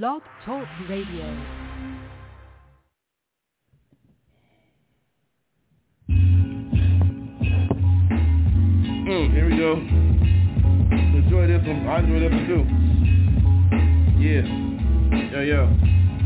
Blog 0.00 0.22
Talk 0.46 0.64
Radio. 0.88 1.26
Mm, 9.04 9.34
here 9.34 9.44
we 9.50 9.56
go. 9.58 9.72
Enjoy 11.12 11.46
this 11.46 11.60
one. 11.68 11.86
I 11.86 11.98
enjoy 11.98 12.20
this 12.20 12.32
one 12.32 12.46
too. 12.48 12.64
Yeah. 14.18 14.48
Yo, 15.30 15.40
yo. 15.42 15.68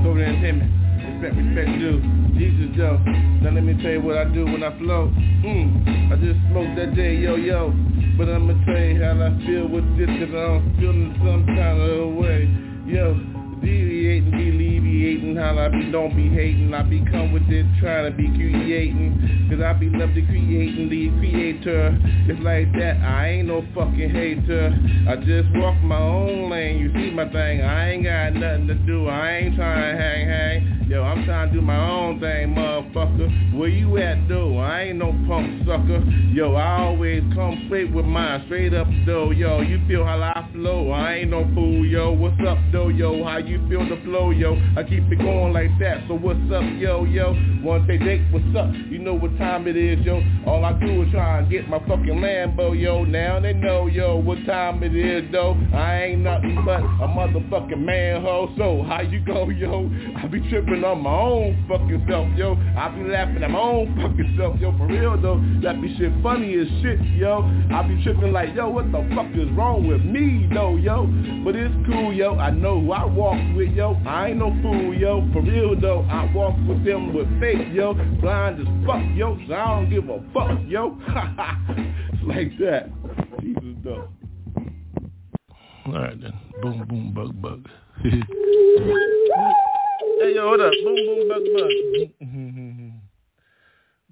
Sober 0.05 0.23
Entertainment. 0.23 0.71
Respect, 1.03 1.35
respect 1.35 1.71
due. 1.81 1.99
Jesus, 2.39 2.71
yo. 2.77 2.99
Now 3.43 3.51
let 3.51 3.65
me 3.65 3.75
tell 3.83 3.91
you 3.91 4.01
what 4.01 4.17
I 4.17 4.27
do 4.27 4.45
when 4.45 4.63
I 4.63 4.79
flow. 4.79 5.11
Mm. 5.43 6.13
I 6.13 6.17
just 6.23 6.39
smoke 6.53 6.71
that 6.77 6.95
day, 6.95 7.17
yo, 7.17 7.35
yo. 7.35 7.75
But 8.17 8.29
I'ma 8.29 8.55
tell 8.65 8.79
you 8.79 9.03
how 9.03 9.19
I 9.19 9.35
feel 9.45 9.67
with 9.67 9.99
this, 9.99 10.07
cause 10.07 10.33
I'm 10.33 10.77
feeling 10.79 11.17
some 11.19 11.45
kind 11.47 11.81
of 11.83 12.15
way. 12.15 12.49
Yo, 12.87 13.36
deviating, 13.67 14.33
alleviating, 14.33 15.37
how 15.37 15.59
I 15.59 15.69
be 15.69 15.91
don't 15.91 16.15
be 16.15 16.29
hating. 16.29 16.73
I 16.73 16.83
be 16.83 17.05
come 17.11 17.33
with 17.33 17.51
it, 17.51 17.67
trying 17.81 18.11
to 18.11 18.17
be 18.17 18.29
creating. 18.29 19.51
Cause 19.51 19.61
I 19.61 19.73
be 19.73 19.91
love 19.91 20.15
to 20.15 20.23
creating 20.23 20.89
the 20.89 21.11
creator. 21.19 21.99
It's 22.31 22.41
like 22.41 22.73
that, 22.79 23.03
I 23.03 23.43
ain't 23.43 23.49
no 23.49 23.67
fucking 23.75 24.11
hater. 24.11 24.71
I 25.11 25.17
just 25.17 25.51
walk 25.59 25.83
my 25.83 25.99
own 25.99 26.51
lane, 26.51 26.79
you 26.79 26.93
see 26.95 27.11
my 27.11 27.27
thing. 27.31 27.63
I 27.63 27.91
ain't 27.91 28.05
got 28.05 28.35
nothing 28.35 28.69
to 28.69 28.75
do, 28.75 29.09
I 29.09 29.37
ain't 29.39 29.57
trying 29.57 29.97
to 29.97 30.03
hang, 30.03 30.29
hang. 30.29 30.86
Yo, 30.89 31.03
I'm 31.03 31.25
trying 31.25 31.49
to 31.49 31.55
do 31.57 31.61
my 31.61 31.77
own 31.91 32.21
thing, 32.21 32.55
motherfucker. 32.55 33.59
Where 33.59 33.69
you 33.69 33.99
at, 33.99 34.29
though? 34.29 34.59
I 34.59 34.83
ain't 34.83 34.99
no 34.99 35.11
punk 35.27 35.67
sucker. 35.67 35.99
Yo, 36.33 36.55
I 36.55 36.83
always 36.83 37.25
come 37.35 37.65
straight 37.67 37.93
with 37.93 38.05
mine, 38.05 38.45
straight 38.47 38.73
up, 38.73 38.87
though. 39.05 39.33
Yo, 39.33 39.63
you 39.63 39.81
feel 39.89 40.05
how 40.05 40.23
I 40.23 40.49
flow? 40.53 40.93
I 40.93 41.15
ain't 41.15 41.31
no 41.31 41.43
fool, 41.55 41.85
yo. 41.85 42.13
What's 42.13 42.39
up, 42.47 42.59
though, 42.71 42.87
yo? 42.87 43.25
How 43.25 43.39
you 43.39 43.59
feel 43.69 43.83
the 43.89 44.01
flow, 44.05 44.31
yo? 44.31 44.55
I 44.77 44.85
keep 44.85 45.11
it 45.11 45.19
going 45.19 45.53
like 45.53 45.77
that. 45.81 46.05
So 46.07 46.15
what's 46.15 46.39
up, 46.55 46.63
yo, 46.79 47.05
yo? 47.05 47.35
Wanna 47.65 47.85
say, 47.89 47.99
Jake, 47.99 48.21
what's 48.31 48.47
up? 48.57 48.71
You 48.89 49.01
know 49.01 49.15
what 49.15 49.37
time 49.39 49.67
it 49.67 49.77
is, 49.77 49.99
yo. 50.07 50.23
All 50.47 50.65
I 50.65 50.73
do 50.79 51.03
is 51.03 51.11
try 51.11 51.41
and 51.41 51.51
get 51.51 51.69
my 51.69 51.81
fucking 51.81 52.23
Lambo, 52.23 52.81
yo. 52.81 53.03
Now 53.03 53.41
they 53.41 53.55
know, 53.55 53.89
yo, 53.89 54.19
what 54.19 54.39
time 54.47 54.85
it 54.85 54.95
is, 54.95 55.25
though. 55.33 55.57
I 55.75 56.05
ain't 56.05 56.21
nothing 56.21 56.63
but 56.65 56.79
a 56.79 57.09
motherfucking 57.11 57.81
manhole. 57.81 58.55
So 58.57 58.85
how 58.87 59.01
you 59.01 59.19
go, 59.19 59.51
yo? 59.51 59.91
I 60.17 60.29
be 60.29 60.49
tripping 60.49 60.76
on 60.85 61.03
my 61.03 61.11
own 61.11 61.65
fucking 61.69 62.05
self, 62.09 62.29
yo. 62.37 62.57
I 62.77 62.89
be 62.89 63.03
laughing 63.09 63.43
at 63.43 63.51
my 63.51 63.59
own 63.59 63.95
fucking 63.97 64.35
self, 64.39 64.59
yo. 64.61 64.77
For 64.77 64.87
real 64.87 65.21
though, 65.21 65.43
that 65.63 65.81
be 65.81 65.97
shit 65.97 66.13
funny 66.23 66.55
as 66.55 66.69
shit, 66.83 67.01
yo. 67.17 67.43
I 67.73 67.83
be 67.83 68.03
tripping 68.03 68.33
like, 68.33 68.55
yo, 68.55 68.69
what 68.69 68.91
the 68.93 69.07
fuck 69.15 69.27
is 69.35 69.51
wrong 69.57 69.87
with 69.87 70.03
me, 70.03 70.49
though, 70.53 70.77
yo? 70.77 71.07
But 71.45 71.57
it's 71.57 71.75
cool, 71.87 72.13
yo. 72.13 72.37
I 72.37 72.51
know 72.51 72.81
who 72.81 72.93
I 72.93 73.05
walk 73.05 73.39
with, 73.57 73.73
yo. 73.73 74.01
I 74.07 74.29
ain't 74.29 74.39
no 74.39 74.51
fool, 74.63 74.95
yo. 74.95 75.29
For 75.33 75.43
real 75.43 75.79
though, 75.81 76.07
I 76.11 76.31
walk 76.35 76.57
with 76.69 76.85
them 76.85 77.15
with 77.15 77.29
faith, 77.41 77.73
yo. 77.73 77.95
Blind 78.21 78.61
as 78.61 78.87
fuck, 78.87 79.03
yo. 79.15 79.39
So 79.49 79.55
I 79.55 79.81
don't 79.81 79.91
give 79.91 80.09
a 80.09 80.23
fuck, 80.33 80.59
yo. 80.67 80.99
it's 82.13 82.23
like 82.25 82.57
that. 82.59 82.91
Jesus 83.41 83.77
though. 83.85 84.09
All 85.87 85.93
right 85.93 86.21
then. 86.21 86.33
Boom, 86.63 86.85
boom, 86.89 87.13
bug, 87.15 87.41
bug. 87.41 87.69
Hey 90.19 90.35
yo, 90.35 90.49
hold 90.49 90.61
up. 90.63 90.73
Boom 90.83 90.97
boom 90.97 91.29
bug 91.29 91.45
bug. 91.53 91.73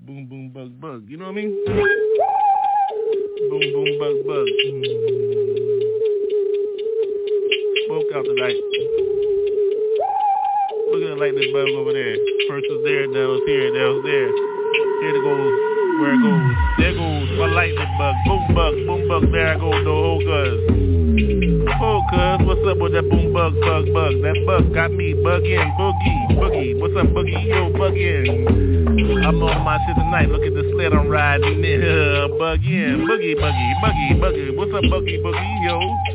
boom 0.04 0.26
boom 0.28 0.50
bug 0.52 0.78
bug. 0.78 1.08
You 1.08 1.16
know 1.16 1.24
what 1.24 1.32
I 1.32 1.34
mean? 1.34 1.64
Boom 3.48 3.64
boom 3.72 3.98
bug 3.98 4.16
bug. 4.28 4.46
Smoke 7.86 8.12
out 8.14 8.24
tonight. 8.28 8.60
Look 10.92 11.00
at 11.00 11.08
the 11.08 11.16
lightning 11.18 11.52
bug 11.54 11.68
over 11.72 11.92
there. 11.94 12.16
First 12.48 12.66
was 12.68 12.82
there, 12.84 13.06
now 13.08 13.32
it's 13.32 13.46
here, 13.48 13.72
now 13.72 13.96
it's 13.96 14.04
there. 14.04 14.28
Here 15.00 15.16
it 15.16 15.22
goes. 15.24 15.73
Where 16.04 16.12
it 16.12 16.20
goes. 16.20 16.52
There 16.76 16.92
goes 16.92 17.32
my 17.40 17.48
lightning 17.48 17.96
bug. 17.96 18.14
Boom 18.26 18.54
bug, 18.54 18.74
boom 18.84 19.08
bug. 19.08 19.32
There 19.32 19.56
go, 19.56 19.72
the 19.72 19.88
whole 19.88 20.20
cuz. 20.20 20.60
Oh, 21.80 22.04
cuz, 22.12 22.44
what's 22.44 22.60
up 22.68 22.76
with 22.76 22.92
that 22.92 23.08
boom 23.08 23.32
bug, 23.32 23.56
bug, 23.56 23.88
bug? 23.88 24.12
That 24.20 24.36
bug 24.44 24.74
got 24.74 24.92
me 24.92 25.14
bugging, 25.14 25.64
boogie, 25.80 26.36
boogie. 26.36 26.78
What's 26.78 26.92
up, 27.00 27.08
boogie? 27.08 27.48
Yo, 27.48 27.72
bugging. 27.72 29.24
I'm 29.24 29.42
on 29.42 29.64
my 29.64 29.80
shit 29.86 29.96
tonight. 29.96 30.28
Look 30.28 30.44
at 30.44 30.52
the 30.52 30.68
sled 30.76 30.92
I'm 30.92 31.08
riding. 31.08 31.64
Bugging, 32.36 33.08
boogie, 33.08 33.34
boogie, 33.40 33.72
boogie, 33.80 34.20
boogie. 34.20 34.56
What's 34.58 34.74
up, 34.76 34.84
boogie, 34.84 35.24
boogie? 35.24 35.64
Yo. 35.64 36.13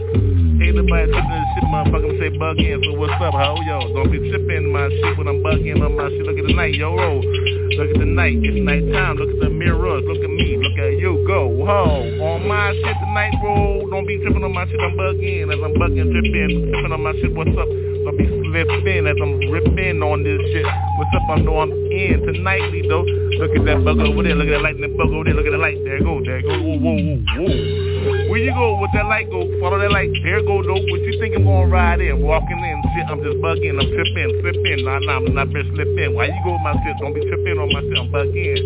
Ain't 0.70 0.78
nobody 0.78 1.10
tripping 1.10 1.34
this 1.34 1.50
shit, 1.58 1.66
motherfucker. 1.66 2.14
Say 2.22 2.30
bugging. 2.38 2.86
So 2.86 2.94
what's 2.94 3.18
up, 3.18 3.34
ho? 3.34 3.58
Yo, 3.66 3.90
don't 3.90 4.14
be 4.14 4.22
tripping 4.30 4.70
my 4.70 4.86
shit 4.86 5.18
when 5.18 5.26
I'm 5.26 5.42
bugging 5.42 5.82
on 5.82 5.98
my 5.98 6.14
shit. 6.14 6.22
Look 6.30 6.38
at 6.38 6.46
the 6.46 6.54
night, 6.54 6.78
yo, 6.78 6.94
roll. 6.94 7.26
Look 7.26 7.90
at 7.90 7.98
the 7.98 8.06
night. 8.06 8.38
It's 8.38 8.54
nighttime. 8.54 9.18
Look 9.18 9.34
at 9.34 9.40
the 9.42 9.50
mirrors. 9.50 10.06
Look 10.06 10.22
at 10.22 10.30
me. 10.30 10.62
Look 10.62 10.78
at 10.78 11.02
you. 11.02 11.26
Go, 11.26 11.66
ho. 11.66 12.06
On 12.22 12.46
my 12.46 12.70
shit 12.86 12.98
tonight, 13.02 13.34
roll. 13.42 13.90
Don't 13.90 14.06
be 14.06 14.22
tripping 14.22 14.46
on 14.46 14.54
my 14.54 14.70
shit. 14.70 14.78
I'm 14.78 14.94
bugging. 14.94 15.50
As 15.50 15.58
I'm 15.58 15.74
bugging, 15.74 16.14
tripping, 16.14 16.70
tripping 16.70 16.94
on 16.94 17.02
my 17.02 17.18
shit. 17.18 17.34
What's 17.34 17.50
up? 17.58 17.66
Don't 17.66 18.14
be 18.14 18.30
slipping 18.30 19.10
as 19.10 19.18
I'm 19.18 19.42
ripping 19.50 20.06
on 20.06 20.22
this 20.22 20.38
shit. 20.54 20.70
What's 20.70 21.18
up? 21.18 21.34
I 21.34 21.42
know 21.42 21.66
I'm 21.66 21.74
in 21.74 22.30
tonightly 22.30 22.86
though. 22.86 23.10
Look 23.42 23.58
at 23.58 23.66
that 23.66 23.82
bug 23.82 24.06
over 24.06 24.22
there. 24.22 24.38
Look 24.38 24.54
at 24.54 24.62
that 24.62 24.62
lightning 24.62 24.94
bug 24.94 25.10
over 25.10 25.26
there. 25.26 25.34
Look 25.34 25.50
at 25.50 25.52
the 25.52 25.58
light. 25.58 25.82
There 25.82 25.98
it 25.98 26.06
go. 26.06 26.22
There 26.22 26.38
it 26.38 26.46
go. 26.46 26.54
Whoa, 26.62 26.78
whoa, 26.78 26.94
whoa, 26.94 27.18
whoa. 27.42 27.89
Where 28.30 28.40
you 28.40 28.54
go 28.54 28.80
with 28.80 28.92
that 28.94 29.06
light 29.06 29.30
go? 29.30 29.44
Follow 29.60 29.80
that 29.80 29.92
light. 29.92 30.12
There 30.24 30.42
go 30.42 30.64
though. 30.64 30.80
What 30.80 31.02
you 31.02 31.20
think 31.20 31.36
I'm 31.36 31.44
gonna 31.44 31.68
ride 31.68 32.02
in? 32.02 32.22
Walking 32.22 32.60
in 32.60 32.80
shit. 32.96 33.08
I'm 33.10 33.22
just 33.24 33.38
bugging. 33.40 33.76
I'm 33.80 33.90
tripping, 33.90 34.30
slipping. 34.42 34.86
Nah, 34.86 35.00
nah, 35.00 35.18
I'm 35.18 35.34
not 35.34 35.52
been 35.52 35.66
slipping. 35.74 36.16
Why 36.16 36.32
you 36.32 36.42
go 36.44 36.54
with 36.54 36.64
my 36.64 36.74
shit? 36.84 36.96
Don't 37.00 37.14
be 37.14 37.22
tripping 37.28 37.58
on 37.60 37.70
my 37.72 37.82
shit. 37.82 37.98
I'm 37.98 38.08
bugging. 38.12 38.60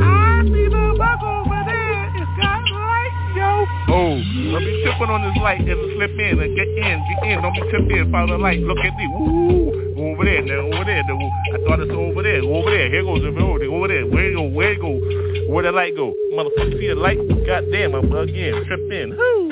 I 0.00 0.44
see 0.44 0.68
the 0.68 0.84
bug 0.96 1.20
over 1.22 1.60
there. 1.68 2.00
It's 2.16 2.32
got 2.40 2.64
light, 2.64 3.14
yo. 3.36 3.50
Oh, 3.92 4.14
don't 4.16 4.64
be 4.64 4.72
tripping 4.84 5.10
on 5.10 5.20
this 5.28 5.36
light 5.42 5.64
and 5.64 5.80
slip 5.96 6.14
in 6.16 6.40
and 6.40 6.50
get 6.56 6.68
in, 6.68 6.96
get 7.04 7.20
in. 7.28 7.36
Don't 7.42 7.54
be 7.54 7.62
tripping. 7.70 8.10
Follow 8.10 8.36
the 8.36 8.42
light. 8.42 8.60
Look 8.60 8.78
at 8.78 8.96
me. 8.96 9.06
Woo. 9.08 9.90
Over 10.00 10.24
there, 10.24 10.40
now 10.40 10.64
over 10.64 10.84
there. 10.84 11.04
Now, 11.04 11.19
I 11.52 11.58
thought 11.66 11.80
it's 11.80 11.90
over 11.90 12.22
there. 12.22 12.42
Over 12.42 12.70
there. 12.70 12.90
Here 12.90 13.02
goes 13.02 13.22
the 13.22 13.32
road. 13.32 13.62
Over 13.62 13.88
there. 13.88 14.06
Where 14.06 14.30
it 14.30 14.34
go? 14.34 14.42
Where 14.48 14.72
it 14.72 14.80
go? 14.80 15.52
Where 15.52 15.64
the 15.64 15.72
light 15.72 15.96
go? 15.96 16.14
Motherfucker, 16.32 16.78
see 16.78 16.88
the 16.88 16.94
light? 16.94 17.18
God 17.46 17.64
damn, 17.72 17.94
I'm 17.94 18.08
bugging. 18.08 18.66
Trip 18.66 18.92
in. 18.92 19.16
Woo. 19.16 19.48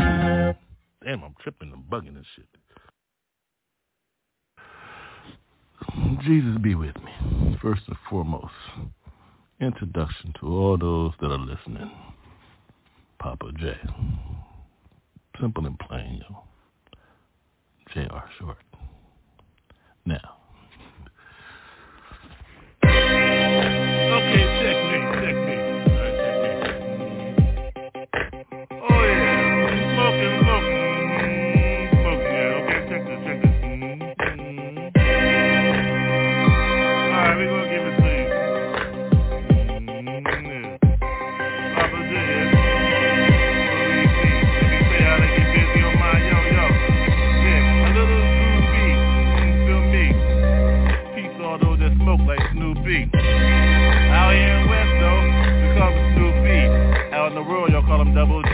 Damn, 1.04 1.24
I'm 1.24 1.34
tripping. 1.42 1.72
I'm 1.72 1.82
bugging 1.90 2.14
this 2.14 2.26
shit. 2.36 2.46
Jesus 6.24 6.58
be 6.62 6.74
with 6.74 6.96
me. 7.02 7.58
First 7.62 7.82
and 7.88 7.96
foremost, 8.08 8.52
introduction 9.60 10.32
to 10.40 10.46
all 10.46 10.78
those 10.78 11.12
that 11.20 11.30
are 11.30 11.38
listening. 11.38 11.90
Poppa 13.18 13.50
J. 13.58 13.74
Simple 15.40 15.66
and 15.66 15.78
plain, 15.78 16.22
yo. 16.28 16.42
J.R. 17.94 18.30
Short. 18.38 18.58
Now. 20.04 20.37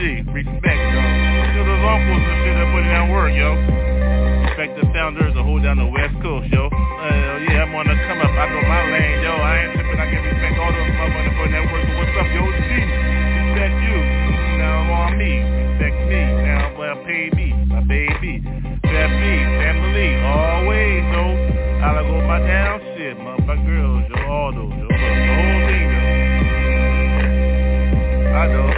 Respect 0.05 0.81
though. 0.93 1.09
To 1.57 1.61
those 1.65 1.81
uncles 1.81 2.25
and 2.29 2.37
shit 2.45 2.55
that 2.61 2.69
put 2.77 2.85
that 2.85 3.09
work, 3.09 3.33
yo. 3.33 3.57
Respect 4.45 4.77
the 4.77 4.85
founders 4.93 5.33
that 5.33 5.41
hold 5.41 5.65
down 5.65 5.81
the 5.81 5.89
West 5.89 6.13
Coast, 6.21 6.53
yo. 6.53 6.69
Uh, 6.69 7.41
yeah, 7.49 7.65
I'm 7.65 7.73
on 7.73 7.89
the 7.89 7.97
come 8.05 8.21
up. 8.21 8.29
I 8.37 8.45
know 8.53 8.61
my 8.69 8.85
lane, 8.93 9.25
yo. 9.25 9.33
I 9.33 9.65
ain't 9.65 9.73
tripping. 9.73 9.97
I 9.97 10.05
can 10.13 10.21
respect 10.21 10.61
all 10.61 10.69
those 10.77 10.93
motherfuckers 10.93 11.25
that 11.25 11.41
put 11.41 11.49
in 11.49 11.57
that 11.57 11.65
work. 11.73 11.89
So 11.89 11.97
what's 11.97 12.13
up, 12.21 12.29
yo? 12.37 12.45
G? 12.53 12.85
Respect 12.85 13.77
you. 13.81 13.97
Now 14.61 14.85
I'm 14.85 14.93
on 14.93 15.17
me. 15.17 15.41
Respect 15.41 15.97
me. 16.05 16.21
Now 16.53 16.77
well, 16.77 17.01
pay 17.09 17.33
me, 17.33 17.57
my 17.65 17.81
baby. 17.81 18.45
That 18.45 19.09
me, 19.09 19.35
family, 19.57 20.21
always, 20.21 21.01
yo. 21.17 21.33
I 21.81 21.97
like 21.97 22.05
go 22.05 22.21
my 22.29 22.45
down 22.45 22.77
shit, 22.93 23.17
my, 23.17 23.41
my 23.49 23.57
girls, 23.65 24.05
yo, 24.13 24.21
all 24.29 24.53
those, 24.53 24.69
yo. 24.69 24.85
The 24.85 25.33
whole 25.33 25.61
thing, 25.65 25.89
yo. 25.89 26.05
I 28.37 28.53
know, 28.53 28.69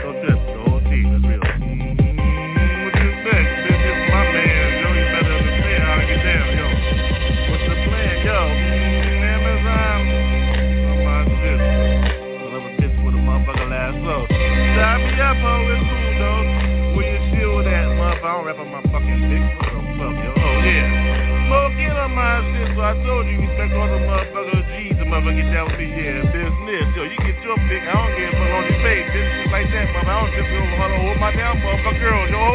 up, 15.27 15.37
ho, 15.43 15.55
is 15.75 15.83
cool, 15.83 16.13
dog. 16.23 16.47
Where 16.95 17.07
you 17.11 17.21
feel 17.35 17.59
that, 17.67 17.87
motherfucker? 17.99 18.23
I 18.23 18.31
don't 18.31 18.47
rap 18.47 18.59
on 18.63 18.69
my 18.71 18.83
fucking 18.95 19.23
dick. 19.27 19.43
What 19.59 19.75
the 19.75 19.81
fuck, 19.99 20.15
yo? 20.23 20.31
Oh, 20.39 20.57
yeah. 20.63 21.27
Smoking 21.47 21.95
on 21.95 22.11
my 22.15 22.43
shit, 22.55 22.75
so 22.75 22.81
I 22.83 22.95
told 23.03 23.27
you, 23.27 23.39
respect 23.43 23.75
all 23.75 23.91
the 23.91 24.01
motherfuckers. 24.07 24.67
G's, 24.71 24.95
the 24.99 25.07
motherfucker 25.07 25.35
get 25.35 25.51
down 25.51 25.67
with 25.67 25.79
me, 25.83 25.87
yeah. 25.91 26.31
Business, 26.31 26.87
yo, 26.95 27.03
you 27.11 27.19
get 27.27 27.39
your 27.43 27.59
pick. 27.67 27.83
I 27.83 27.95
don't 27.95 28.15
give 28.15 28.31
a 28.31 28.39
fuck 28.39 28.55
on 28.55 28.63
your 28.71 28.79
face. 28.87 29.07
This 29.11 29.27
shit 29.27 29.51
like 29.51 29.69
that, 29.75 29.87
mother. 29.95 30.11
I 30.11 30.15
don't 30.15 30.31
just 30.31 30.47
go 30.47 30.59
hold 30.63 31.19
my 31.19 31.31
damn 31.35 31.59
motherfucker, 31.59 31.91
oh. 31.91 32.07
girl, 32.07 32.25
yo. 32.31 32.47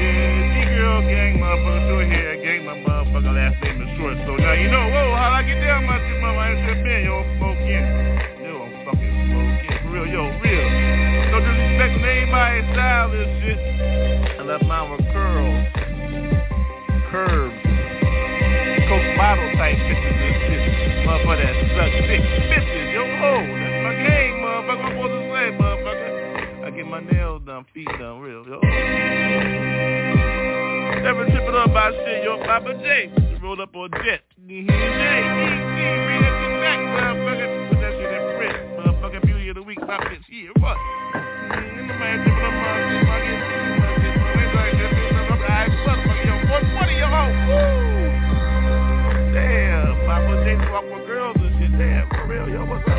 Yeah, 0.00 0.54
G-girl 0.54 1.00
gang, 1.10 1.32
motherfucker, 1.42 1.82
short 1.90 2.06
here, 2.06 2.34
gang, 2.38 2.62
my 2.66 2.78
motherfucker 2.86 3.34
last 3.34 3.58
name 3.66 3.82
is 3.82 3.90
short. 3.98 4.14
So 4.26 4.38
now 4.38 4.54
you 4.54 4.70
know, 4.70 4.86
whoa, 4.94 5.18
how 5.18 5.38
I 5.38 5.42
get 5.42 5.58
down 5.58 5.86
my 5.86 5.98
shit, 6.06 6.18
mama? 6.22 6.38
I 6.38 6.54
ain't 6.54 6.82
been, 6.86 7.02
yo, 7.02 7.18
Smoking. 7.34 7.86
Yo, 8.46 8.62
I'm 8.62 8.74
fucking 8.86 9.14
smoking. 9.26 9.90
Real, 9.90 10.06
yo, 10.06 10.22
real. 10.38 10.99
Disrespect 12.00 12.02
to 12.02 12.10
anybody 12.10 12.72
style 12.72 13.10
this 13.10 13.28
shit. 13.42 13.60
I 14.38 14.42
love 14.42 14.62
mine 14.62 14.90
with 14.90 15.04
curls, 15.12 15.66
curves 17.10 17.70
bottle 19.16 19.52
type 19.60 19.76
bitches 19.76 20.16
and 20.16 20.36
shit. 20.48 20.62
Motherfucker 21.04 21.44
that 21.44 21.54
suck 21.76 21.92
dick. 22.08 22.22
Bitches, 22.24 22.92
yo 22.92 23.04
ho, 23.20 23.32
that's 23.44 23.78
my 23.84 23.94
game, 24.00 24.40
motherfucker. 24.40 24.80
I'm 24.80 24.96
supposed 24.96 25.12
to 25.12 25.20
say, 25.28 25.46
motherfucker. 25.60 26.64
I 26.64 26.70
get 26.70 26.86
my 26.86 27.00
nails 27.00 27.42
done, 27.46 27.64
feet 27.74 27.88
done, 27.98 28.20
real, 28.20 28.44
yo. 28.48 28.58
Never 31.04 31.24
trip 31.28 31.44
it 31.48 31.54
up 31.54 31.72
by 31.72 31.92
shit, 31.92 32.24
yo. 32.24 32.38
Poppa 32.44 32.74
J, 32.80 33.12
roll 33.42 33.60
up 33.60 33.76
on 33.76 33.90
jet. 34.04 34.22
Mm-hmm. 34.40 34.66
J, 34.66 34.72
E, 34.72 34.72
that 36.16 36.32
shit 36.40 36.52
back, 36.64 36.80
motherfucker. 36.80 37.48
Put 37.68 37.78
that 37.80 37.92
shit 37.92 38.10
in 38.10 38.22
print, 38.40 38.56
motherfucker. 38.80 39.20
Beauty 39.26 39.48
of 39.50 39.54
the 39.56 39.62
week, 39.62 39.80
my 39.80 39.98
bitch 39.98 40.24
here, 40.28 40.52
what? 40.60 40.76
Bitch. 42.00 42.40
Motherfucker, 45.84 46.24
yo, 46.24 46.34
120, 46.48 46.96
yo, 46.96 47.06
ho. 47.12 47.28
Woo! 47.44 48.08
Damn, 49.34 50.00
Poppa 50.06 50.34
J 50.44 50.56
walk 50.72 50.88
with 50.88 51.04
girls 51.06 51.36
and 51.36 51.50
real, 52.26 52.48
yo, 52.48 52.64
what's 52.64 52.88
up? 52.88 52.96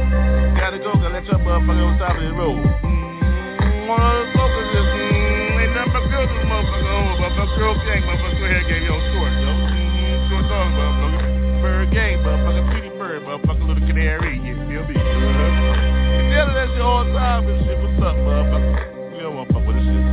Gotta 0.58 0.79
go, 0.82 0.91
gotta 0.99 1.17
let 1.17 1.25
your 1.25 1.41
motherfucker 1.41 1.87
on 1.87 1.94
top 1.97 2.19
of 2.19 2.23
the 2.23 2.35
road. 2.35 2.61
Mm, 2.61 3.88
one 3.88 4.02
of 4.02 4.14
the 4.20 4.26
focus 4.37 4.69
is, 4.75 4.88
mm, 4.91 5.62
ain't 5.64 5.73
nothing 5.73 5.93
but 5.97 6.05
girls 6.12 6.29
in 6.29 6.37
this 6.37 6.49
motherfucker 6.50 6.91
home, 6.93 7.14
motherfucker, 7.25 7.56
girl 7.56 7.75
gang, 7.88 8.02
motherfucker, 8.05 8.37
go 8.37 8.44
ahead, 8.44 8.64
gang, 8.69 8.85
yo, 8.85 8.94
short, 9.14 9.32
yo. 9.41 9.50
Mm, 9.55 10.29
short 10.29 10.44
dog, 10.50 10.69
motherfucker. 10.76 11.23
Byrd 11.62 11.88
gang, 11.94 12.14
motherfucker, 12.20 12.64
Petey 12.75 12.91
Bird, 12.99 13.23
motherfucker, 13.23 13.64
little 13.64 13.87
canary, 13.87 14.37
you 14.44 14.60
feel 14.70 14.87
me? 14.87 14.94
Uh-huh. 14.94 16.31
Tell 16.31 16.46
her 16.46 16.55
that 16.55 16.70
shit 16.70 16.81
all 16.81 17.02
the 17.05 17.11
time 17.11 17.43
and 17.50 17.58
shit, 17.67 17.75
what's 17.82 17.99
up, 18.06 18.14
motherfucker? 18.22 18.70
We 19.11 19.19
don't 19.19 19.34
want 19.34 19.49
to 19.50 19.55
fuck 19.55 19.67
with 19.67 19.82
this 19.82 19.87
shit. 19.90 20.06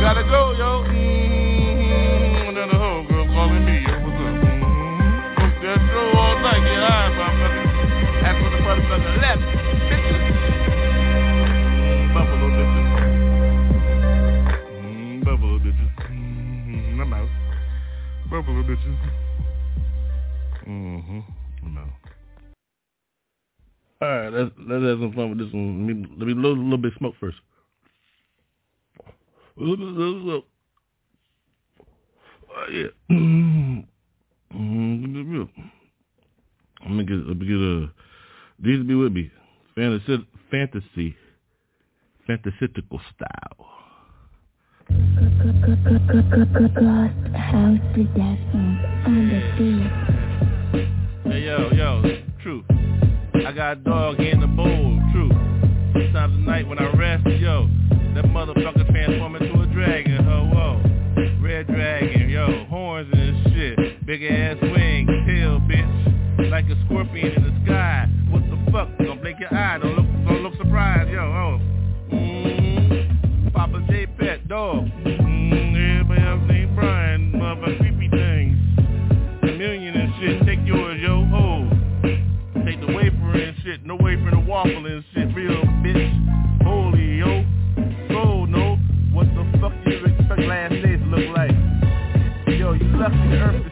Gotta 0.00 0.24
go, 0.24 0.56
yo. 0.56 0.88
Mm-hmm. 0.88 2.56
The 2.56 2.80
whole 2.80 3.04
girl 3.04 3.28
calling 3.28 3.64
me, 3.68 3.76
yo. 3.84 3.92
What's 4.00 4.16
up? 4.24 4.40
Mm-hmm. 4.40 5.36
Fuck 5.36 5.52
that 5.68 5.84
show 5.84 6.16
all 6.16 6.40
night. 6.40 6.64
Get 6.64 6.80
high, 6.80 7.12
motherfucker. 7.12 7.60
That's 8.24 8.40
what 8.40 8.56
the 8.56 8.60
motherfucker 8.64 9.20
left. 9.20 9.44
Bitches. 9.84 10.24
Mm, 11.84 12.08
buffalo 12.16 12.48
bitches. 12.56 12.88
Mm, 14.80 15.20
buffalo 15.28 15.56
bitches. 15.60 15.92
Mm-hmm. 16.08 17.04
I'm 17.04 17.12
out. 17.12 17.28
Buffalo 18.32 18.62
bitches. 18.64 19.23
All 24.04 24.10
right, 24.10 24.30
let's 24.30 24.50
let's 24.58 24.84
have 24.84 24.98
some 24.98 25.14
fun 25.14 25.30
with 25.30 25.38
this 25.38 25.50
one. 25.54 25.86
Let 25.86 25.96
me 25.96 26.06
let 26.18 26.26
me 26.26 26.34
load 26.34 26.58
a 26.58 26.60
little 26.60 26.76
bit 26.76 26.92
of 26.92 26.98
smoke 26.98 27.14
first. 27.18 27.38
Uh, 32.50 32.70
yeah. 32.70 32.88
I'm 33.10 33.86
gonna 36.82 37.04
get, 37.04 37.16
let 37.26 37.38
me 37.38 37.46
get 37.46 37.56
a. 37.56 37.90
These 38.58 38.84
be 38.86 38.94
with 38.94 39.12
me. 39.12 39.30
Fantasy, 39.74 40.28
fantasy, 40.50 41.16
fantasistical 42.28 43.00
style. 43.14 43.66
Hey 51.24 51.40
yo, 51.46 51.70
yo, 51.72 52.02
true. 52.42 52.62
I 53.46 53.52
got 53.52 53.72
a 53.72 53.76
dog 53.76 54.20
in 54.20 54.40
the 54.40 54.46
bowl, 54.46 54.98
true. 55.12 55.28
Sometimes 55.92 56.32
at 56.32 56.46
night 56.46 56.66
when 56.66 56.78
I 56.78 56.90
rest, 56.96 57.26
yo, 57.26 57.68
that 58.14 58.24
motherfucker 58.24 58.90
transform 58.90 59.36
into 59.36 59.60
a 59.60 59.66
dragon, 59.66 60.24
ho, 60.24 60.48
whoa. 60.50 60.80
Red 61.42 61.66
dragon, 61.66 62.30
yo, 62.30 62.64
horns 62.70 63.12
and 63.12 63.52
shit. 63.52 64.06
Big 64.06 64.22
ass 64.24 64.56
wings, 64.62 65.10
tail, 65.26 65.60
bitch. 65.60 66.50
Like 66.50 66.64
a 66.70 66.84
scorpion 66.86 67.32
in 67.32 67.42
the 67.42 67.64
sky. 67.66 68.08
What 68.30 68.44
the 68.48 68.72
fuck? 68.72 68.88
Don't 68.98 69.20
blink 69.20 69.38
your 69.38 69.52
eye, 69.52 69.78
don't 69.78 69.94
look 69.94 70.03
the 93.30 93.38
earth 93.38 93.63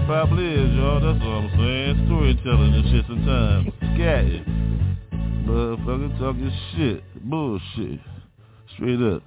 Hip 0.00 0.08
hop 0.08 0.30
lives, 0.30 0.74
y'all. 0.74 1.00
That's 1.00 1.22
what 1.22 1.30
I'm 1.30 1.50
saying. 1.58 2.06
Storytelling 2.06 2.74
and 2.74 2.84
shit 2.90 3.04
sometimes. 3.06 3.68
Scatting. 3.92 4.44
Motherfucker 5.44 6.18
talking 6.18 6.52
shit. 6.74 7.28
Bullshit. 7.28 8.00
Straight 8.74 9.02
up. 9.02 9.22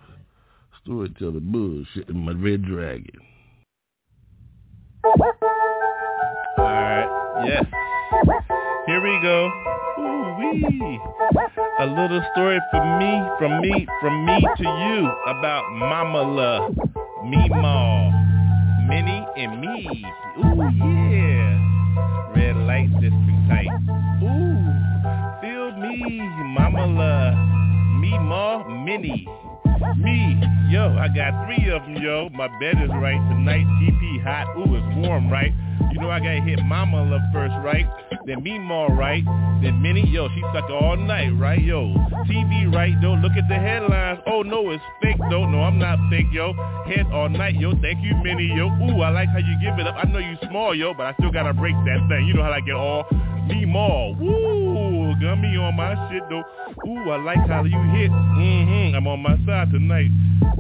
Storytelling 0.82 1.52
bullshit 1.52 2.10
in 2.10 2.26
my 2.26 2.32
red 2.32 2.66
dragon. 2.66 3.20
Alright, 6.58 7.46
yes. 7.46 7.66
Here 8.88 9.02
we 9.02 9.20
go. 9.22 9.52
Ooh 10.00 10.24
wee. 10.40 11.00
A 11.80 11.86
little 11.86 12.24
story 12.34 12.60
for 12.72 12.98
me, 12.98 13.22
from 13.38 13.62
me, 13.62 13.88
from 14.02 14.26
me 14.26 14.40
to 14.58 14.64
you 14.64 15.10
about 15.28 15.72
Mama 15.72 16.22
Love, 16.24 16.76
me 17.26 17.48
Ma, 17.50 18.12
Minnie 18.88 19.26
and 19.38 19.62
me. 19.62 20.06
Ooh 20.40 20.54
yeah. 20.84 22.32
Red 22.36 22.58
light 22.58 22.92
district 23.00 23.44
type. 23.50 23.68
Ooh, 24.22 24.58
feel 25.42 25.72
me, 25.78 26.22
Mama 26.56 26.86
Love, 26.88 27.38
me 28.00 28.18
Ma, 28.20 28.68
Minnie. 28.68 29.28
Me, 29.98 30.42
yo, 30.70 30.96
I 30.98 31.08
got 31.08 31.46
three 31.46 31.70
of 31.70 31.84
them, 31.84 31.98
yo. 31.98 32.30
My 32.34 32.48
bed 32.60 32.76
is 32.82 32.90
right 32.90 33.20
tonight. 33.30 33.66
TP 33.80 34.24
hot. 34.24 34.56
Ooh, 34.58 34.76
it's 34.76 35.08
warm, 35.08 35.30
right? 35.30 35.52
You 35.92 36.00
know 36.00 36.10
I 36.10 36.20
gotta 36.20 36.42
hit 36.42 36.60
Mama 36.64 37.04
Love 37.04 37.22
first, 37.32 37.54
right? 37.64 37.86
Then 38.26 38.42
me 38.42 38.58
more, 38.58 38.90
right? 38.90 39.24
Then 39.62 39.82
Minnie, 39.82 40.08
yo, 40.08 40.28
she 40.30 40.42
suck 40.54 40.70
all 40.70 40.98
night, 40.98 41.30
right? 41.38 41.62
Yo, 41.62 41.94
TV, 42.26 42.74
right? 42.74 42.94
Though, 43.02 43.14
look 43.14 43.34
at 43.34 43.48
the 43.48 43.56
headlines. 43.56 44.20
Oh 44.26 44.42
no, 44.42 44.72
it's 44.72 44.84
fake, 45.02 45.20
though. 45.30 45.46
No, 45.46 45.62
I'm 45.62 45.78
not 45.78 46.00
fake, 46.10 46.32
yo. 46.32 46.54
Head 46.88 47.06
all 47.14 47.30
night, 47.30 47.56
yo. 47.56 47.74
Thank 47.82 48.04
you, 48.04 48.16
Minnie, 48.24 48.52
yo. 48.56 48.68
Ooh, 48.68 49.02
I 49.02 49.10
like 49.10 49.30
how 49.30 49.38
you 49.38 49.56
give 49.62 49.78
it 49.80 49.86
up. 49.86 49.96
I 49.98 50.10
know 50.10 50.20
you 50.20 50.36
small, 50.50 50.74
yo, 50.74 50.94
but 50.94 51.06
I 51.06 51.14
still 51.14 51.32
gotta 51.32 51.54
break 51.54 51.76
that 51.86 52.06
thing. 52.10 52.26
You 52.28 52.34
know 52.34 52.44
how 52.44 52.52
I 52.52 52.62
get 52.62 52.76
all 52.76 53.06
me 53.48 53.66
more. 53.66 54.16
Woo, 54.16 55.16
me 55.44 55.58
on 55.58 55.76
my 55.76 55.94
shit 56.10 56.24
though. 56.30 56.44
Ooh, 56.88 57.10
I 57.12 57.18
like 57.18 57.48
how 57.48 57.64
you 57.64 57.80
hit. 57.92 58.12
Mm-hmm. 58.12 58.96
I'm 58.96 59.08
on 59.08 59.20
my 59.22 59.38
side 59.46 59.72
tonight. 59.72 60.10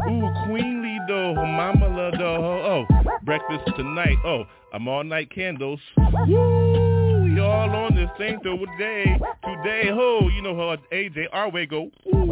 Ooh, 0.09 0.29
queenly 0.45 0.97
though, 1.07 1.35
mama 1.35 1.87
love 1.87 2.13
though. 2.17 2.85
Oh, 2.89 3.17
breakfast 3.23 3.75
tonight. 3.75 4.17
Oh, 4.25 4.43
I'm 4.73 4.87
all 4.87 5.03
night 5.03 5.29
candles. 5.33 5.79
Woo, 5.97 7.23
we 7.23 7.39
all 7.39 7.69
on 7.69 7.95
this 7.95 8.09
thing 8.17 8.39
till 8.43 8.57
today. 8.57 9.17
Today, 9.43 9.89
ho, 9.89 10.29
you 10.35 10.41
know 10.41 10.55
how 10.55 10.75
AJ 10.91 11.25
our 11.31 11.49
way 11.49 11.65
go. 11.65 11.89
Ooh, 12.07 12.25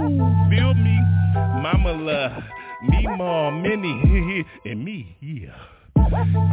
feel 0.50 0.74
me, 0.74 1.00
mama 1.62 1.93
love, 1.93 2.43
me 2.89 3.08
more, 3.08 3.51
Minnie, 3.51 4.46
and 4.65 4.84
me, 4.84 5.17
yeah. 5.22 5.55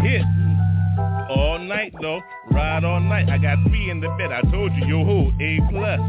Hit 0.02 0.22
all 1.30 1.58
night 1.58 1.94
though, 2.00 2.20
ride 2.50 2.84
all 2.84 3.00
night. 3.00 3.28
I 3.28 3.38
got 3.38 3.58
three 3.68 3.90
in 3.90 4.00
the 4.00 4.08
bed. 4.18 4.32
I 4.32 4.42
told 4.50 4.72
you, 4.74 4.86
yo 4.86 5.04
ho, 5.04 5.32
A 5.40 5.60
plus. 5.70 6.00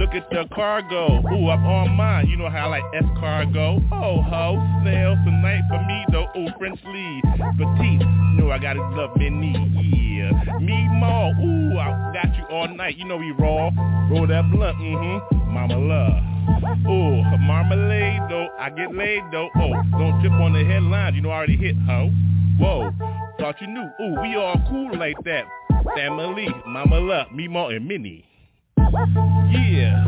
Look 0.00 0.14
at 0.14 0.30
the 0.30 0.48
cargo. 0.54 1.20
Ooh, 1.28 1.50
I'm 1.50 1.64
on 1.66 1.90
mine. 1.94 2.26
You 2.28 2.38
know 2.38 2.48
how 2.48 2.66
I 2.66 2.80
like 2.80 2.84
S 2.94 3.04
cargo. 3.18 3.82
Oh 3.92 4.22
ho, 4.22 4.56
snails 4.82 5.18
tonight 5.26 5.60
for 5.68 5.78
me 5.84 6.04
though. 6.10 6.26
Ooh, 6.40 6.48
French 6.58 6.80
lead, 6.86 7.22
petite. 7.58 8.00
You 8.00 8.34
know 8.38 8.50
I 8.50 8.58
gotta 8.58 8.80
love 8.80 9.10
Minnie. 9.16 9.52
Yeah, 9.76 10.58
me 10.58 10.88
more. 10.88 11.34
Ooh, 11.36 11.78
I 11.78 12.12
got 12.14 12.34
you 12.34 12.44
all 12.50 12.68
night. 12.68 12.96
You 12.96 13.04
know 13.04 13.18
we 13.18 13.30
raw. 13.32 13.70
Roll 14.10 14.26
that 14.26 14.50
blunt. 14.50 14.78
Mm-hmm. 14.78 15.52
Mama 15.52 15.78
love. 15.78 16.30
Ooh, 16.88 17.22
marmalade 17.38 18.22
though. 18.30 18.48
I 18.58 18.70
get 18.70 18.94
laid 18.94 19.22
though. 19.30 19.50
Oh, 19.54 19.72
don't 19.98 20.20
trip 20.20 20.32
on 20.32 20.54
the 20.54 20.64
headlines. 20.64 21.14
You 21.14 21.20
know 21.22 21.30
I 21.30 21.36
already 21.36 21.56
hit 21.56 21.76
ho. 21.86 22.10
Whoa, 22.58 22.90
thought 23.40 23.60
you 23.60 23.66
knew. 23.66 23.90
Ooh, 24.00 24.20
we 24.20 24.36
all 24.36 24.54
cool 24.68 24.96
like 24.98 25.16
that. 25.24 25.44
Family, 25.96 26.48
Mama 26.66 26.98
love, 27.00 27.32
me 27.32 27.48
more 27.48 27.72
and 27.72 27.88
Minnie. 27.88 28.24
Yeah, 28.76 30.04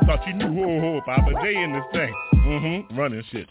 thought 0.06 0.26
you 0.26 0.32
knew. 0.32 0.64
Oh, 0.64 0.96
oh, 0.96 1.00
Poppa 1.04 1.32
J 1.42 1.62
in 1.62 1.72
this 1.72 1.82
thing. 1.92 2.14
Mm-hmm, 2.34 2.98
running 2.98 3.22
shit. 3.30 3.48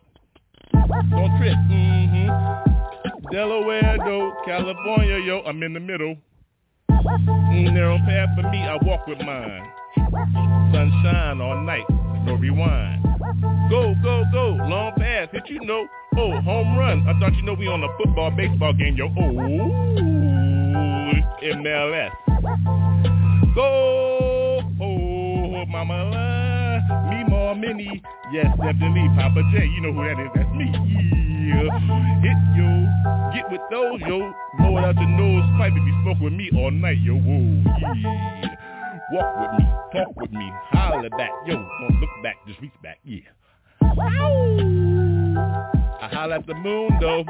Don't 0.74 1.38
trip. 1.38 1.56
Mm-hmm. 1.70 3.32
Delaware 3.32 3.98
though, 4.04 4.34
California, 4.46 5.20
yo, 5.20 5.42
I'm 5.46 5.62
in 5.62 5.74
the 5.74 5.80
middle. 5.80 6.18
Mm, 6.90 7.74
narrow 7.74 7.98
path 8.00 8.30
for 8.36 8.50
me, 8.50 8.60
I 8.60 8.78
walk 8.84 9.06
with 9.08 9.20
mine. 9.20 9.72
Sunshine 10.74 11.42
all 11.42 11.62
night, 11.62 11.86
no 12.26 12.36
rewind. 12.36 13.11
Go, 13.70 13.96
go, 14.04 14.24
go, 14.32 14.58
long 14.68 14.94
pass, 14.98 15.30
hit 15.32 15.44
you 15.48 15.62
know. 15.62 15.88
Oh, 16.18 16.42
home 16.42 16.78
run. 16.78 17.08
I 17.08 17.18
thought 17.20 17.34
you 17.36 17.42
know 17.44 17.54
we 17.54 17.68
on 17.68 17.84
a 17.84 17.88
football, 17.98 18.32
baseball 18.32 18.74
game, 18.74 18.96
yo. 18.98 19.06
Oh, 19.08 19.32
MLS. 21.42 22.12
Go, 23.56 24.62
oh, 24.82 25.66
mama, 25.66 26.12
uh, 26.12 27.10
me 27.10 27.24
more 27.30 27.56
mini. 27.56 28.04
Yes, 28.34 28.48
definitely, 28.58 29.08
Poppa 29.16 29.42
J. 29.54 29.66
You 29.66 29.82
know 29.82 29.94
who 29.94 30.04
that 30.04 30.20
is? 30.20 30.32
That's 30.36 30.52
me. 30.54 30.72
Yeah, 31.48 31.72
hit 32.22 32.38
yo, 32.56 32.70
get 33.34 33.52
with 33.52 33.62
those 33.72 34.02
yo. 34.02 34.34
Blow 34.58 34.78
it 34.78 34.84
out 34.84 34.96
your 34.96 35.08
nose, 35.08 35.44
pipe 35.58 35.72
if 35.76 35.86
you 35.86 35.96
smoke 36.04 36.20
with 36.20 36.34
me 36.34 36.50
all 36.56 36.72
night, 36.72 37.00
yo. 37.00 37.16
Whoa, 37.16 37.64
yeah. 37.96 38.71
Walk 39.12 39.40
with 39.42 39.52
me, 39.60 39.66
talk 39.92 40.16
with 40.16 40.32
me, 40.32 40.50
holler 40.70 41.10
back, 41.10 41.32
yo. 41.46 41.56
Don't 41.56 42.00
look 42.00 42.10
back, 42.24 42.38
just 42.48 42.62
reach 42.62 42.72
back, 42.82 42.98
yeah. 43.04 43.20
I 46.02 46.10
holler 46.14 46.36
at 46.36 46.48
the 46.48 46.54
moon 46.54 46.98
though. 47.02 47.26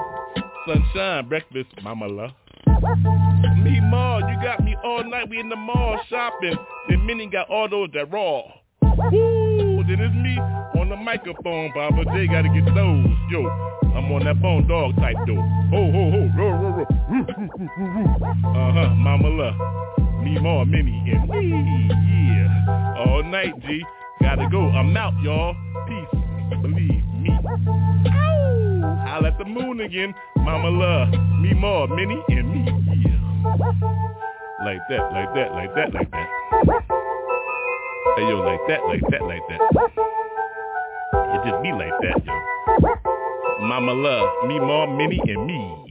Sunshine, 0.68 1.28
breakfast, 1.28 1.70
mama 1.82 2.06
love. 2.08 2.32
Me 3.64 3.80
mall, 3.82 4.20
you 4.20 4.36
got 4.44 4.64
me 4.64 4.76
all 4.84 5.04
night. 5.04 5.28
We 5.28 5.40
in 5.40 5.50
the 5.50 5.56
mall 5.56 6.00
shopping. 6.08 6.56
Then 6.88 7.04
Minnie 7.04 7.28
got 7.28 7.50
all 7.50 7.68
those 7.68 7.90
that 7.96 8.12
raw. 8.12 8.44
Woo! 9.12 9.84
Then 9.88 10.02
it's 10.02 10.14
me 10.14 10.38
on 10.80 10.90
the 10.90 10.98
microphone. 10.98 11.72
Poppa 11.74 12.06
J 12.14 12.28
gotta 12.28 12.50
get 12.50 12.66
those. 12.76 13.08
Yo, 13.32 13.48
I'm 13.96 14.12
on 14.12 14.24
that 14.26 14.40
phone 14.40 14.68
dog 14.68 14.96
type 14.98 15.16
though. 15.26 15.42
Ho 15.72 15.92
ho 15.92 16.12
ho, 16.12 16.30
row 16.38 16.52
row 16.52 16.72
row. 16.78 16.86
Uh 18.52 18.72
huh, 18.74 18.90
mama 18.96 19.30
love. 19.30 20.00
Me 20.24 20.40
more 20.40 20.66
Minnie 20.66 21.04
and 21.12 21.30
me. 21.30 21.90
Yeah, 21.90 23.06
all 23.06 23.24
night 23.24 23.54
G. 23.68 23.84
Gotta 24.22 24.48
go. 24.51 24.62
I'm 24.70 24.96
out, 24.96 25.13
y'all. 25.24 25.56
Peace. 25.88 26.22
Believe 26.62 27.04
me. 27.20 27.32
Ow! 27.32 29.04
Holla 29.06 29.28
at 29.30 29.38
the 29.38 29.46
moon 29.46 29.82
again. 29.82 30.13
Mama 30.38 30.70
love. 30.70 31.10
Me 31.42 31.54
more 31.54 31.88
Minnie 31.88 32.22
and 32.30 32.50
me. 32.51 32.66
Yeah. 33.04 33.22
Like 34.63 34.80
that, 34.90 35.12
like 35.12 35.34
that, 35.34 35.51
like 35.54 35.74
that, 35.74 35.94
like 35.94 36.12
that. 36.12 36.30
Hey 38.16 38.24
yo, 38.30 38.42
like 38.42 38.60
that, 38.68 38.86
like 38.86 39.01
that, 39.10 39.24
like 39.24 39.42
that. 39.50 39.62
It 41.34 41.50
just 41.50 41.63
be 41.63 41.72
like 41.72 41.98
that, 42.01 42.25
yo. 42.25 42.34
Mama 43.66 43.94
love, 43.94 44.48
me 44.48 44.60
more, 44.60 44.88
Minnie, 44.88 45.22
and 45.28 45.46
me. 45.46 45.86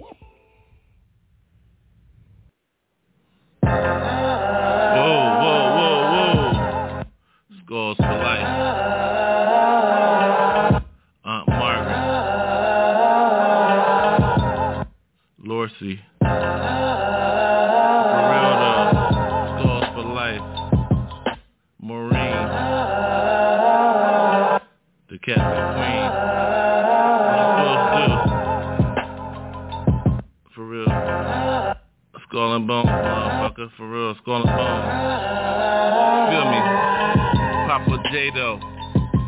Though. 38.34 38.60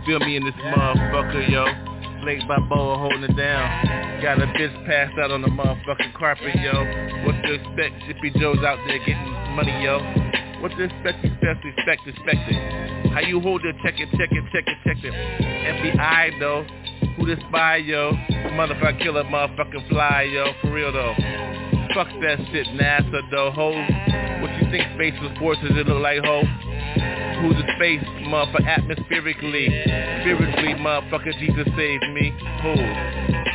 Feel 0.07 0.21
me 0.21 0.37
in 0.37 0.45
this 0.45 0.55
motherfucker, 0.55 1.51
yo. 1.51 1.67
Blake 2.23 2.47
Balboa 2.47 2.99
holding 2.99 3.25
it 3.25 3.37
down. 3.37 4.23
Got 4.23 4.41
a 4.41 4.47
bitch 4.47 4.87
passed 4.87 5.19
out 5.19 5.31
on 5.33 5.43
the 5.43 5.49
motherfucking 5.49 6.15
carpet, 6.15 6.55
yo. 6.55 6.73
What 7.27 7.35
to 7.43 7.55
expect? 7.55 7.99
Shippy 8.07 8.31
Joe's 8.39 8.63
out 8.65 8.79
there 8.87 8.99
getting 9.01 9.33
money, 9.57 9.75
yo. 9.83 9.99
What 10.63 10.71
to 10.79 10.85
expect? 10.85 11.25
Expect, 11.25 11.65
expect, 11.65 12.07
expect 12.07 12.51
it. 12.51 13.11
How 13.11 13.21
you 13.21 13.41
hold 13.41 13.65
it? 13.65 13.75
Check 13.83 13.95
it, 13.99 14.09
check 14.13 14.31
it, 14.31 14.45
check 14.53 14.65
it, 14.67 14.79
check 14.87 15.03
it. 15.03 15.13
FBI 15.13 16.39
though. 16.39 16.65
Who 17.17 17.27
the 17.27 17.37
spy, 17.49 17.79
yo? 17.79 18.13
Motherfucker 18.55 19.03
killer, 19.03 19.25
motherfucking 19.25 19.89
fly, 19.89 20.29
yo. 20.33 20.47
For 20.63 20.73
real 20.73 20.93
though. 20.93 21.15
Fuck 21.95 22.09
that 22.23 22.39
shit, 22.53 22.67
NASA 22.69 23.21
though, 23.31 23.51
ho. 23.51 23.73
What 24.41 24.51
you 24.63 24.71
think 24.71 24.87
space 24.95 25.15
was 25.21 25.37
for? 25.39 25.55
Does 25.57 25.77
it 25.77 25.87
look 25.89 26.03
like, 26.03 26.25
ho? 26.25 26.43
Who's 27.43 27.59
the 27.59 27.67
space, 27.75 28.07
motherfucker, 28.23 28.67
atmospherically? 28.67 29.67
Spiritually, 30.23 30.79
motherfucker, 30.79 31.35
Jesus 31.43 31.67
saved 31.75 32.07
me. 32.15 32.31
Who? 32.63 32.79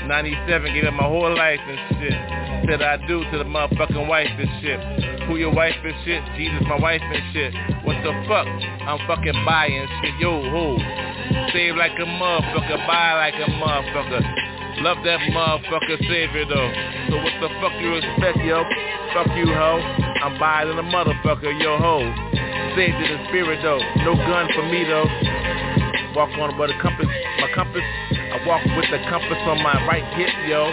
97, 0.07 0.73
gave 0.73 0.83
up 0.83 0.93
my 0.93 1.07
whole 1.07 1.33
life 1.33 1.59
and 1.63 1.79
shit. 1.95 2.11
Said 2.67 2.81
I 2.81 2.97
do 3.07 3.23
to 3.31 3.37
the 3.37 3.47
motherfucking 3.47 4.07
wife 4.07 4.27
and 4.27 4.49
shit. 4.59 4.79
Who 5.27 5.37
your 5.37 5.53
wife 5.55 5.79
and 5.83 5.95
shit? 6.03 6.19
Jesus, 6.35 6.67
my 6.67 6.75
wife 6.75 6.99
and 6.99 7.23
shit. 7.31 7.53
What 7.87 7.95
the 8.03 8.11
fuck? 8.27 8.47
I'm 8.83 8.99
fucking 9.07 9.39
buying 9.45 9.87
shit. 10.03 10.19
Yo, 10.19 10.35
who? 10.35 10.75
Save 11.55 11.75
like 11.75 11.95
a 11.95 12.07
motherfucker, 12.07 12.83
buy 12.87 13.13
like 13.15 13.35
a 13.35 13.49
motherfucker. 13.55 14.19
Love 14.83 14.97
that 15.05 15.19
motherfucker 15.31 15.97
savior 16.07 16.43
though. 16.43 16.71
So 17.09 17.23
what 17.23 17.33
the 17.39 17.49
fuck 17.63 17.71
you 17.79 17.95
expect, 17.95 18.43
yo? 18.43 18.63
Fuck 19.13 19.31
you, 19.35 19.47
ho. 19.47 19.79
I'm 20.23 20.37
buying 20.37 20.69
a 20.69 20.83
motherfucker, 20.83 21.55
yo, 21.61 21.77
ho. 21.77 22.36
Saved 22.77 22.93
in 22.93 23.09
the 23.09 23.25
spirit 23.33 23.57
though. 23.65 23.81
No 24.05 24.13
gun 24.13 24.45
for 24.53 24.61
me 24.69 24.85
though. 24.85 25.09
Walk 26.13 26.29
on 26.37 26.53
with 26.61 26.69
a 26.69 26.77
compass, 26.77 27.09
my 27.41 27.49
compass. 27.49 27.81
I 27.81 28.37
walk 28.45 28.61
with 28.77 28.85
the 28.93 29.01
compass 29.09 29.41
on 29.49 29.57
my 29.65 29.81
right 29.89 30.05
hip, 30.13 30.29
yo. 30.45 30.69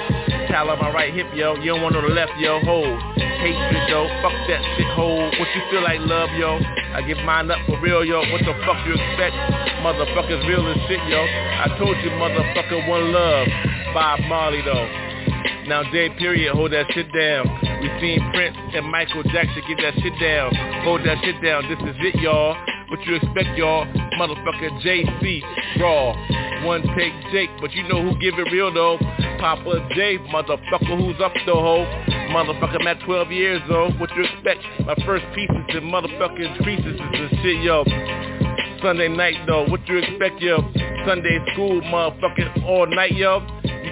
Towel 0.52 0.68
on 0.68 0.84
my 0.84 0.92
right 0.92 1.14
hip, 1.14 1.32
yo. 1.32 1.56
You 1.56 1.73
don't 1.73 1.80
want 1.80 1.96
no 1.96 2.04
left, 2.04 2.37
yo. 2.37 2.61
Hold. 2.61 3.00
Hatred, 3.16 3.88
yo. 3.88 4.04
Fuck 4.20 4.37
that 4.52 4.61
shit, 4.76 4.84
hold. 4.92 5.32
What 5.40 5.49
you 5.56 5.64
feel 5.73 5.80
like, 5.80 6.00
love, 6.04 6.28
yo? 6.37 6.61
I 6.92 7.00
give 7.08 7.16
mine 7.25 7.50
up 7.50 7.64
for 7.64 7.80
real, 7.80 8.04
yo. 8.04 8.20
What 8.28 8.44
the 8.44 8.52
fuck 8.68 8.84
you 8.84 8.92
expect? 8.92 9.32
Motherfuckers 9.80 10.44
real 10.44 10.61
as 10.68 10.76
shit, 10.84 11.00
yo. 11.08 11.25
I 11.25 11.73
told 11.80 11.96
you, 12.04 12.12
motherfucker, 12.20 12.87
one 12.87 13.12
love. 13.16 13.49
Bob 13.96 14.20
Marley, 14.29 14.61
though. 14.61 14.88
Now, 15.68 15.88
day 15.90 16.11
period, 16.20 16.52
hold 16.52 16.72
that 16.72 16.85
shit 16.92 17.09
down. 17.16 17.73
We 17.85 17.90
seen 18.01 18.33
Prince 18.33 18.57
and 18.73 18.90
Michael 18.90 19.23
Jackson 19.25 19.61
get 19.68 19.77
that 19.85 19.92
shit 20.01 20.16
down. 20.18 20.57
Hold 20.88 21.05
that 21.05 21.20
shit 21.23 21.37
down. 21.44 21.68
This 21.68 21.77
is 21.85 21.97
it, 22.01 22.16
y'all. 22.16 22.57
What 22.88 23.05
you 23.05 23.16
expect, 23.16 23.59
y'all? 23.59 23.85
Motherfucker 24.16 24.73
JC, 24.81 25.42
raw. 25.79 26.16
One 26.64 26.81
take 26.97 27.12
Jake, 27.31 27.51
but 27.61 27.73
you 27.73 27.87
know 27.87 28.01
who 28.01 28.18
give 28.18 28.38
it 28.40 28.51
real 28.51 28.73
though. 28.73 28.97
Poppa 29.38 29.87
J, 29.94 30.16
motherfucker, 30.33 30.97
who's 30.97 31.20
up 31.20 31.35
the 31.44 31.53
hoe? 31.53 31.85
Motherfucker, 32.33 32.81
I'm 32.81 32.87
at 32.87 33.05
12 33.05 33.31
years 33.33 33.61
old. 33.68 34.01
What 34.01 34.09
you 34.16 34.25
expect? 34.25 34.64
My 34.87 34.94
first 35.05 35.27
pieces 35.35 35.55
and 35.68 35.92
motherfucking 35.92 36.62
creases 36.62 36.99
and 36.99 37.31
shit, 37.42 37.62
yo. 37.62 37.85
Sunday 38.81 39.09
night 39.09 39.44
though, 39.47 39.68
what 39.68 39.87
you 39.87 39.99
expect, 39.99 40.40
yo? 40.40 40.57
Sunday 41.07 41.38
school, 41.53 41.83
motherfucking 41.83 42.64
all 42.64 42.87
night, 42.87 43.12
yo. 43.12 43.44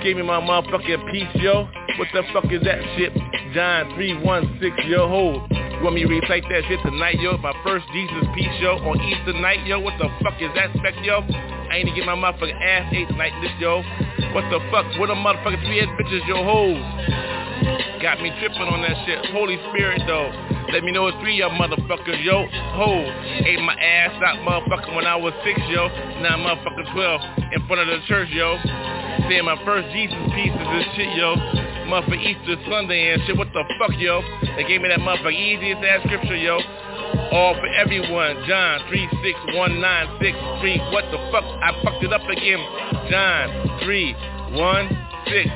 Gave 0.03 0.17
me 0.17 0.23
my 0.23 0.41
motherfucking 0.41 1.13
piece, 1.13 1.31
yo. 1.35 1.69
What 1.97 2.09
the 2.13 2.23
fuck 2.33 2.51
is 2.51 2.61
that 2.63 2.83
shit? 2.97 3.15
John 3.55 3.95
316, 3.95 4.91
yo, 4.91 5.07
hold. 5.07 5.47
You 5.49 5.79
want 5.85 5.95
me 5.95 6.03
to 6.03 6.09
recite 6.09 6.43
that 6.51 6.65
shit 6.67 6.81
tonight, 6.83 7.21
yo? 7.21 7.37
My 7.39 7.55
first 7.63 7.87
Jesus 7.93 8.27
piece, 8.35 8.51
yo, 8.61 8.83
on 8.83 9.01
Easter 9.01 9.33
night, 9.35 9.65
yo. 9.65 9.79
What 9.79 9.95
the 9.99 10.11
fuck 10.25 10.35
is 10.43 10.51
that 10.57 10.75
spec, 10.77 10.95
yo? 11.05 11.23
I 11.71 11.77
ain't 11.77 11.89
to 11.89 11.95
get 11.95 12.05
my 12.05 12.17
motherfucking 12.17 12.61
ass 12.61 12.93
ate 12.93 13.07
tonight, 13.09 13.31
this, 13.43 13.53
yo. 13.61 13.83
What 14.35 14.51
the 14.51 14.59
fuck? 14.73 14.87
What 14.99 15.11
a 15.11 15.15
motherfucking 15.15 15.63
three-head 15.65 15.95
bitches, 15.95 16.27
yo, 16.27 16.43
hoes. 16.43 17.42
Got 18.03 18.21
me 18.21 18.31
tripping 18.41 18.67
on 18.67 18.83
that 18.83 18.99
shit. 19.07 19.25
Holy 19.31 19.59
Spirit, 19.71 20.03
though. 20.07 20.33
Let 20.73 20.83
me 20.85 20.91
know 20.91 21.07
it's 21.07 21.17
three 21.21 21.37
y'all 21.37 21.51
motherfuckers, 21.51 22.25
yo. 22.25 22.49
Ho, 22.51 23.05
ate 23.45 23.61
my 23.61 23.75
ass 23.75 24.11
out, 24.25 24.39
motherfucker, 24.41 24.95
when 24.95 25.05
I 25.07 25.15
was 25.17 25.35
six, 25.45 25.61
yo. 25.69 25.89
Now 26.23 26.35
I'm 26.35 26.43
motherfucking 26.43 26.93
12 26.93 27.21
in 27.53 27.67
front 27.67 27.83
of 27.83 27.89
the 27.89 28.01
church, 28.09 28.31
yo. 28.33 28.59
Saying 29.29 29.45
my 29.45 29.63
first 29.65 29.87
Jesus 29.93 30.17
pieces 30.35 30.59
and 30.59 30.85
shit, 30.97 31.15
yo. 31.15 31.37
Motherfucker 31.87 32.25
Easter 32.25 32.57
Sunday 32.71 33.13
and 33.13 33.23
shit. 33.27 33.37
What 33.37 33.53
the 33.53 33.63
fuck, 33.79 33.93
yo? 33.99 34.23
They 34.57 34.65
gave 34.65 34.81
me 34.81 34.89
that 34.89 35.01
motherfucker 35.01 35.35
easiest 35.37 35.85
ass 35.85 36.01
scripture, 36.07 36.37
yo. 36.37 36.59
All 37.31 37.55
for 37.55 37.69
everyone. 37.77 38.43
John 38.49 38.81
36196 38.89 40.81
What 40.91 41.05
the 41.13 41.19
fuck? 41.31 41.45
I 41.45 41.73
fucked 41.85 42.03
it 42.03 42.13
up 42.13 42.27
again. 42.29 42.59
John 43.13 43.79
316. 43.85 45.53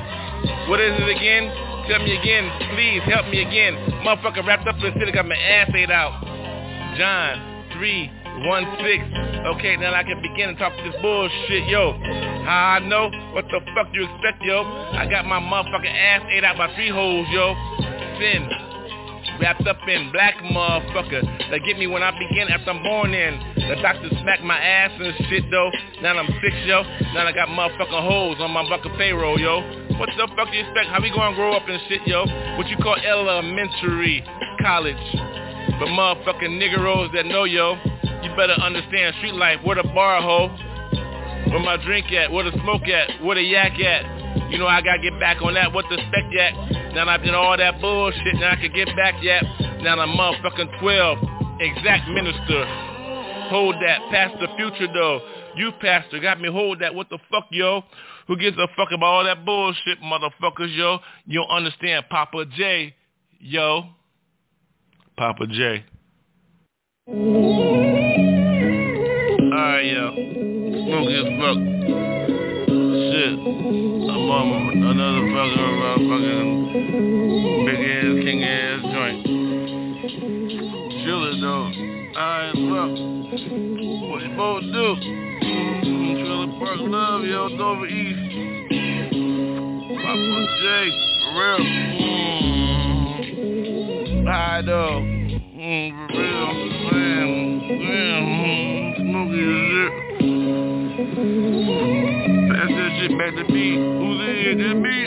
What 0.69 0.79
is 0.79 0.93
it 0.95 1.09
again? 1.09 1.66
Tell 1.87 2.03
me 2.03 2.17
again. 2.17 2.51
Please 2.75 3.01
help 3.05 3.27
me 3.31 3.41
again. 3.41 3.75
Motherfucker 4.03 4.45
wrapped 4.45 4.67
up 4.67 4.75
in. 4.83 5.01
I 5.01 5.11
got 5.11 5.25
my 5.25 5.37
ass 5.37 5.71
ate 5.73 5.89
out. 5.89 6.19
John 6.97 7.63
316. 7.79 9.45
Okay, 9.55 9.77
now 9.77 9.93
I 9.93 10.03
can 10.03 10.21
begin 10.21 10.49
to 10.49 10.55
talk 10.55 10.73
this 10.83 10.95
bullshit, 11.01 11.67
yo. 11.69 11.93
How 12.43 12.75
I 12.75 12.79
know? 12.79 13.09
What 13.33 13.45
the 13.47 13.61
fuck 13.73 13.87
you 13.93 14.03
expect, 14.03 14.43
yo? 14.43 14.63
I 14.63 15.07
got 15.09 15.25
my 15.25 15.39
motherfucking 15.39 15.87
ass 15.87 16.23
ate 16.29 16.43
out 16.43 16.57
by 16.57 16.73
three 16.75 16.89
holes, 16.89 17.27
yo. 17.31 17.55
Sin. 18.19 18.66
Wrapped 19.39 19.67
up 19.67 19.77
in 19.87 20.11
black 20.11 20.35
motherfucker. 20.37 21.49
They 21.51 21.59
get 21.59 21.77
me 21.77 21.85
when 21.85 22.01
I 22.01 22.11
begin 22.17 22.49
after 22.49 22.71
I'm 22.71 22.81
born 22.81 23.13
in. 23.13 23.39
The 23.55 23.75
doctor 23.81 24.09
smacked 24.21 24.43
my 24.43 24.57
ass 24.57 24.91
and 24.99 25.13
shit 25.29 25.43
though. 25.51 25.69
Now 26.01 26.17
I'm 26.17 26.27
six, 26.41 26.55
yo. 26.65 26.81
Now 27.13 27.27
I 27.27 27.31
got 27.31 27.49
motherfucking 27.49 28.01
holes 28.01 28.37
on 28.39 28.51
my 28.51 28.67
fucking 28.67 28.97
payroll, 28.97 29.39
yo. 29.39 29.61
What 29.99 30.09
the 30.17 30.27
fuck 30.35 30.49
do 30.49 30.57
you 30.57 30.63
expect? 30.65 30.89
How 30.89 31.01
we 31.01 31.09
gonna 31.11 31.35
grow 31.35 31.53
up 31.55 31.67
and 31.67 31.79
shit, 31.87 32.01
yo? 32.07 32.25
What 32.57 32.67
you 32.67 32.77
call 32.77 32.95
elementary 32.95 34.23
college? 34.61 34.97
But 35.79 35.89
motherfucking 35.89 36.57
niggeros 36.57 37.13
that 37.13 37.25
know, 37.25 37.43
yo, 37.43 37.77
you 38.23 38.29
better 38.35 38.53
understand 38.53 39.15
street 39.17 39.35
life. 39.35 39.59
Where 39.63 39.75
the 39.75 39.83
bar, 39.83 40.21
ho? 40.21 40.49
Where 41.51 41.59
my 41.59 41.77
drink 41.77 42.11
at? 42.11 42.31
Where 42.31 42.43
the 42.43 42.57
smoke 42.63 42.87
at? 42.87 43.23
Where 43.23 43.35
the 43.35 43.43
yak 43.43 43.79
at? 43.79 44.51
You 44.51 44.57
know 44.57 44.67
I 44.67 44.81
gotta 44.81 45.01
get 45.01 45.19
back 45.19 45.41
on 45.41 45.53
that. 45.53 45.71
What 45.71 45.85
the 45.89 45.97
spec 45.97 46.25
yet? 46.31 46.53
Now 46.97 47.07
I 47.09 47.17
did 47.17 47.35
all 47.35 47.55
that 47.55 47.79
bullshit. 47.79 48.33
Now 48.39 48.53
I 48.53 48.55
can 48.55 48.73
get 48.73 48.87
back 48.95 49.21
yet. 49.21 49.43
Now 49.83 49.99
I'm 49.99 50.17
motherfucking 50.17 50.79
12. 50.79 51.17
Exact 51.61 52.09
minister. 52.09 52.65
Hold 53.51 53.75
that. 53.75 53.99
Past 54.09 54.33
the 54.41 54.47
future 54.57 54.91
though. 54.91 55.21
You 55.55 55.73
pastor 55.79 56.19
got 56.19 56.41
me 56.41 56.49
hold 56.51 56.81
that. 56.81 56.95
What 56.95 57.09
the 57.09 57.19
fuck, 57.29 57.49
yo? 57.51 57.83
Who 58.27 58.35
gives 58.35 58.57
a 58.57 58.67
fuck 58.75 58.87
about 58.91 59.05
all 59.05 59.23
that 59.25 59.45
bullshit, 59.45 60.01
motherfuckers, 60.01 60.75
yo? 60.75 60.97
You 61.27 61.41
don't 61.41 61.55
understand 61.55 62.05
Poppa 62.09 62.45
J, 62.45 62.95
yo. 63.41 63.83
Poppa 65.17 65.45
J. 65.45 65.85
Alright, 69.53 69.85
yo. 69.85 70.15
Smoky 70.87 71.13
as 71.13 71.25
fuck. 71.39 72.06
Shit. 73.37 73.45
I'm 73.45 74.29
on 74.49 74.81
another 74.81 75.29
fucking, 75.29 75.77
fucking 76.09 76.49
big 77.65 77.81
ass, 77.85 78.17
king 78.25 78.41
ass 78.43 78.81
joint. 78.81 79.21
It 81.07 81.37
though. 81.41 81.69
Alright, 82.17 82.55
fuck. 82.55 82.91
What 84.09 84.21
you 84.23 84.29
to 84.61 84.67
do? 84.73 84.87
Trailer 86.25 86.49
Park 86.57 86.79
Love, 86.81 87.23
yo, 87.25 87.49
Dover 87.57 87.85
East. 87.85 88.17
Poppa 90.01 90.39
J, 90.61 90.65
for 91.21 91.33
real. 91.37 91.61
Mm. 91.67 92.23
Alright 94.25 94.65
though. 94.65 95.01
Mm, 95.57 95.93
for 96.07 96.17
real, 96.17 96.53
man. 96.91 97.27
Man, 97.85 98.21
mm, 98.37 98.97
smoky 98.97 99.41
as 99.45 99.61
shit. 102.01 102.06
That's 102.57 102.71
that 102.71 102.89
shit 102.99 103.13
back 103.19 103.35
to 103.35 103.43
me. 103.53 103.77
Who's 103.77 104.19
in 104.19 104.33
here? 104.41 104.57
That 104.57 104.73
me? 104.81 104.97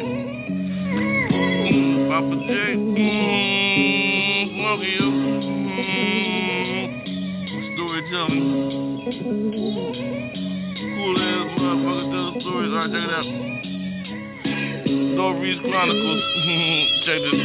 Mm, 1.67 2.07
Poppa 2.09 2.37
J. 2.47 2.51
Mmm, 2.79 4.55
Smokey. 4.55 4.95
Mmm, 5.67 6.87
storytelling. 7.75 8.47
Cool 10.95 11.19
ass 11.19 11.51
motherfucker 11.59 12.07
the 12.13 12.23
stories. 12.41 12.71
Alright, 12.71 12.91
check 12.95 13.03
it 13.03 13.15
out. 13.19 13.27
Stories 15.15 15.59
Chronicles. 15.63 16.23
check 17.05 17.19
this. 17.19 17.41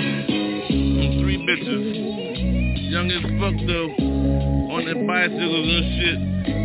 Three 1.20 1.40
bitches. 1.50 2.55
Young 2.86 3.10
as 3.10 3.26
fuck 3.42 3.58
though. 3.66 3.90
On 4.70 4.86
their 4.86 5.02
bicycles 5.10 5.68
and 5.74 5.86
shit. 5.98 6.20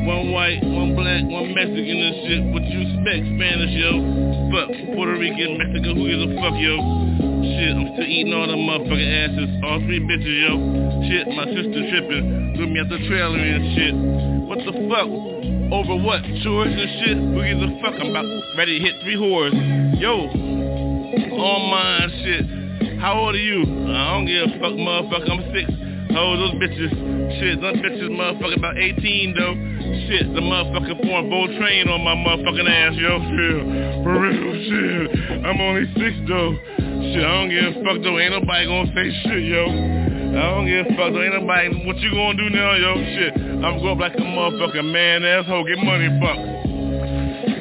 One 0.04 0.32
white, 0.32 0.60
one 0.60 0.92
black, 0.92 1.24
one 1.24 1.56
Mexican 1.56 1.96
and 1.96 2.16
shit. 2.28 2.40
What 2.52 2.64
you 2.68 2.80
expect? 2.84 3.24
Spanish, 3.24 3.72
yo. 3.72 3.92
Fuck. 4.52 4.68
Puerto 4.92 5.16
Rican, 5.16 5.56
Mexican, 5.56 5.96
who 5.96 6.04
gives 6.04 6.24
a 6.28 6.30
fuck, 6.36 6.56
yo? 6.60 6.76
Shit, 7.40 7.72
I'm 7.72 7.88
still 7.96 8.04
eating 8.04 8.36
all 8.36 8.44
them 8.44 8.68
motherfucking 8.68 9.12
asses. 9.16 9.48
All 9.64 9.80
three 9.88 10.00
bitches, 10.04 10.36
yo. 10.44 10.52
Shit, 11.08 11.24
my 11.32 11.46
sister 11.56 11.80
tripping. 11.88 12.52
Threw 12.56 12.68
me 12.68 12.78
at 12.80 12.88
the 12.92 13.00
trailer 13.08 13.40
and 13.40 13.64
shit. 13.72 13.94
What 14.44 14.60
the 14.60 14.76
fuck? 14.92 15.08
Over 15.72 15.96
what? 16.04 16.20
Chores 16.44 16.68
and 16.68 16.90
shit? 17.00 17.16
Who 17.16 17.40
gives 17.40 17.64
a 17.64 17.70
fuck? 17.80 17.96
I'm 17.96 18.12
about 18.12 18.28
ready 18.60 18.76
to 18.76 18.84
hit 18.84 19.00
three 19.00 19.16
whores. 19.16 19.56
Yo. 19.96 20.28
All 21.32 21.60
mine 21.72 22.12
shit. 22.20 22.44
How 23.00 23.16
old 23.16 23.34
are 23.34 23.38
you? 23.38 23.64
I 23.88 24.12
don't 24.12 24.28
give 24.28 24.44
a 24.44 24.58
fuck, 24.60 24.76
motherfucker. 24.76 25.30
I'm 25.32 25.44
six. 25.56 25.89
Old 26.16 26.40
those 26.40 26.58
bitches? 26.58 26.90
Shit, 27.38 27.60
those 27.60 27.76
bitches 27.78 28.10
motherfucker 28.10 28.58
about 28.58 28.76
18 28.76 29.34
though. 29.34 29.54
Shit, 30.10 30.26
the 30.34 30.42
motherfucker 30.42 30.98
pouring 30.98 31.30
bowl 31.30 31.46
train 31.58 31.86
on 31.88 32.02
my 32.02 32.18
motherfucking 32.18 32.66
ass, 32.66 32.98
yo. 32.98 33.14
Shit, 33.30 34.02
for 34.02 34.18
real, 34.18 34.50
shit. 34.66 35.44
I'm 35.46 35.60
only 35.60 35.86
six 35.94 36.18
though. 36.26 36.58
Shit, 37.14 37.22
I 37.22 37.30
don't 37.30 37.50
give 37.50 37.62
a 37.62 37.84
fuck 37.86 38.02
though. 38.02 38.18
Ain't 38.18 38.34
nobody 38.34 38.66
gonna 38.66 38.90
say 38.90 39.06
shit, 39.22 39.44
yo. 39.46 39.70
I 39.70 40.42
don't 40.50 40.66
give 40.66 40.86
a 40.86 40.96
fuck 40.98 41.14
though. 41.14 41.22
Ain't 41.22 41.34
nobody. 41.38 41.86
What 41.86 41.96
you 42.02 42.10
gonna 42.10 42.34
do 42.34 42.50
now, 42.50 42.74
yo? 42.74 42.92
Shit, 43.14 43.32
I'm 43.62 43.78
going 43.78 43.94
up 43.94 43.98
like 44.02 44.14
a 44.18 44.26
motherfucking 44.26 44.90
man 44.90 45.22
asshole. 45.22 45.62
Get 45.62 45.78
money, 45.78 46.10
fuck. 46.18 46.38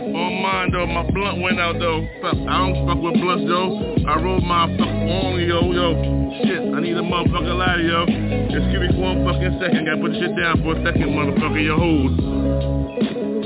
On 0.09 0.41
mine 0.41 0.71
though, 0.71 0.87
my 0.87 1.05
blunt 1.11 1.41
went 1.41 1.59
out 1.59 1.77
though. 1.77 2.01
Fuck, 2.21 2.33
I 2.33 2.57
don't 2.65 2.87
fuck 2.89 2.97
with 2.97 3.13
blunts 3.13 3.45
though. 3.45 4.09
I 4.09 4.17
roll 4.17 4.41
my 4.41 4.65
fuck 4.75 4.89
on 4.89 5.39
yo, 5.39 5.71
yo. 5.71 6.18
Shit, 6.29 6.61
I 6.73 6.79
need 6.79 6.95
a 6.95 7.01
motherfucking 7.01 7.57
lighter, 7.57 7.81
yo. 7.81 8.05
Just 8.53 8.69
give 8.71 8.81
me 8.81 8.93
one 9.01 9.25
fucking 9.25 9.57
second. 9.59 9.85
Gotta 9.85 10.01
put 10.01 10.13
shit 10.13 10.37
down 10.37 10.61
for 10.61 10.77
a 10.77 10.85
second, 10.85 11.09
motherfucker. 11.09 11.65
Yo, 11.65 11.75
hold. 11.75 13.38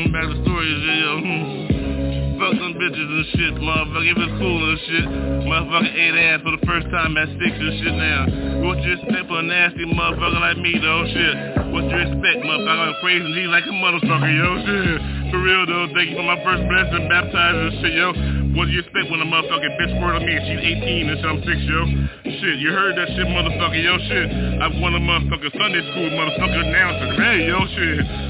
Mm, 0.00 0.12
back 0.16 0.24
to 0.24 0.32
the 0.32 0.40
story, 0.48 0.64
yo. 0.64 1.12
Mm. 1.20 2.40
Fuck 2.40 2.56
them 2.56 2.72
bitches 2.80 3.04
and 3.04 3.26
shit, 3.36 3.52
motherfucker. 3.60 4.08
If 4.08 4.16
it's 4.16 4.34
cool 4.40 4.60
and 4.64 4.80
shit. 4.88 5.06
Motherfucker 5.44 5.92
ate 5.92 6.16
ass 6.16 6.40
for 6.40 6.56
the 6.56 6.62
first 6.64 6.88
time 6.88 7.12
at 7.20 7.28
six 7.36 7.52
and 7.52 7.74
shit 7.84 7.92
now. 8.00 8.64
What 8.64 8.80
you 8.80 8.96
expect 8.96 9.28
for 9.28 9.40
a 9.40 9.44
nasty 9.44 9.84
motherfucker 9.84 10.40
like 10.40 10.56
me, 10.56 10.72
though, 10.80 11.04
shit? 11.04 11.36
What 11.68 11.84
you 11.84 12.00
expect, 12.00 12.40
motherfucker? 12.48 12.80
I'm 12.80 12.96
praising 13.04 13.28
G 13.36 13.44
like 13.52 13.68
a 13.68 13.76
motherfucker, 13.76 14.32
yo, 14.32 14.48
shit. 14.64 14.98
For 15.28 15.38
real, 15.44 15.68
though, 15.68 15.92
thank 15.92 16.08
you 16.08 16.16
for 16.16 16.24
my 16.24 16.40
first 16.48 16.64
blessing, 16.64 17.04
baptized 17.12 17.60
and 17.60 17.72
shit, 17.84 17.92
yo. 17.92 18.08
What 18.56 18.66
do 18.66 18.70
you 18.72 18.80
expect 18.80 19.12
when 19.12 19.20
a 19.20 19.28
motherfucking 19.28 19.74
bitch 19.76 19.92
squirt 20.00 20.16
on 20.16 20.24
me 20.24 20.32
and 20.32 20.44
she's 20.48 20.64
18 20.80 21.12
and 21.12 21.16
shit, 21.20 21.28
I'm 21.28 21.40
six, 21.44 21.58
yo? 21.68 21.80
Shit, 22.24 22.56
you 22.56 22.72
heard 22.72 22.96
that 22.96 23.08
shit, 23.12 23.28
motherfucker, 23.28 23.76
yo, 23.76 24.00
shit. 24.08 24.26
I've 24.64 24.80
won 24.80 24.96
a 24.96 25.02
motherfucker 25.04 25.52
Sunday 25.52 25.84
school, 25.92 26.08
motherfucker 26.16 26.72
announcer. 26.72 27.20
Hey, 27.20 27.52
yo, 27.52 27.60
shit. 27.76 28.29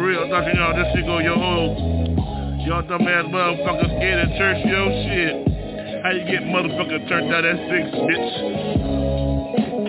For 0.00 0.06
real, 0.06 0.28
Dr. 0.30 0.56
Y'all, 0.56 0.72
this 0.72 0.88
shit 0.96 1.04
go, 1.04 1.18
yo, 1.18 1.36
hold. 1.36 1.76
Y'all 2.64 2.80
dumbass 2.88 3.28
motherfuckers 3.28 3.92
scared 4.00 4.24
of 4.24 4.32
church, 4.40 4.64
yo, 4.64 4.88
shit. 5.04 6.00
How 6.00 6.16
you 6.16 6.24
get 6.24 6.40
motherfucker 6.48 7.06
turned 7.06 7.28
out 7.28 7.44
at 7.44 7.60
six, 7.68 7.84
bitch? 8.08 8.32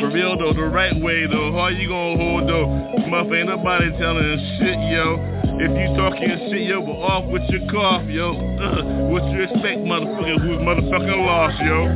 For 0.03 0.11
real 0.11 0.37
though, 0.37 0.51
the 0.51 0.67
right 0.67 0.91
way 0.99 1.27
though, 1.27 1.53
how 1.53 1.69
you 1.69 1.87
gonna 1.87 2.19
hold 2.19 2.43
though? 2.43 2.67
Motherfucker, 3.07 3.39
ain't 3.39 3.47
nobody 3.55 3.89
telling 3.95 4.35
shit, 4.59 4.75
yo. 4.91 5.15
If 5.63 5.71
you 5.79 5.95
talking 5.95 6.51
shit, 6.51 6.67
yo, 6.67 6.81
but 6.81 6.99
off 6.99 7.31
with 7.31 7.43
your 7.47 7.71
cough, 7.71 8.03
yo. 8.09 8.35
Uh, 8.35 9.07
what 9.07 9.23
you 9.31 9.43
expect, 9.43 9.79
motherfucker, 9.79 10.41
who's 10.43 10.59
motherfucking 10.59 11.23
lost, 11.23 11.55
yo? 11.63 11.87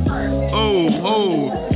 Oh, 0.56 0.88
oh, 1.04 1.75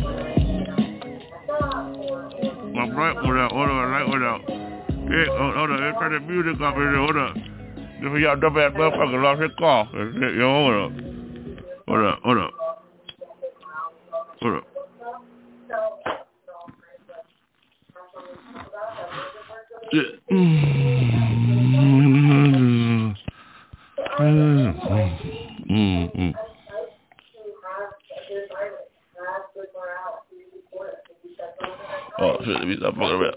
Right, 2.93 3.15
hold 3.17 3.37
up, 3.37 3.51
hold 3.51 3.69
on, 3.69 3.89
right, 3.89 4.05
hold 4.05 4.23
up. 4.23 4.41
Yeah, 4.49 5.25
hold, 5.37 5.55
hold 5.55 5.71
on, 5.71 5.81
let's 5.81 5.97
turn 5.99 6.13
the 6.13 6.19
music 6.19 6.61
up 6.61 6.75
here, 6.75 6.95
hold 6.95 7.17
up. 7.17 7.35
This 7.35 8.21
y'all 8.21 8.35
dumb 8.35 8.57
ass 8.57 8.73
motherfucker 8.73 9.21
lost 9.21 9.41
his 9.41 9.51
cough. 9.59 9.87
Yo, 9.93 10.49
hold 10.49 10.91
up. 10.91 10.91
Hold 11.87 12.05
up, 12.05 12.19
hold 12.23 12.37
up. 12.37 12.51
Hold 14.41 14.55
up. 14.57 14.63
Yeah. 19.93 20.01
Mm. 20.31 20.71
Mm. 25.69 26.33
Oh 32.23 32.37
shit, 32.45 32.53
let 32.53 32.67
me 32.67 32.75
stop 32.77 32.93
fucking 32.93 33.09
around. 33.09 33.35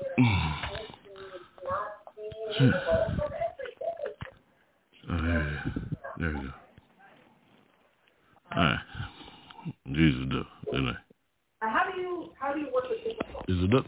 Shit. 2.59 2.75
Hmm. 2.75 3.21
Oh, 5.11 5.23
there, 5.23 5.65
there 6.19 6.29
we 6.29 6.35
go. 6.35 6.53
Alright. 8.55 8.79
Jesus, 9.87 10.21
though, 10.31 10.47
didn't 10.71 10.89
I? 10.89 10.97
How 11.67 11.91
do 11.91 11.99
you 11.99 12.31
how 12.39 12.53
do 12.53 12.61
you 12.61 12.69
work 12.75 12.85
with 12.91 12.99
people? 13.03 13.43
Is 13.49 13.65
it 13.65 13.75
up? 13.75 13.87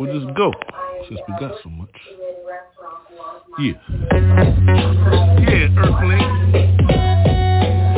We'll 0.00 0.18
just 0.18 0.34
go, 0.34 0.52
since 1.08 1.20
we 1.28 1.34
got 1.38 1.52
so 1.62 1.68
much. 1.68 1.90
Yeah. 3.58 3.72
Yeah, 5.38 5.68
Earthling. 5.76 6.26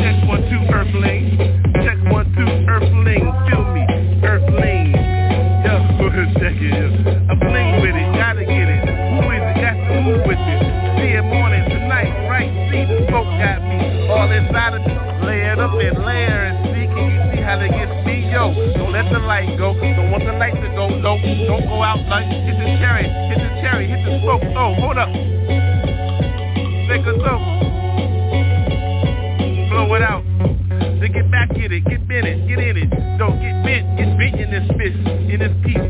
Check 0.01 0.29
one, 0.29 0.42
two, 0.51 0.75
Earthling. 0.75 1.63
Light 19.35 19.59
go. 19.59 19.75
Don't 19.75 20.11
want 20.12 20.23
the 20.25 20.33
light 20.33 20.55
to 20.55 20.68
go. 20.79 20.87
No, 20.88 21.18
don't 21.18 21.66
go 21.66 21.83
out 21.83 21.99
like 22.07 22.27
hit 22.31 22.55
the 22.55 22.79
cherry, 22.79 23.11
hit 23.11 23.38
the 23.42 23.51
cherry, 23.62 23.90
hit 23.90 23.99
the 24.07 24.23
smoke. 24.23 24.42
Oh, 24.55 24.75
hold 24.79 24.94
up. 24.97 25.11
Take 26.87 27.03
a 27.03 27.14
smoke. 27.18 27.42
Blow 29.75 29.90
it 29.99 30.03
out. 30.03 30.23
Then 31.03 31.11
get 31.11 31.27
back 31.35 31.51
in 31.59 31.73
it, 31.73 31.83
get 31.83 32.07
in 32.07 32.25
it, 32.31 32.47
get 32.47 32.59
in 32.62 32.77
it. 32.79 32.90
Don't 33.18 33.42
get 33.42 33.59
bent, 33.66 33.99
get 33.99 34.14
bent 34.14 34.38
in 34.38 34.51
this 34.55 34.66
fist, 34.79 35.03
in 35.03 35.38
this 35.42 35.55
piece, 35.66 35.84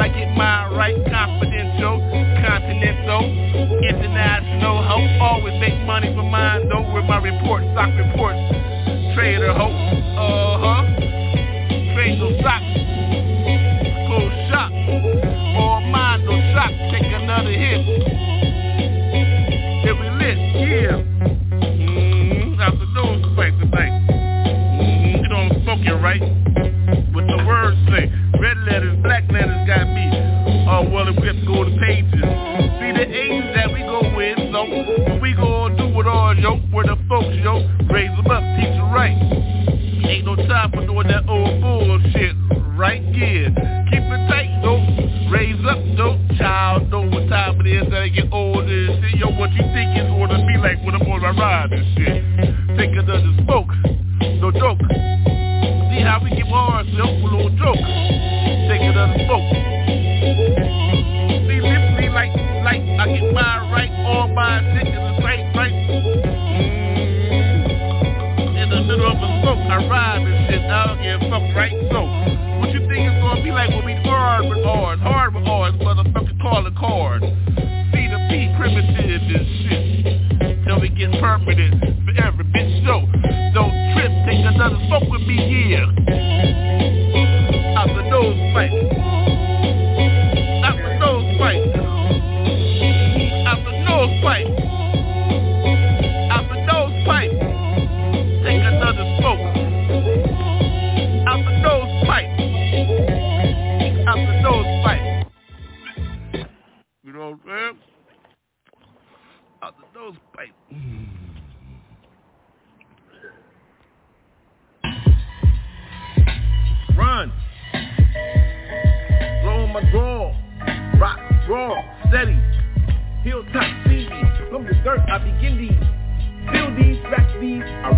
I 0.00 0.08
get 0.08 0.34
mine 0.36 0.72
right, 0.74 0.96
confidential, 1.10 2.00
continental, 2.40 3.24
international, 3.84 4.82
Hope 4.82 5.20
Always 5.20 5.60
make 5.60 5.78
money 5.86 6.14
for 6.14 6.22
mine, 6.22 6.68
though, 6.68 6.86
with 6.94 7.04
my 7.04 7.18
reports, 7.18 7.66
stock 7.72 7.90
reports, 7.98 8.40
trader, 9.14 9.52
Hope. 9.52 10.01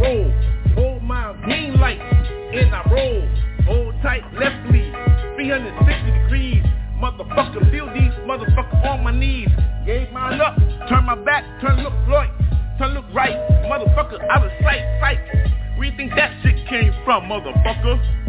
Roll. 0.01 0.33
Hold 0.75 1.03
my 1.03 1.35
green 1.45 1.79
light, 1.79 2.01
and 2.01 2.75
I 2.75 2.83
roll. 2.91 3.29
Hold 3.67 3.95
tight, 4.03 4.23
left 4.35 4.71
lead, 4.71 4.93
360 5.37 6.11
degrees. 6.23 6.65
Motherfucker, 7.01 7.71
feel 7.71 7.87
these 7.93 8.13
motherfuckers 8.27 8.85
on 8.87 9.05
my 9.05 9.13
knees. 9.13 9.49
Gave 9.87 10.11
mine 10.13 10.41
up, 10.41 10.57
turn 10.89 11.05
my 11.05 11.15
back, 11.15 11.45
turn 11.61 11.83
look 11.83 11.93
right, 12.09 12.31
turn 12.79 12.95
look 12.95 13.05
right. 13.15 13.37
Motherfucker, 13.71 14.19
out 14.31 14.45
of 14.45 14.53
sight, 14.63 14.83
sight. 15.01 15.21
Where 15.77 15.89
you 15.89 15.97
think 15.97 16.13
that 16.17 16.33
shit 16.43 16.67
came 16.69 16.95
from, 17.05 17.25
motherfucker? 17.25 18.24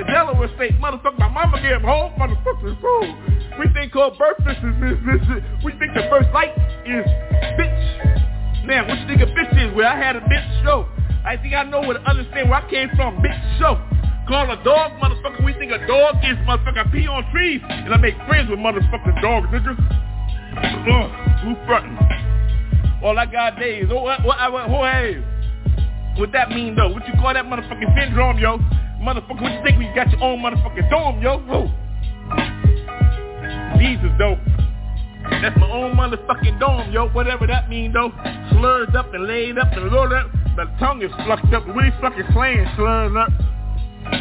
Motherfucker 0.00 0.32
Delaware 0.32 0.50
State, 0.56 0.80
motherfucker, 0.80 1.18
my 1.18 1.28
mama 1.28 1.60
gave 1.60 1.80
home, 1.82 2.12
motherfucker, 2.18 2.80
cool. 2.80 3.16
We 3.58 3.72
think 3.74 3.92
called 3.92 4.18
birth 4.18 4.38
is, 4.40 4.56
is, 4.56 4.76
is, 4.82 5.20
is, 5.28 5.64
we 5.64 5.72
think 5.72 5.94
the 5.94 6.06
first 6.10 6.30
light 6.32 6.56
is 6.86 7.04
bitch. 7.58 8.66
Man, 8.66 8.88
what 8.88 8.98
you 8.98 9.06
think 9.06 9.20
a 9.20 9.26
bitch 9.26 9.68
is? 9.68 9.74
Where 9.74 9.86
I 9.86 9.96
had 9.96 10.16
a 10.16 10.20
bitch 10.20 10.64
show. 10.64 10.88
I 11.24 11.36
think 11.36 11.54
I 11.54 11.64
know 11.64 11.80
where 11.80 11.98
to 11.98 12.08
understand 12.08 12.48
where 12.48 12.64
I 12.64 12.70
came 12.70 12.88
from, 12.96 13.18
bitch 13.18 13.58
show. 13.58 13.76
Call 14.28 14.50
a 14.50 14.62
dog, 14.64 14.92
motherfucker. 15.00 15.44
We 15.44 15.52
think 15.54 15.72
a 15.72 15.86
dog 15.86 16.16
is 16.22 16.36
motherfucker. 16.46 16.86
I 16.86 16.90
pee 16.90 17.06
on 17.06 17.30
trees 17.32 17.60
and 17.68 17.92
I 17.92 17.96
make 17.96 18.14
friends 18.28 18.48
with 18.48 18.58
motherfucking 18.58 19.20
dogs, 19.20 19.48
nigga. 19.48 19.74
Who 21.44 21.54
frontin'? 21.66 21.96
All 23.02 23.18
I 23.18 23.26
got 23.26 23.58
days. 23.58 23.86
Oh, 23.90 24.02
what, 24.02 24.24
what, 24.24 24.52
what, 24.52 24.70
what, 24.70 24.92
hey. 24.92 25.22
What 26.16 26.32
that 26.32 26.50
mean 26.50 26.76
though? 26.76 26.88
What 26.88 27.06
you 27.06 27.14
call 27.14 27.34
that 27.34 27.44
motherfucking 27.44 27.98
syndrome, 27.98 28.38
yo? 28.38 28.58
Motherfucker, 29.00 29.40
what 29.40 29.52
you 29.52 29.62
think 29.64 29.78
when 29.78 29.86
you 29.86 29.94
got 29.94 30.10
your 30.10 30.22
own 30.22 30.40
motherfucking 30.40 30.90
dome, 30.90 31.22
yo? 31.22 31.38
Whoa. 31.40 31.70
Jesus, 33.78 34.10
though. 34.18 34.38
That's 35.42 35.56
my 35.58 35.70
own 35.70 35.96
motherfucking 35.96 36.60
dome, 36.60 36.92
yo. 36.92 37.08
Whatever 37.08 37.46
that 37.46 37.68
mean, 37.68 37.92
though. 37.92 38.12
Slurred 38.50 38.94
up 38.94 39.12
and 39.14 39.26
laid 39.26 39.58
up 39.58 39.72
and 39.72 39.90
rolled 39.90 40.12
up. 40.12 40.30
My 40.56 40.66
tongue 40.78 41.02
is 41.02 41.10
flucked 41.24 41.52
up. 41.54 41.66
Really 41.66 41.92
fucking 42.00 42.24
slaying 42.32 42.66
slurred 42.76 43.16
up 43.16 43.30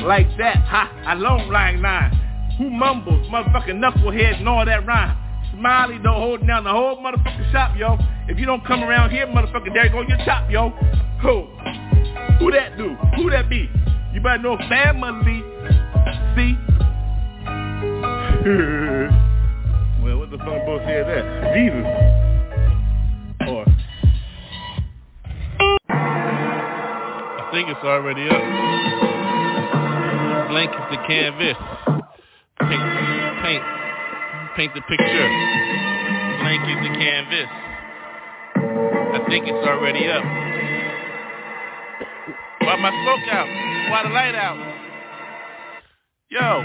like 0.04 0.28
that. 0.38 0.58
Ha, 0.58 1.04
I 1.06 1.14
long 1.16 1.50
line 1.50 1.82
nine. 1.82 2.12
Who 2.58 2.70
mumbles, 2.70 3.28
motherfucking 3.28 3.80
knucklehead 3.80 4.40
and 4.40 4.50
all 4.50 4.66
that 4.66 4.86
rhyme. 4.86 5.18
Smiley 5.54 5.98
though 6.04 6.14
holding 6.14 6.48
down 6.48 6.64
the 6.64 6.72
whole 6.72 6.98
motherfucking 6.98 7.52
shop, 7.52 7.76
yo. 7.78 7.98
If 8.28 8.38
you 8.38 8.46
don't 8.46 8.66
come 8.66 8.84
around 8.84 9.12
here, 9.12 9.28
motherfucker, 9.28 9.74
there 9.74 9.86
you 9.86 9.92
go 9.92 10.02
your 10.02 10.18
chop, 10.26 10.50
yo. 10.50 10.70
Who? 11.22 11.48
Who 12.40 12.52
that 12.52 12.78
do? 12.78 12.96
Who 13.18 13.30
that 13.32 13.50
be? 13.50 13.70
You 14.20 14.24
better 14.24 14.44
know 14.44 14.58
family. 14.68 15.40
See? 16.36 16.60
well, 20.04 20.20
what 20.20 20.28
the 20.30 20.38
fuck 20.40 20.60
both 20.66 20.82
said 20.84 21.08
that? 21.08 21.54
Jesus. 21.56 21.86
Or 23.48 23.64
I 25.88 27.48
think 27.54 27.70
it's 27.70 27.80
already 27.80 28.28
up 28.28 28.44
blank 30.50 30.72
is 30.72 30.78
the 30.92 30.98
canvas. 31.08 31.56
Paint, 32.60 32.84
paint, 33.42 33.64
paint 34.58 34.74
the 34.74 34.82
picture. 34.82 35.30
Blank 36.42 36.68
is 36.68 36.80
the 36.84 36.90
canvas. 37.00 37.50
I 39.16 39.20
think 39.30 39.48
it's 39.48 39.66
already 39.66 40.10
up. 40.10 40.24
Why 42.70 42.76
my 42.76 42.92
smoke 42.92 43.28
out? 43.34 43.48
Why 43.90 44.04
the 44.04 44.10
light 44.14 44.36
out? 44.36 44.58
Yo. 46.30 46.62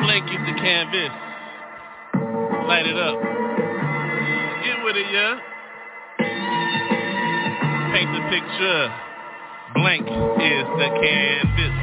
Blank 0.00 0.24
is 0.32 0.40
the 0.48 0.56
canvas. 0.56 1.12
Light 2.66 2.86
it 2.86 2.96
up. 2.96 3.20
Get 4.64 4.82
with 4.82 4.96
it, 4.96 5.12
yeah. 5.12 5.36
Paint 7.92 8.16
the 8.16 8.24
picture. 8.32 8.92
Blank 9.74 10.08
is 10.40 10.64
the 10.80 10.88
canvas. 11.04 11.74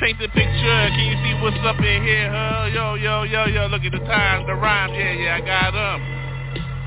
Paint 0.00 0.18
the 0.18 0.28
picture, 0.28 0.88
can 0.96 1.04
you 1.04 1.16
see 1.20 1.42
what's 1.42 1.60
up 1.66 1.76
in 1.76 2.02
here, 2.04 2.30
huh? 2.32 2.70
Yo, 2.72 2.94
yo, 2.94 3.24
yo, 3.24 3.44
yo, 3.48 3.66
look 3.66 3.84
at 3.84 3.92
the 3.92 3.98
time, 4.06 4.46
the 4.46 4.54
rhyme, 4.54 4.94
yeah, 4.94 5.12
yeah, 5.12 5.36
I 5.36 5.40
got 5.42 5.72
them. 5.72 6.00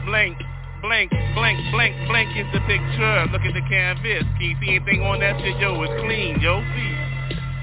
Blank, 0.07 0.46
blank, 0.81 1.11
blank, 1.33 1.57
blank, 1.71 1.93
blank 2.07 2.29
is 2.37 2.47
the 2.53 2.61
picture. 2.65 3.25
Look 3.31 3.41
at 3.41 3.53
the 3.53 3.65
canvas. 3.69 4.23
Can 4.37 4.45
you 4.45 4.57
see 4.61 4.69
anything 4.75 5.01
on 5.01 5.19
that 5.19 5.39
shit? 5.41 5.57
Yo, 5.57 5.81
it's 5.83 5.93
clean, 6.01 6.39
yo, 6.39 6.61
see. 6.75 6.93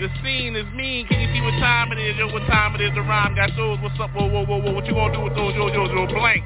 The 0.03 0.11
scene 0.23 0.57
is 0.57 0.67
mean. 0.75 1.07
Can 1.07 1.21
you 1.21 1.31
see 1.31 1.41
what 1.41 1.55
time 1.63 1.93
it 1.93 1.99
is? 2.03 2.19
Yo, 2.19 2.27
what 2.33 2.43
time 2.51 2.75
it 2.75 2.83
is? 2.83 2.91
The 2.95 3.03
rhyme 3.03 3.35
got 3.35 3.51
those. 3.57 3.79
What's 3.79 3.99
up? 4.01 4.11
Whoa, 4.11 4.27
whoa, 4.27 4.45
whoa, 4.45 4.59
whoa. 4.59 4.73
What 4.75 4.87
you 4.87 4.95
gonna 4.95 5.15
do 5.15 5.23
with 5.23 5.37
those? 5.39 5.55
Yo, 5.55 5.71
yo, 5.71 5.87
yo, 5.87 6.07
blank. 6.11 6.43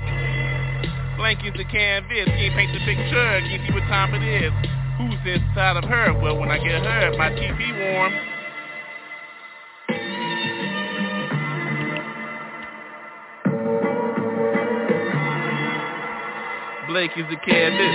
Blank 1.16 1.40
is 1.44 1.54
the 1.56 1.64
canvas. 1.64 2.28
Can 2.28 2.38
you 2.38 2.52
paint 2.52 2.72
the 2.76 2.82
picture? 2.84 3.28
Can 3.40 3.50
you 3.50 3.60
see 3.66 3.72
what 3.72 3.88
time 3.88 4.14
it 4.14 4.22
is? 4.22 4.52
Who's 5.00 5.18
inside 5.24 5.76
of 5.80 5.84
her? 5.84 6.12
Well, 6.20 6.36
when 6.36 6.50
I 6.50 6.58
get 6.58 6.84
her, 6.84 7.16
my 7.16 7.30
TV 7.30 7.72
warm. 7.72 8.37
Blake 16.98 17.14
is 17.14 17.30
the 17.30 17.38
canvas. 17.46 17.94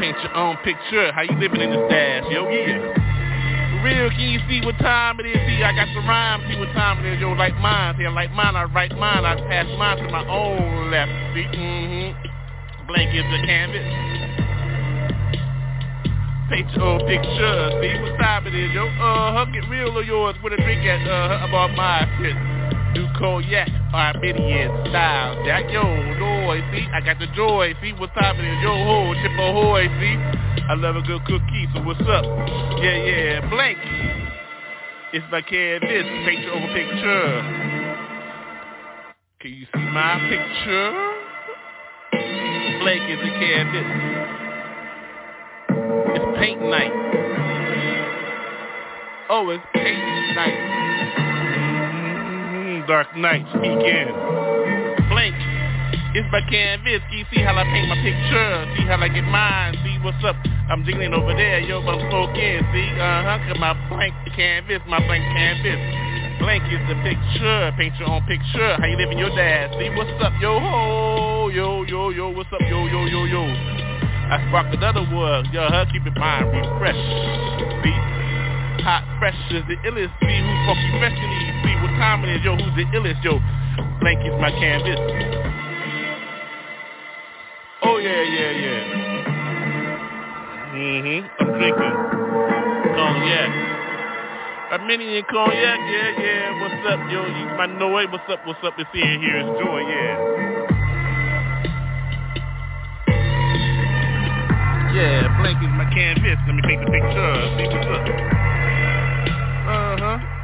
Paint 0.00 0.16
your 0.24 0.34
own 0.34 0.56
picture. 0.64 1.12
How 1.12 1.20
you 1.20 1.36
living 1.36 1.60
in 1.60 1.68
the 1.68 1.84
stash? 1.84 2.24
Yo, 2.32 2.48
yeah. 2.48 2.80
For 2.80 3.84
real, 3.84 4.08
can 4.08 4.24
you 4.32 4.40
see 4.48 4.64
what 4.64 4.78
time 4.78 5.20
it 5.20 5.26
is? 5.26 5.36
See, 5.36 5.60
I 5.62 5.76
got 5.76 5.92
the 5.92 6.00
rhyme. 6.00 6.40
See 6.48 6.56
what 6.58 6.72
time 6.72 7.04
it 7.04 7.12
is. 7.12 7.20
Yo, 7.20 7.32
like 7.32 7.52
mine. 7.60 7.96
See, 7.98 8.06
I 8.06 8.08
like 8.08 8.32
mine. 8.32 8.56
I 8.56 8.64
write 8.64 8.96
mine. 8.96 9.26
I 9.26 9.36
pass 9.36 9.66
mine 9.76 9.98
to 9.98 10.08
my 10.08 10.24
own 10.32 10.90
left. 10.90 11.12
See, 11.36 11.44
mm-hmm. 11.44 12.86
Blank 12.88 13.12
is 13.12 13.28
the 13.28 13.46
canvas 13.46 13.84
paint 16.48 16.68
your 16.72 16.82
own 16.82 17.00
picture. 17.06 17.70
See 17.78 18.00
what 18.02 18.18
time 18.18 18.46
it 18.46 18.54
is, 18.54 18.72
yo. 18.72 18.88
Uh, 18.88 19.32
hug 19.36 19.54
it 19.54 19.68
real 19.68 19.96
of 19.96 20.04
yours 20.04 20.34
with 20.42 20.52
a 20.52 20.56
drink 20.56 20.82
at, 20.84 21.06
uh, 21.06 21.46
about 21.46 21.76
my 21.76 22.08
shit. 22.18 22.49
New 22.92 23.06
cognac, 23.16 23.68
Armenian 23.94 24.70
style. 24.90 25.44
Jack, 25.44 25.70
yo, 25.70 25.82
joy, 26.18 26.60
see, 26.72 26.86
I 26.92 27.00
got 27.00 27.18
the 27.20 27.26
joy. 27.36 27.72
See 27.80 27.92
what 27.92 28.12
time 28.14 28.38
it 28.38 28.44
is, 28.44 28.62
yo, 28.62 28.74
ho, 28.74 29.14
chip 29.14 29.38
ahoy, 29.38 29.86
see. 30.00 30.16
I 30.68 30.74
love 30.74 30.96
a 30.96 31.02
good 31.02 31.24
cookie, 31.24 31.68
so 31.72 31.82
what's 31.82 32.00
up? 32.00 32.24
Yeah, 32.82 32.96
yeah, 32.96 33.48
blank. 33.48 33.78
It's 35.12 35.24
my 35.30 35.40
canvas, 35.42 36.06
your 36.42 36.52
own 36.52 36.68
picture. 36.74 37.42
Can 39.40 39.52
you 39.52 39.66
see 39.72 39.86
my 39.90 40.18
picture? 40.28 40.92
Blank 42.80 43.10
is 43.10 43.18
a 43.18 43.30
canvas. 43.38 43.86
It's 46.16 46.38
paint 46.38 46.60
night. 46.62 46.92
Oh, 49.30 49.50
it's 49.50 49.64
paint 49.74 50.34
night. 50.34 51.29
Dark 52.90 53.14
night, 53.14 53.46
speaking. 53.54 54.10
Blank. 55.14 55.38
It's 56.10 56.26
my 56.34 56.42
canvas. 56.50 56.98
You 57.14 57.22
see 57.30 57.38
how 57.38 57.54
I 57.54 57.62
paint 57.62 57.86
my 57.86 57.94
picture. 58.02 58.66
See 58.74 58.82
how 58.82 58.98
I 58.98 59.06
get 59.06 59.22
mine. 59.22 59.78
See 59.86 59.94
what's 60.02 60.18
up. 60.26 60.34
I'm 60.66 60.82
jiggling 60.82 61.14
over 61.14 61.30
there. 61.38 61.60
Yo, 61.60 61.86
but 61.86 61.94
I'm 61.94 62.10
smoking. 62.10 62.58
See, 62.74 62.90
uh-huh. 62.98 63.46
Cause 63.46 63.58
my 63.62 63.78
blank 63.86 64.10
canvas. 64.34 64.82
My 64.90 64.98
blank 65.06 65.22
canvas. 65.22 65.78
Blank 66.42 66.66
is 66.66 66.82
the 66.90 66.98
picture. 67.06 67.70
Paint 67.78 67.94
your 68.02 68.10
own 68.10 68.26
picture. 68.26 68.74
How 68.74 68.86
you 68.90 68.96
living 68.98 69.22
your 69.22 69.30
dad? 69.38 69.70
See 69.78 69.94
what's 69.94 70.10
up, 70.18 70.34
yo 70.42 70.58
ho, 70.58 71.46
yo 71.54 71.86
yo 71.86 72.10
yo. 72.10 72.34
What's 72.34 72.50
up, 72.50 72.58
yo 72.66 72.90
yo 72.90 73.06
yo 73.06 73.22
yo? 73.30 73.46
I 73.46 74.42
spark 74.50 74.74
another 74.74 75.06
one. 75.14 75.46
Yo, 75.54 75.62
her 75.62 75.86
keep 75.94 76.02
it 76.10 76.18
mind 76.18 76.50
refresh. 76.50 76.98
See? 77.86 78.19
Hot 78.86 79.04
fresh 79.18 79.36
is 79.50 79.64
the 79.68 79.76
illest. 79.84 80.14
See 80.22 80.38
who's 80.40 80.60
in 80.94 81.02
these. 81.02 81.54
See 81.64 81.74
what 81.82 81.92
time 81.98 82.24
it 82.24 82.30
is. 82.36 82.44
Yo, 82.44 82.56
who's 82.56 82.74
the 82.76 82.86
illest? 82.96 83.22
Yo, 83.22 83.40
Blank 84.00 84.24
is 84.24 84.32
my 84.40 84.50
canvas. 84.50 84.98
Oh 87.82 87.98
yeah, 87.98 88.22
yeah, 88.22 88.50
yeah. 88.50 88.82
Mm-hmm. 90.72 91.26
I'm 91.40 91.48
drinking 91.58 91.94
cognac. 92.96 93.50
Armenian 94.72 95.24
cognac, 95.28 95.80
yeah, 95.90 96.22
yeah. 96.22 96.60
What's 96.62 96.86
up, 96.88 97.00
yo? 97.10 97.26
You 97.26 97.44
might 97.58 97.76
know 97.78 97.98
it. 97.98 98.10
What's 98.10 98.24
up, 98.30 98.46
what's 98.46 98.60
up? 98.64 98.74
It's 98.78 98.88
in 98.94 99.20
here. 99.20 99.38
It's 99.38 99.60
joy, 99.60 99.80
yeah. 99.80 100.16
Yeah, 104.94 105.38
blank 105.40 105.58
is 105.62 105.68
my 105.76 105.84
canvas. 105.92 106.38
Let 106.46 106.54
me 106.54 106.62
take 106.62 106.80
the 106.80 106.90
picture. 106.90 107.34
See 107.58 107.66
what's 107.68 107.86
up. 107.86 108.49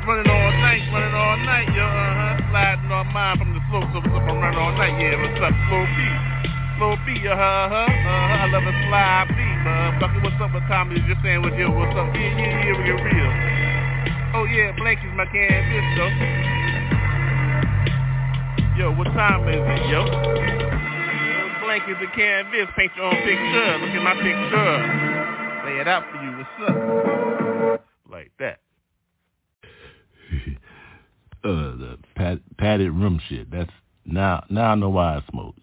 Running 0.07 0.31
all 0.31 0.53
night, 0.63 0.87
running 0.95 1.19
all 1.19 1.37
night, 1.43 1.67
yo. 1.75 1.83
Uh-huh. 1.83 2.39
Sliding 2.55 2.95
on 2.95 3.11
mine 3.11 3.43
from 3.43 3.51
the 3.59 3.63
slopes 3.67 3.91
of 3.91 4.07
up. 4.07 4.23
I'm 4.23 4.39
running 4.39 4.55
all 4.55 4.71
night, 4.79 4.95
yeah. 5.03 5.19
What's 5.19 5.35
up, 5.43 5.51
slow 5.67 5.83
beat? 5.83 6.21
Slow 6.79 6.95
beat, 7.03 7.27
uh-huh, 7.27 7.35
uh-huh. 7.35 7.91
uh-huh. 7.91 8.39
I 8.39 8.47
love 8.55 8.63
a 8.71 8.75
slide 8.87 9.35
beat, 9.35 9.59
motherfucker. 9.67 10.23
What's 10.23 10.39
up 10.39 10.55
with 10.55 10.63
Tommy? 10.71 11.03
Just 11.11 11.19
saying 11.27 11.43
with 11.43 11.59
you. 11.59 11.75
What's 11.75 11.91
up? 11.99 12.07
Yeah, 12.15 12.39
yeah, 12.39 12.71
yeah, 12.71 12.79
we 12.79 12.87
get 12.87 13.03
real. 13.03 13.31
Oh, 14.39 14.47
yeah, 14.47 14.71
blank 14.79 15.03
is 15.03 15.11
my 15.19 15.27
canvas, 15.27 15.87
though. 15.99 16.15
Yo, 18.79 18.95
what 18.95 19.11
time 19.11 19.43
is 19.51 19.59
it, 19.59 19.91
yo? 19.91 20.07
Blank 21.67 21.83
is 21.91 21.99
the 21.99 22.07
canvas. 22.15 22.71
Paint 22.79 22.95
your 22.95 23.11
own 23.11 23.19
picture. 23.27 23.71
Look 23.83 23.91
at 23.91 24.07
my 24.07 24.15
picture. 24.23 24.71
Lay 25.67 25.83
it 25.83 25.91
out 25.91 26.07
for 26.15 26.23
you. 26.23 26.31
What's 26.39 26.63
up? 26.63 27.16
Uh, 31.45 31.77
the 31.77 31.99
pat, 32.15 32.39
padded 32.59 32.93
room 32.93 33.21
shit. 33.29 33.51
That's 33.51 33.71
now. 34.05 34.45
Now 34.51 34.73
I 34.73 34.75
know 34.75 34.91
why 34.91 35.17
I 35.17 35.23
smoke. 35.31 35.55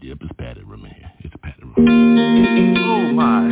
Yep, 0.00 0.18
it's 0.20 0.32
padded 0.36 0.66
room 0.66 0.84
in 0.84 0.90
here. 0.90 1.12
It's 1.20 1.34
a 1.34 1.38
padded 1.38 1.62
room. 1.62 1.74
Oh 1.78 3.12
my! 3.12 3.46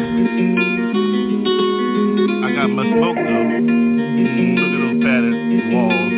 I 2.45 2.53
got 2.55 2.69
my 2.69 2.83
smoke 2.83 3.17
though. 3.17 3.47
Mm, 3.61 4.59
look 4.59 4.73
at 4.75 4.81
those 4.83 4.99
padded 5.05 5.35
walls. 5.73 6.13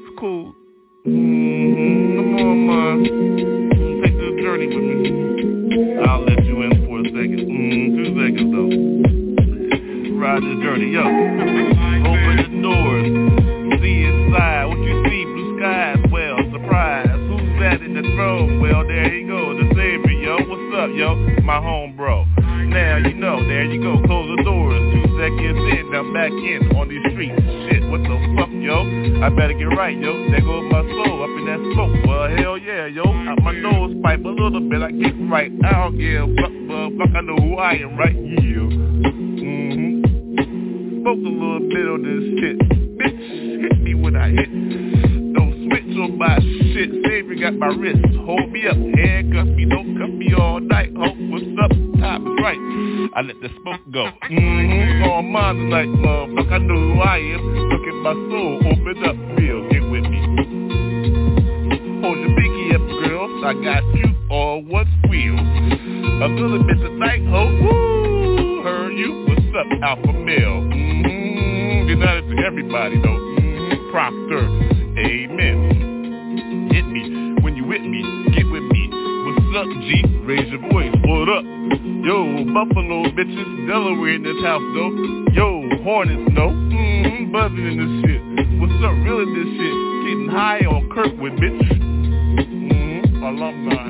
It's 0.00 0.12
cool. 0.18 0.54
Mm, 1.06 2.16
come 2.16 2.34
on, 2.40 2.58
man. 2.66 2.96
Mm, 3.04 4.02
take 4.02 4.16
this 4.16 4.34
journey 4.42 4.66
with 4.68 4.84
me. 4.84 4.96
I'll 6.06 6.22
let 6.24 6.44
you 6.44 6.62
in 6.62 6.70
for 6.86 7.00
a 7.00 7.04
second. 7.04 7.44
Mm, 7.44 7.96
two 7.96 8.08
seconds 8.16 8.50
though. 8.54 8.72
Ride 10.18 10.42
this 10.42 10.58
journey, 10.64 10.88
yo. 10.90 11.80
Inside. 14.34 14.66
What 14.66 14.78
you 14.78 15.04
see? 15.06 15.24
Blue 15.24 15.58
skies. 15.58 15.98
Well, 16.10 16.36
surprise. 16.50 17.06
Who's 17.06 17.60
that 17.60 17.82
in 17.82 17.94
the 17.94 18.02
throne? 18.02 18.60
Well, 18.60 18.86
there 18.86 19.14
you 19.14 19.28
go. 19.28 19.54
The 19.54 19.68
savior, 19.74 20.10
yo. 20.10 20.36
What's 20.50 20.74
up, 20.74 20.90
yo? 20.94 21.14
My 21.42 21.60
home, 21.62 21.96
bro. 21.96 22.24
Now 22.42 22.96
you 22.96 23.14
know. 23.14 23.46
There 23.46 23.64
you 23.64 23.80
go. 23.80 24.02
Close 24.06 24.36
the 24.36 24.42
doors. 24.42 24.82
Two 24.92 25.06
seconds 25.18 25.78
in. 25.78 25.94
I'm 25.94 26.12
back 26.12 26.32
in 26.32 26.74
on 26.74 26.88
these 26.88 27.06
streets. 27.12 27.38
Shit, 27.70 27.86
what 27.90 28.02
the 28.02 28.18
fuck, 28.34 28.50
yo? 28.50 28.82
I 29.22 29.28
better 29.30 29.54
get 29.54 29.70
right, 29.78 29.96
yo. 29.96 30.30
There 30.30 30.40
goes 30.40 30.66
my 30.66 30.82
soul 30.82 31.22
up 31.22 31.30
in 31.30 31.46
that 31.46 31.62
smoke. 31.70 31.94
Well, 32.06 32.26
hell 32.34 32.58
yeah, 32.58 32.86
yo. 32.86 33.04
Out 33.06 33.38
my 33.42 33.52
nose 33.54 33.94
pipe 34.02 34.24
a 34.24 34.28
little 34.28 34.60
bit. 34.68 34.82
I 34.82 34.90
get 34.90 35.14
right. 35.30 35.52
I 35.62 35.70
don't 35.70 35.96
give 35.96 36.26
a 36.26 36.34
fuck, 36.42 36.50
fuck. 36.98 37.14
I 37.14 37.20
know 37.22 37.36
who 37.38 37.54
I 37.54 37.74
am, 37.74 37.96
right? 37.96 38.16
Yeah. 38.16 38.66
Mm-hmm. 39.46 40.02
Spoke 41.02 41.22
a 41.22 41.30
little 41.30 41.60
bit 41.70 41.86
on 41.86 42.02
this 42.02 42.40
shit. 42.42 42.83
Bitch, 42.96 43.60
hit 43.62 43.80
me 43.80 43.94
when 43.94 44.14
I 44.14 44.30
hit. 44.30 44.50
Don't 45.34 45.66
switch 45.66 45.96
on 45.98 46.16
my 46.18 46.38
shit. 46.38 46.90
Savior 47.04 47.34
got 47.40 47.54
my 47.54 47.66
wrist. 47.68 47.98
Hold 48.24 48.50
me 48.52 48.66
up. 48.68 48.76
Handcuff 48.76 49.48
me. 49.48 49.64
Don't 49.66 49.98
cuff 49.98 50.10
me 50.10 50.32
all 50.34 50.60
night. 50.60 50.92
Ho, 50.96 51.10
what's 51.30 51.46
up? 51.62 51.70
Time 52.00 52.22
is 52.22 52.38
right. 52.42 52.58
I 53.16 53.20
let 53.22 53.40
the 53.40 53.48
smoke 53.62 53.80
go. 53.92 54.06
Mm-hmm. 54.30 55.04
On 55.10 55.32
mine 55.32 55.56
tonight, 55.56 55.88
motherfucker. 55.88 56.52
I 56.52 56.58
know 56.58 56.94
who 56.94 57.00
I 57.00 57.18
am. 57.18 57.42
Look 57.70 57.82
at 57.82 57.94
my 58.02 58.14
soul. 58.30 58.62
Open 58.62 59.04
up. 59.04 59.16
Real. 59.38 59.68
Get 59.70 59.82
with 59.90 60.04
me. 60.04 60.20
Hold 62.02 62.18
your 62.18 62.34
pinky 62.36 62.74
up, 62.74 62.84
girl. 63.02 63.44
I 63.44 63.54
got 63.64 63.82
you 63.96 64.14
all 64.30 64.62
what's 64.62 64.90
real. 65.10 65.34
A 65.34 66.28
little 66.28 66.62
bit 66.64 66.78
tonight, 66.78 67.26
ho. 67.26 67.46
Woo! 67.46 68.62
Heard 68.62 68.92
you. 68.92 69.26
What's 69.26 69.40
up, 69.58 69.66
alpha 69.82 70.12
male? 70.12 70.62
Mm-hmm. 70.70 71.23
Everybody, 72.44 73.00
though. 73.00 73.08
Mm-hmm. 73.08 73.90
Proctor. 73.90 74.44
Amen. 75.00 76.68
Hit 76.70 76.86
me 76.86 77.40
when 77.40 77.56
you 77.56 77.64
with 77.64 77.80
me. 77.80 78.02
Get 78.36 78.44
with 78.44 78.62
me. 78.64 78.90
What's 79.24 79.56
up, 79.56 79.64
G? 79.80 80.04
Raise 80.26 80.52
your 80.52 80.60
voice. 80.68 80.92
What 81.08 81.28
up? 81.30 81.42
Yo, 82.04 82.44
Buffalo 82.52 83.08
bitches. 83.16 83.66
Delaware 83.66 84.16
in 84.16 84.22
this 84.24 84.36
house, 84.44 84.60
though. 84.74 84.92
Yo, 85.32 85.70
Hornets, 85.84 86.32
no. 86.34 86.50
Mm-hmm. 86.50 87.32
Buzzing 87.32 87.64
in 87.64 87.76
this 87.80 87.92
shit. 88.04 88.20
What's 88.60 88.76
up, 88.84 88.92
really 88.92 89.24
this 89.24 89.48
shit? 89.56 89.76
Getting 90.04 90.28
high 90.30 90.60
on 90.68 90.90
Kirkwood, 90.90 91.32
bitch. 91.40 91.64
Mm-hmm. 91.80 93.24
Alumni. 93.24 93.88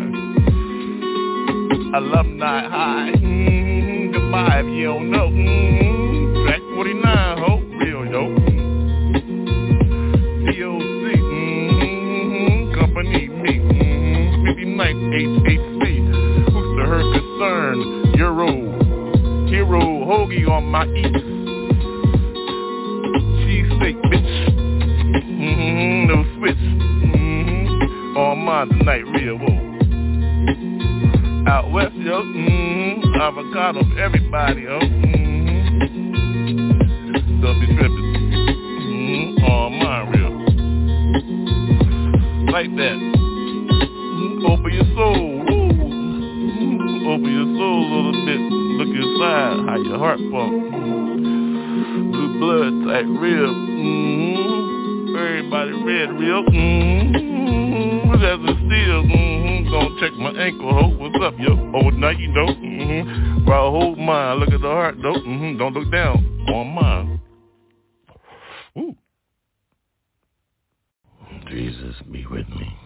Alumni 1.99 2.69
high. 2.69 3.13
Mm-hmm. 3.17 4.13
Goodbye 4.13 4.61
if 4.61 4.67
you 4.67 4.85
don't 4.85 5.11
know. 5.11 5.29
Mm-hmm. 5.29 6.47
Track 6.47 6.63
49, 6.77 7.39
ho. 7.39 7.64
Yo. 8.15 8.23
DOC. 10.47 10.79
Mm-hmm. 11.59 12.79
Company, 12.79 13.27
me. 13.27 13.59
Mm-hmm. 13.59 14.47
59th 14.47 15.03
HHC. 15.19 15.83
Who's 16.53 16.71
the 16.77 16.85
her 16.87 17.03
concern? 17.11 17.77
Euro. 18.15 18.49
Hero 19.49 19.83
hoagie 20.07 20.47
on 20.49 20.65
my 20.67 20.87
east. 20.95 21.25
Cheesesteak, 23.43 23.99
bitch. 24.05 24.33
Mm-hmm. 25.27 26.07
No 26.07 26.17
switch. 26.39 26.55
Mm-hmm. 26.55 28.17
On 28.17 28.39
mine 28.39 28.69
tonight, 28.69 29.05
real, 29.09 29.39
whoa. 29.39 29.59
Out 31.51 31.67
west, 31.73 31.97
yo, 31.97 32.23
mm-hmm. 32.23 33.21
Avocado 33.21 33.81
everybody, 33.99 34.63
yo. 34.63 34.79
Mm-hmm. 34.79 35.14
Like 42.55 42.71
that. 42.77 42.95
Mm-hmm. 42.95 44.47
Open 44.47 44.71
your 44.73 44.87
soul. 44.95 45.43
Mm-hmm. 45.43 47.03
Open 47.11 47.31
your 47.35 47.51
soul 47.59 47.83
a 47.83 47.91
little 47.99 48.15
bit. 48.23 48.39
Look 48.79 48.95
inside, 48.95 49.59
how 49.67 49.83
your 49.83 49.99
heart 49.99 50.23
pump. 50.31 50.55
Good 52.15 52.33
blood 52.39 52.87
type, 52.87 53.11
real. 53.11 53.51
Mm-hmm. 53.51 55.17
Everybody 55.17 55.73
red, 55.83 56.15
real. 56.15 56.47
Mm-hmm. 56.47 58.23
That's 58.23 58.39
a 58.47 58.55
steal. 58.55 59.03
Mm-hmm. 59.03 59.73
Gonna 59.73 59.99
check 59.99 60.13
my 60.15 60.31
ankle, 60.39 60.71
ho. 60.71 60.95
What's 60.95 61.19
up, 61.25 61.35
yo? 61.41 61.59
Oh, 61.75 61.91
now 61.91 62.11
you 62.11 62.29
know. 62.29 62.47
Mm-hmm. 62.47 63.51
Hold 63.51 63.99
mine. 63.99 64.39
Look 64.39 64.53
at 64.53 64.61
the 64.61 64.69
heart, 64.69 64.95
though. 65.03 65.15
Mm-hmm. 65.15 65.59
Don't 65.59 65.75
look 65.75 65.91
down 65.91 66.35
with 72.31 72.49
me. 72.51 72.81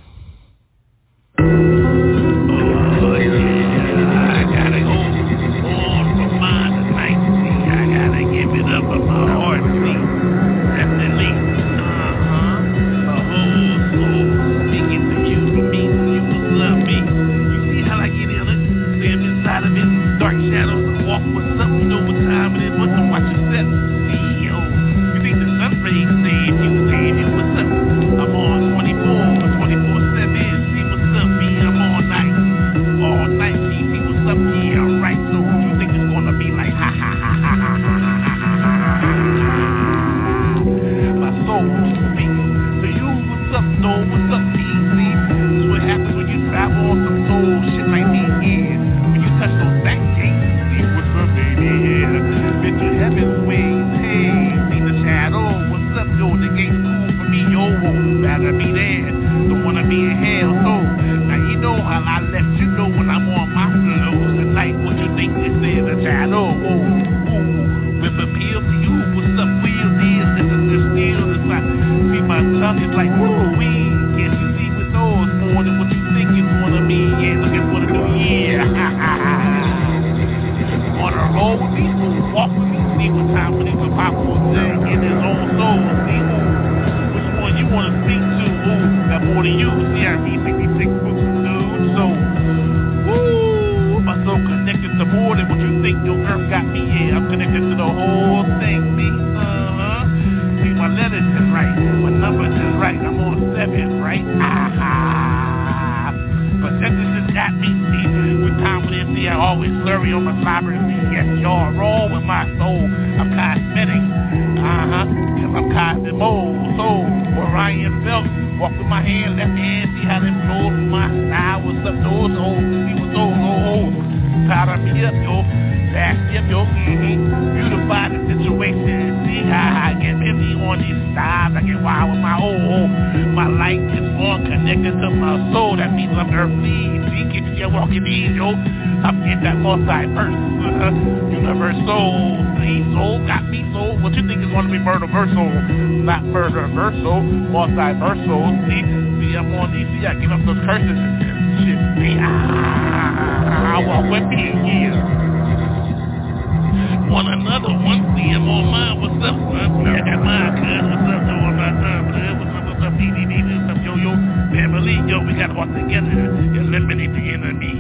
Another. 157.49 157.73
One 157.73 158.05
see 158.15 158.29
I'm 158.29 158.45
on 158.49 158.67
mine. 158.69 159.01
What's 159.01 159.25
up, 159.25 159.37
son? 159.41 159.85
Got 159.85 160.21
mine, 160.21 160.53
cuz. 160.61 160.85
What's 160.85 161.09
up, 161.09 161.25
though? 161.25 161.49
My 161.57 161.73
time, 161.81 162.13
cuz. 162.13 162.37
What's 162.45 162.53
up, 162.53 162.69
what's 162.69 162.85
up, 162.85 162.93
DDD? 163.01 163.41
What's 163.41 163.73
up, 163.73 163.81
yo, 163.85 163.97
yo? 163.97 164.13
Family, 164.53 165.01
yo, 165.09 165.25
we 165.25 165.33
gotta 165.33 165.55
walk 165.57 165.73
together. 165.73 166.29
Eliminate 166.61 167.13
the 167.13 167.25
enemy. 167.33 167.73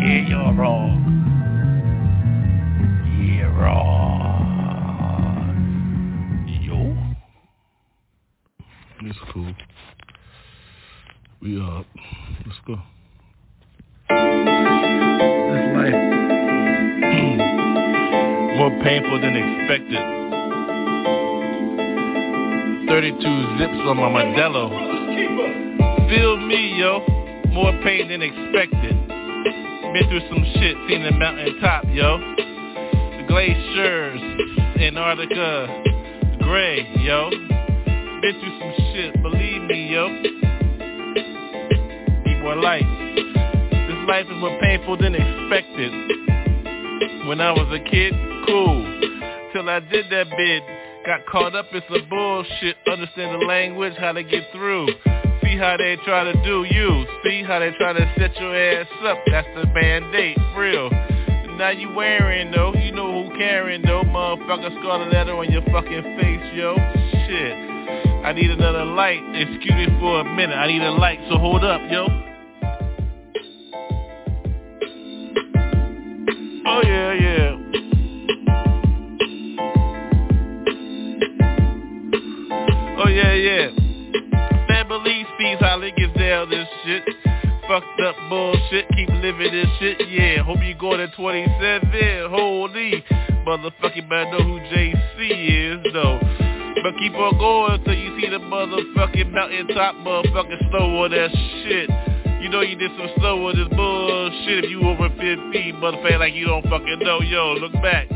Yeah, 0.00 0.28
y'all 0.32 0.54
wrong. 0.54 1.04
Yeah, 3.20 3.52
wrong. 3.60 4.00
Yo. 6.64 6.96
It's 9.06 9.18
cool. 9.32 9.54
We 11.42 11.60
up. 11.60 11.86
Let's 12.46 12.58
go. 12.66 12.80
More 18.70 18.84
painful 18.84 19.20
than 19.20 19.36
expected. 19.36 19.98
32 22.88 23.58
zips 23.58 23.80
on 23.86 23.96
my 23.96 24.08
Modelo. 24.08 24.70
Feel 26.08 26.36
me, 26.36 26.78
yo. 26.78 27.00
More 27.50 27.72
pain 27.82 28.08
than 28.08 28.22
expected. 28.22 28.96
Been 29.92 30.08
through 30.08 30.28
some 30.28 30.44
shit, 30.54 30.76
seen 30.88 31.02
the 31.02 31.10
mountaintop, 31.12 31.84
yo. 31.88 32.18
The 33.18 33.24
glaciers, 33.26 34.20
Antarctica, 34.80 35.66
gray, 36.40 36.86
yo. 36.98 37.30
Been 37.30 38.34
through 38.40 38.58
some 38.60 38.74
shit, 38.92 39.22
believe 39.22 39.62
me, 39.62 39.88
yo. 39.92 40.08
Need 42.24 42.40
more 42.42 42.56
life. 42.56 42.86
This 43.16 44.08
life 44.08 44.26
is 44.26 44.36
more 44.36 44.58
painful 44.60 44.96
than 44.96 45.14
expected. 45.14 45.92
When 47.26 47.40
I 47.40 47.52
was 47.52 47.68
a 47.72 47.90
kid, 47.90 48.29
cool. 48.46 49.00
Till 49.52 49.68
I 49.68 49.80
did 49.80 50.06
that 50.10 50.26
bid. 50.36 50.62
Got 51.06 51.26
caught 51.26 51.54
up 51.54 51.66
in 51.72 51.82
some 51.90 52.08
bullshit. 52.08 52.76
Understand 52.86 53.40
the 53.40 53.46
language, 53.46 53.94
how 53.98 54.12
to 54.12 54.22
get 54.22 54.44
through. 54.52 54.86
See 55.42 55.56
how 55.56 55.76
they 55.78 55.96
try 56.04 56.24
to 56.24 56.44
do 56.44 56.64
you. 56.68 57.06
See 57.24 57.42
how 57.42 57.58
they 57.58 57.72
try 57.78 57.92
to 57.92 58.14
set 58.18 58.36
your 58.36 58.54
ass 58.54 58.86
up. 59.04 59.18
That's 59.26 59.48
the 59.56 59.66
band-aid, 59.66 60.36
real. 60.56 60.90
Now 61.56 61.70
you 61.70 61.92
wearing 61.94 62.50
though, 62.50 62.72
you 62.74 62.92
know 62.92 63.24
who 63.28 63.36
caring 63.36 63.82
though. 63.82 64.02
Motherfucker 64.02 64.70
scarlet 64.80 65.12
letter 65.12 65.36
on 65.36 65.50
your 65.50 65.62
fucking 65.70 66.02
face, 66.18 66.54
yo. 66.54 66.74
Shit. 66.74 67.52
I 68.24 68.32
need 68.32 68.50
another 68.50 68.84
light. 68.84 69.20
Excuse 69.34 69.74
me 69.74 69.86
for 70.00 70.20
a 70.20 70.24
minute. 70.36 70.54
I 70.54 70.68
need 70.68 70.82
a 70.82 70.90
light, 70.90 71.18
so 71.28 71.36
hold 71.36 71.64
up, 71.64 71.80
yo. 71.90 72.06
Oh 76.66 76.82
yeah, 76.84 77.12
yeah. 77.12 77.59
Oh 83.10 83.12
yeah, 83.12 83.34
yeah. 83.34 83.70
Family 84.68 85.26
sees 85.36 85.58
how 85.58 85.80
they 85.80 85.90
get 85.90 86.14
down 86.14 86.48
this 86.48 86.68
shit. 86.84 87.02
Fucked 87.66 88.00
up 88.06 88.14
bullshit, 88.28 88.86
keep 88.90 89.08
living 89.08 89.50
this 89.50 89.66
shit, 89.80 90.08
yeah. 90.08 90.44
Hope 90.44 90.62
you 90.62 90.76
go 90.78 90.96
to 90.96 91.08
27, 91.16 92.30
holy. 92.30 93.04
Motherfucking 93.44 94.08
man 94.08 94.30
know 94.30 94.44
who 94.44 94.60
JC 94.70 95.74
is, 95.74 95.92
though. 95.92 96.20
But 96.84 96.94
keep 97.00 97.14
on 97.14 97.36
going 97.36 97.82
till 97.82 97.94
you 97.94 98.20
see 98.20 98.30
the 98.30 98.38
motherfucking 98.38 99.32
mountaintop 99.32 99.96
motherfucking 99.96 100.70
slow 100.70 101.02
on 101.02 101.10
that 101.10 101.32
shit. 101.64 101.90
You 102.40 102.48
know 102.48 102.60
you 102.60 102.76
did 102.76 102.92
some 102.96 103.10
slow 103.18 103.48
on 103.48 103.56
this 103.56 103.76
bullshit 103.76 104.66
if 104.66 104.70
you 104.70 104.82
over 104.82 105.08
50, 105.08 105.24
motherfucker, 105.82 106.18
like 106.20 106.34
you 106.34 106.46
don't 106.46 106.62
fucking 106.62 107.00
know. 107.00 107.20
Yo, 107.22 107.54
look 107.54 107.72
back. 107.82 108.08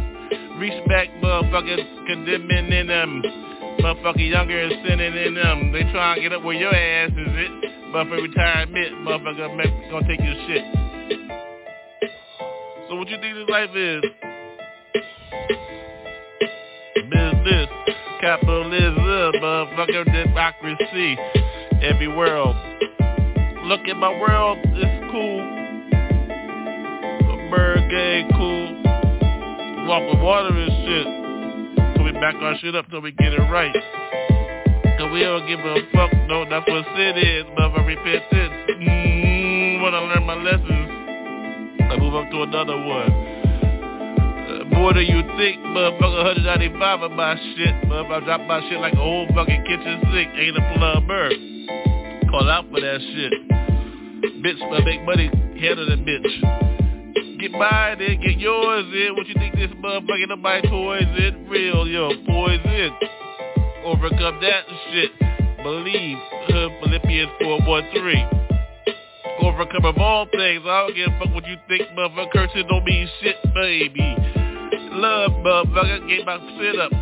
Reach 0.57 0.87
back, 0.87 1.09
motherfucker, 1.21 2.07
condemning 2.07 2.73
in 2.73 2.87
them. 2.87 3.54
Motherfucker 3.79 4.31
younger 4.31 4.61
and 4.61 4.73
sinning 4.87 5.17
in 5.17 5.35
them. 5.35 5.73
They 5.73 5.83
try 5.93 6.15
and 6.15 6.23
get 6.23 6.33
up 6.33 6.43
where 6.43 6.55
your 6.55 6.75
ass 6.75 7.11
is 7.11 7.17
it. 7.19 7.51
Motherfucker 7.93 8.23
retirement, 8.23 8.93
motherfucker 9.07 9.57
make- 9.57 9.91
gonna 9.91 10.07
take 10.09 10.21
your 10.21 10.35
shit. 10.47 10.65
So 12.89 12.97
what 12.97 13.09
you 13.09 13.19
think 13.19 13.35
this 13.37 13.49
life 13.49 13.75
is? 13.75 14.03
Business, 17.11 17.69
capitalism, 18.21 19.33
motherfucker, 19.43 20.05
democracy, 20.13 21.19
every 21.83 22.09
world. 22.09 22.57
Look 23.65 23.81
at 23.89 23.97
my 23.97 24.11
world, 24.21 24.59
it's 24.65 25.13
cool. 25.13 25.55
Game, 27.91 28.29
cool. 28.33 28.83
Walk 29.87 30.11
with 30.11 30.21
water 30.21 30.49
and 30.49 30.73
shit. 30.85 31.24
We 32.15 32.21
back 32.21 32.37
our 32.37 32.57
shit 32.59 32.77
up 32.77 32.89
till 32.91 33.01
we 33.01 33.11
get 33.11 33.33
it 33.33 33.41
right. 33.51 33.75
Cause 33.75 35.11
we 35.13 35.25
don't 35.25 35.49
give 35.49 35.59
a 35.59 35.75
fuck, 35.93 36.13
no, 36.29 36.49
that's 36.49 36.65
what 36.71 36.87
sin 36.95 37.19
is, 37.19 37.45
mother 37.59 37.83
repentance. 37.83 38.55
Mmm, 38.71 39.83
I 39.83 39.99
learn 39.99 40.23
my 40.25 40.35
lessons, 40.35 41.91
I 41.91 41.97
move 41.99 42.15
up 42.15 42.31
to 42.31 42.43
another 42.43 42.77
one. 42.77 43.11
Uh, 43.11 44.65
more 44.79 44.95
than 44.95 45.07
you 45.07 45.23
think, 45.37 45.59
motherfucker, 45.59 46.39
195 46.39 47.03
of 47.03 47.11
my 47.11 47.35
shit. 47.35 47.75
Motherfucker, 47.91 48.23
I 48.23 48.25
drop 48.25 48.41
my 48.43 48.61
shit 48.71 48.79
like 48.79 48.93
a 48.93 48.97
whole 48.97 49.27
fucking 49.35 49.65
kitchen 49.65 50.01
sink. 50.13 50.31
Ain't 50.37 50.57
a 50.57 50.75
plumber. 50.79 51.31
Call 52.31 52.49
out 52.49 52.71
for 52.71 52.81
that 52.81 53.01
shit. 53.01 53.33
Bitch, 54.41 54.63
I 54.63 54.85
make 54.85 55.03
money, 55.03 55.27
handle 55.59 55.87
the 55.87 55.97
bitch. 55.97 56.74
Get 57.45 57.53
mine 57.53 58.01
in, 58.01 58.21
get 58.23 58.39
yours 58.39 58.87
in. 58.87 59.17
What 59.17 59.27
you 59.27 59.35
think 59.35 59.55
this 59.55 59.71
motherfucker 59.73 60.29
nobody 60.29 60.67
toys 60.67 61.03
in? 61.03 61.47
Real, 61.47 61.87
yo, 61.87 62.09
poison. 62.25 62.91
Overcome 63.85 64.41
that 64.41 64.65
shit. 64.91 65.11
Believe. 65.63 66.17
Philippians 66.49 67.33
4.13. 67.43 69.43
Overcome 69.43 69.85
of 69.85 69.99
all 69.99 70.25
things. 70.25 70.63
I 70.65 70.87
don't 70.87 70.97
give 70.97 71.13
a 71.13 71.19
fuck 71.19 71.35
what 71.35 71.47
you 71.47 71.59
think, 71.69 71.83
motherfucker. 71.91 72.31
Cursing 72.33 72.67
don't 72.67 72.83
mean 72.83 73.07
shit, 73.21 73.37
baby. 73.53 74.17
Love, 74.93 75.33
motherfucker. 75.33 76.09
Get 76.09 76.25
my 76.25 76.39
shit 76.57 76.81
up. 76.81 76.93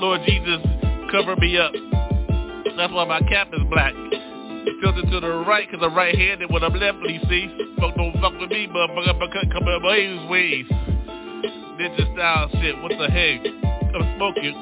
Lord 0.00 0.22
Jesus, 0.26 0.62
cover 1.10 1.36
me 1.36 1.58
up. 1.58 1.74
That's 2.78 2.90
why 2.90 3.04
my 3.04 3.20
cap 3.28 3.48
is 3.52 3.60
black. 3.68 3.92
Tilted 4.64 5.10
to 5.10 5.20
the 5.20 5.44
right, 5.46 5.68
cause 5.70 5.80
I'm 5.82 5.94
right-handed 5.94 6.50
when 6.50 6.62
I'm 6.62 6.72
leftly, 6.72 7.18
see? 7.28 7.74
Fuck 7.80 7.96
don't 7.96 8.12
fuck 8.20 8.32
with 8.38 8.50
me, 8.50 8.68
motherfucker. 8.68 9.22
I 9.22 9.26
cut 9.32 9.52
come 9.52 9.68
in 9.68 9.82
my 9.82 10.28
ways. 10.30 10.66
Ninja 10.70 12.14
style 12.14 12.48
shit, 12.60 12.80
what 12.80 12.92
the 12.96 13.08
heck? 13.10 13.40
I'm 13.94 14.16
smoking. 14.16 14.54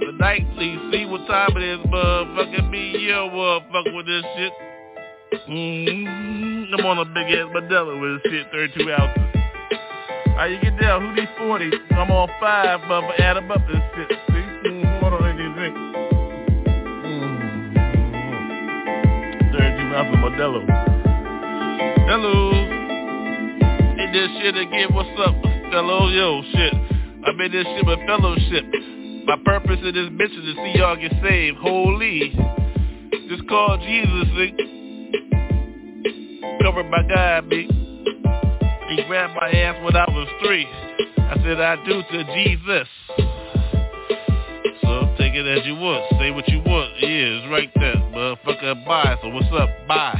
The 0.00 0.12
nightly, 0.18 0.78
see 0.90 1.04
what 1.06 1.26
time 1.28 1.56
it 1.56 1.62
is, 1.62 1.78
motherfucker. 1.86 2.70
Me, 2.70 2.98
yo, 3.06 3.30
motherfucker 3.30 3.96
with 3.96 4.06
this 4.06 4.24
shit. 4.36 4.52
Mm-hmm. 5.48 6.74
I'm 6.74 6.86
on 6.86 6.98
a 6.98 7.04
big 7.04 7.30
ass 7.30 7.46
Modelo 7.54 8.00
with 8.00 8.22
this 8.24 8.32
shit, 8.32 8.46
32 8.50 8.92
ounces. 8.92 9.22
How 10.36 10.44
you 10.44 10.60
get 10.60 10.80
down? 10.80 11.00
Who 11.00 11.14
these 11.14 11.28
40? 11.38 11.70
I'm 11.92 12.10
on 12.10 12.28
five, 12.40 12.80
motherfucker. 12.80 13.20
Add 13.20 13.36
them 13.36 13.50
up 13.52 13.60
this 13.68 13.82
shit. 13.94 14.18
See? 14.30 14.45
32 19.96 20.02
ounces 20.02 20.16
Modelo. 20.20 20.60
Hello. 22.06 22.52
Hit 23.96 24.12
this 24.12 24.30
shit 24.42 24.56
again. 24.56 24.94
What's 24.94 25.08
up, 25.20 25.34
fellow? 25.72 26.08
Yo, 26.08 26.42
shit. 26.52 26.74
I 27.24 27.32
made 27.32 27.52
this 27.52 27.64
shit 27.64 27.86
with 27.86 27.98
fellowship. 28.06 28.64
My 29.26 29.36
purpose 29.44 29.78
in 29.82 29.94
this 29.94 30.10
bitch 30.10 30.38
is 30.38 30.44
to 30.44 30.54
see 30.54 30.78
y'all 30.78 30.96
get 30.96 31.12
saved. 31.22 31.58
Holy. 31.58 32.34
Just 33.28 33.48
call 33.48 33.78
Jesus, 33.78 34.28
see? 34.36 34.52
Covered 36.62 36.90
by 36.90 37.02
God, 37.08 37.48
B. 37.48 37.68
You 38.90 39.04
grabbed 39.08 39.34
my 39.34 39.50
ass 39.50 39.82
when 39.84 39.96
I 39.96 40.04
was 40.08 40.28
three. 40.44 40.66
I 41.18 41.36
said 41.42 41.60
I 41.60 41.76
do 41.84 42.02
to 42.02 42.24
Jesus. 42.34 42.88
Take 45.36 45.44
it 45.44 45.58
as 45.58 45.66
you 45.66 45.74
want. 45.74 46.02
Say 46.18 46.30
what 46.30 46.48
you 46.48 46.60
want. 46.60 46.92
Yeah, 46.98 47.08
it's 47.08 47.50
right 47.50 47.70
there. 47.74 47.96
Motherfucker, 47.96 48.86
bye. 48.86 49.18
So 49.20 49.28
what's 49.28 49.52
up? 49.52 49.68
Bye. 49.86 50.18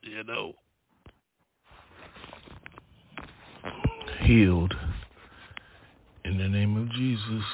You 0.00 0.24
know. 0.26 0.54
Healed. 4.22 4.74
In 6.24 6.38
the 6.38 6.48
name 6.48 6.78
of 6.78 6.90
Jesus. 6.92 7.44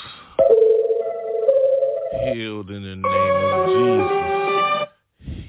Healed 2.33 2.71
in 2.71 2.83
the 2.85 2.95
name 2.95 3.43
of 3.43 3.67
Jesus. 3.67 4.13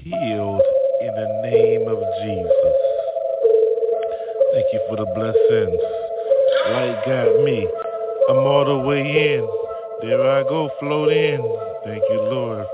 Healed 0.02 0.62
in 1.00 1.14
the 1.14 1.42
name 1.44 1.86
of 1.86 1.98
Jesus. 2.24 2.74
Thank 4.52 4.66
you 4.72 4.80
for 4.88 4.96
the 4.96 5.06
blessings. 5.14 5.80
Light 6.72 7.04
got 7.06 7.44
me. 7.44 7.68
I'm 8.28 8.44
all 8.44 8.64
the 8.66 8.76
way 8.86 9.00
in. 9.00 9.48
There 10.02 10.20
I 10.20 10.42
go, 10.42 10.68
float 10.80 11.08
in. 11.08 11.40
Thank 11.84 12.04
you, 12.12 12.20
Lord. 12.28 12.66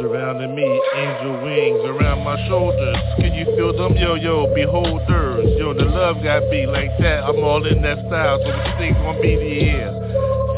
Surrounding 0.00 0.56
me, 0.56 0.66
angel 0.66 1.38
wings 1.38 1.86
around 1.86 2.24
my 2.24 2.34
shoulders. 2.48 2.98
Can 3.22 3.32
you 3.32 3.44
feel 3.54 3.78
them? 3.78 3.96
Yo, 3.96 4.16
yo, 4.16 4.52
beholders. 4.52 5.54
Yo, 5.56 5.72
the 5.72 5.84
love 5.84 6.16
got 6.24 6.42
me 6.50 6.66
like 6.66 6.90
that. 6.98 7.22
I'm 7.22 7.38
all 7.44 7.64
in 7.64 7.80
that 7.82 7.98
style. 8.10 8.42
So 8.42 8.50
you 8.50 8.78
think 8.78 8.96
gonna 8.98 9.22
be 9.22 9.38
the 9.38 9.70
end? 9.70 9.94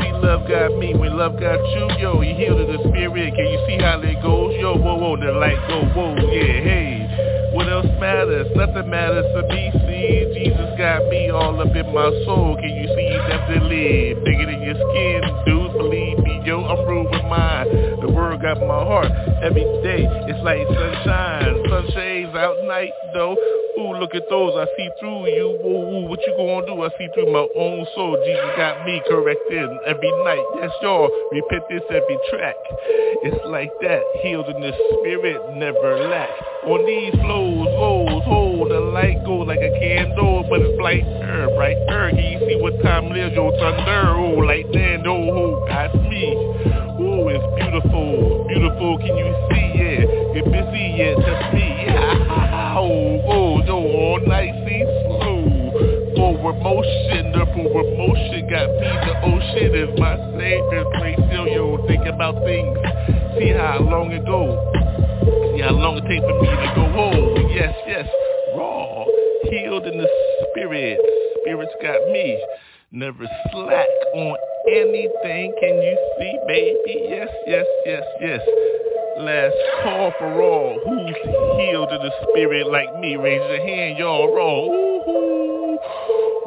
See, 0.01 0.12
love 0.24 0.49
got 0.49 0.72
me. 0.72 0.95
When 0.95 1.18
love 1.18 1.38
got 1.38 1.61
you, 1.76 2.01
yo, 2.01 2.22
you 2.22 2.34
heal 2.34 2.57
the 2.57 2.80
spirit. 2.88 3.34
Can 3.36 3.45
you 3.45 3.61
see 3.68 3.76
how 3.76 4.01
it 4.01 4.22
goes? 4.22 4.57
Yo, 4.57 4.72
whoa, 4.72 4.97
whoa, 4.97 5.20
the 5.20 5.32
light 5.36 5.61
go, 5.68 5.84
whoa, 5.93 6.16
yeah, 6.16 6.64
hey. 6.64 7.30
What 7.61 7.68
else 7.68 8.00
matters? 8.00 8.48
Nothing 8.56 8.88
matters 8.88 9.28
to 9.36 9.42
me. 9.52 9.68
See, 9.84 10.32
Jesus 10.32 10.72
got 10.78 11.04
me 11.12 11.28
all 11.28 11.61
up 11.61 11.76
in 11.76 11.92
my 11.92 12.08
soul. 12.24 12.56
Can 12.56 12.72
you 12.72 12.88
see 12.88 13.12
definitely 13.28 14.16
bigger 14.24 14.48
than 14.48 14.64
your 14.64 14.80
skin, 14.80 15.20
dude? 15.44 15.76
Believe 15.76 16.24
me, 16.24 16.40
yo, 16.46 16.64
I'm 16.64 16.88
rude 16.88 17.12
with 17.12 17.24
mine. 17.28 17.68
The 18.00 18.08
word 18.08 18.40
got 18.40 18.56
my 18.64 18.80
heart 18.80 19.12
every 19.44 19.68
day. 19.84 20.08
It's 20.08 20.40
like 20.40 20.64
sunshine, 20.72 21.68
sunshades 21.68 22.19
out 22.41 22.57
night 22.64 22.93
though. 23.12 23.36
Ooh, 23.78 23.93
look 24.01 24.14
at 24.14 24.24
those. 24.28 24.57
I 24.57 24.66
see 24.76 24.88
through 24.99 25.28
you. 25.28 25.61
Ooh, 25.61 25.84
ooh, 25.93 26.05
what 26.09 26.20
you 26.26 26.34
gonna 26.36 26.66
do? 26.66 26.82
I 26.82 26.88
see 26.99 27.09
through 27.14 27.32
my 27.32 27.47
own 27.55 27.86
soul. 27.95 28.16
Jesus 28.24 28.51
got 28.57 28.84
me 28.84 29.01
corrected 29.09 29.68
every 29.86 30.11
night. 30.24 30.45
Yes, 30.57 30.70
y'all. 30.82 31.09
Repent 31.30 31.64
this 31.68 31.84
every 31.88 32.18
track. 32.30 32.57
It's 33.22 33.41
like 33.47 33.70
that. 33.82 34.03
Healed 34.22 34.49
in 34.49 34.61
the 34.61 34.72
spirit, 34.99 35.38
never 35.57 36.09
lack. 36.09 36.30
On 36.64 36.84
these 36.84 37.14
flows, 37.20 37.68
flows, 37.78 38.24
hold 38.24 38.70
the 38.70 38.80
light 38.80 39.24
go 39.24 39.38
like 39.49 39.61
a 39.61 39.72
candle, 39.80 40.45
but 40.49 40.61
it's 40.61 40.76
brighter, 40.76 41.49
brighter. 41.57 42.11
Can 42.11 42.24
you 42.24 42.38
see 42.41 42.57
what 42.61 42.76
time 42.82 43.12
it 43.12 43.16
is? 43.16 43.32
Yo, 43.32 43.51
thunder. 43.53 44.12
Oh, 44.16 44.41
that. 44.45 45.07
Oh, 45.07 45.30
oh, 45.30 45.64
got 45.68 45.95
me. 46.09 46.36
Ooh, 47.01 47.32
it's 47.32 47.47
beautiful, 47.57 48.45
beautiful. 48.49 48.99
Can 48.99 49.16
you 49.16 49.30
see? 49.49 49.66
Yeah, 49.80 50.19
get 50.35 50.45
busy. 50.45 50.95
Yeah, 50.97 51.14
touch 51.14 51.55
me. 51.55 51.87
Oh, 52.76 53.20
oh, 53.28 53.62
yo, 53.64 53.76
all 53.76 54.20
night, 54.26 54.55
see 54.66 54.85
slow. 55.07 56.12
Forward 56.16 56.62
motion, 56.62 57.33
the 57.33 57.45
forward 57.55 57.91
motion 57.99 58.49
got 58.49 58.68
me. 58.68 58.89
The 59.07 59.14
ocean 59.26 59.74
is 59.74 59.91
my 59.99 60.16
savior. 60.39 60.85
Place, 60.99 61.18
yo, 61.33 61.45
yo, 61.47 61.87
think 61.87 62.07
about 62.07 62.43
things. 62.45 62.76
See 63.39 63.51
how 63.51 63.81
long 63.81 64.12
it 64.12 64.24
go. 64.24 64.72
See 65.55 65.62
how 65.62 65.72
long 65.72 65.99
it 65.99 66.07
takes 66.09 66.24
for 66.24 66.41
me 66.41 66.49
to 66.49 66.68
go. 66.74 66.85
Oh, 66.95 67.49
yes, 67.55 67.74
yes. 67.87 68.07
Raw, 68.57 69.05
healed 69.51 69.87
in 69.87 69.99
the 69.99 70.09
spirit. 70.51 70.99
Spirit's 71.43 71.74
got 71.83 72.01
me. 72.12 72.43
Never 72.93 73.26
slack 73.53 73.89
on 74.14 74.37
anything. 74.72 75.55
Can 75.61 75.74
you 75.83 75.97
see, 76.18 76.39
baby? 76.47 77.07
Yes, 77.09 77.28
yes, 77.47 77.66
yes, 77.87 78.03
yes. 78.20 78.41
Last 79.20 79.54
call 79.82 80.12
for 80.18 80.40
all 80.40 80.80
who's 80.82 81.16
healed 81.60 81.92
in 81.92 82.00
the 82.00 82.10
spirit 82.30 82.66
like 82.68 82.98
me. 82.98 83.16
Raise 83.16 83.42
your 83.50 83.60
hand, 83.60 83.98
y'all. 83.98 84.34
roll. 84.34 84.70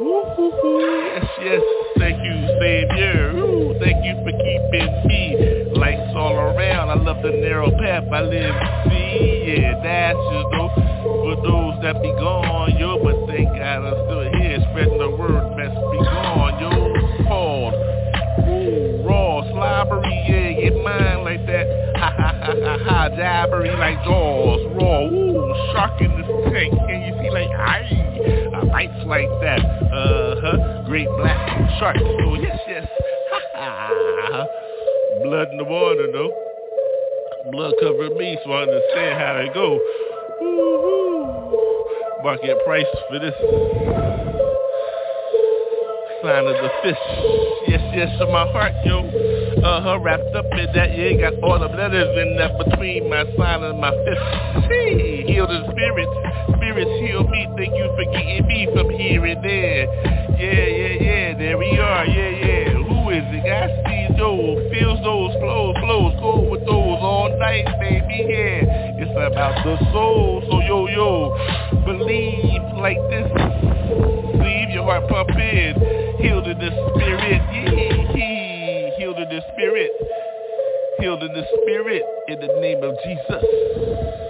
Ooh, 0.01 0.25
ooh, 0.65 1.03
yes, 1.05 1.23
yes. 1.39 1.61
Thank 1.99 2.17
you, 2.25 2.47
Savior. 2.59 3.31
Ooh, 3.37 3.75
thank 3.79 4.03
you 4.03 4.15
for 4.25 4.31
keeping 4.31 5.07
me. 5.07 5.69
Lights 5.77 6.15
all 6.15 6.33
around. 6.33 6.89
I 6.89 6.95
love 6.95 7.21
the 7.21 7.29
narrow 7.29 7.69
path 7.77 8.05
I 8.11 8.21
live. 8.21 8.55
See, 8.89 9.53
yeah, 9.53 9.79
that's 9.83 10.17
just 10.17 10.47
those 10.57 10.73
for 11.05 11.35
those 11.45 11.77
that 11.83 12.01
be 12.01 12.09
gone, 12.17 12.75
yo. 12.79 12.97
But 13.03 13.27
thank 13.27 13.49
God 13.49 13.85
I'm 13.85 13.93
still 14.05 14.41
here, 14.41 14.57
spreading 14.71 14.92
jabbery 23.11 23.77
like 23.77 24.03
jaws. 24.03 24.61
Raw, 24.75 25.07
ooh, 25.07 25.53
shark 25.73 26.01
in 26.01 26.09
this 26.17 26.27
tank. 26.51 26.73
Can 26.87 27.01
you 27.01 27.13
see 27.21 27.29
like, 27.29 27.49
aye, 27.49 28.51
I 28.55 28.65
bites 28.65 29.05
like 29.05 29.29
that. 29.41 29.59
Uh-huh, 29.59 30.83
great 30.85 31.07
black 31.17 31.37
shark. 31.79 31.97
So 31.97 32.35
yes, 32.35 32.59
yes, 32.67 32.87
ha. 33.55 34.45
Blood 35.23 35.49
in 35.51 35.57
the 35.57 35.63
water 35.63 36.11
though. 36.11 36.31
Blood 37.51 37.73
covered 37.79 38.15
me, 38.15 38.37
so 38.43 38.51
I 38.51 38.61
understand 38.63 39.19
how 39.19 39.33
they 39.37 39.53
go. 39.53 39.79
Woo-hoo. 40.41 42.23
Market 42.23 42.57
price 42.65 42.85
for 43.09 43.19
this 43.19 43.35
sign 46.23 46.47
of 46.47 46.55
the 46.55 46.69
fish. 46.81 46.97
Yes, 47.67 47.81
yes, 47.93 48.17
to 48.19 48.25
my 48.27 48.47
heart, 48.51 48.73
yo. 48.85 49.52
Uh-huh, 49.63 49.97
wrapped 50.03 50.35
up 50.35 50.43
in 50.51 50.67
that, 50.75 50.91
yeah, 50.91 51.15
got 51.15 51.39
all 51.41 51.57
the 51.57 51.71
letters 51.71 52.11
in 52.19 52.35
that 52.35 52.51
between 52.59 53.09
my 53.09 53.23
sign 53.37 53.63
and 53.63 53.79
my 53.79 53.91
fist. 54.03 54.67
See, 54.67 55.23
heal 55.25 55.47
the 55.47 55.63
spirits. 55.71 56.11
Spirits 56.59 56.91
heal 56.99 57.23
me. 57.23 57.47
Thank 57.55 57.71
you 57.71 57.87
for 57.95 58.03
getting 58.11 58.45
me 58.45 58.67
from 58.75 58.89
here 58.89 59.23
and 59.23 59.39
there. 59.41 59.87
Yeah, 60.35 60.67
yeah, 60.67 60.93
yeah, 60.99 61.37
there 61.37 61.57
we 61.57 61.79
are. 61.79 62.05
Yeah, 62.05 62.29
yeah. 62.43 62.73
Who 62.75 63.09
is 63.15 63.23
it? 63.23 63.47
I 63.47 63.71
see 63.87 64.19
those, 64.19 64.67
feels 64.67 64.99
those, 64.99 65.31
flows, 65.39 65.75
flows. 65.79 66.13
Go 66.19 66.43
with 66.51 66.65
those 66.67 66.99
all 66.99 67.31
night, 67.39 67.63
baby, 67.79 68.19
yeah. 68.27 68.99
It's 68.99 69.15
about 69.15 69.63
the 69.63 69.79
soul, 69.93 70.43
so 70.43 70.59
yo, 70.59 70.87
yo. 70.91 71.31
Believe 71.87 72.67
like 72.83 72.99
this. 73.07 73.31
Leave 74.43 74.75
your 74.75 74.83
heart 74.83 75.07
pump 75.07 75.29
in. 75.39 76.19
Healed 76.19 76.51
the 76.51 76.69
spirit. 76.91 77.41
Yeah, 77.47 78.11
the 78.11 78.32
spirit. 79.63 79.91
Healed 80.99 81.23
in 81.23 81.33
the 81.33 81.45
spirit 81.61 82.03
in 82.27 82.39
the 82.39 82.47
name 82.59 82.83
of 82.83 82.97
Jesus. 83.03 84.22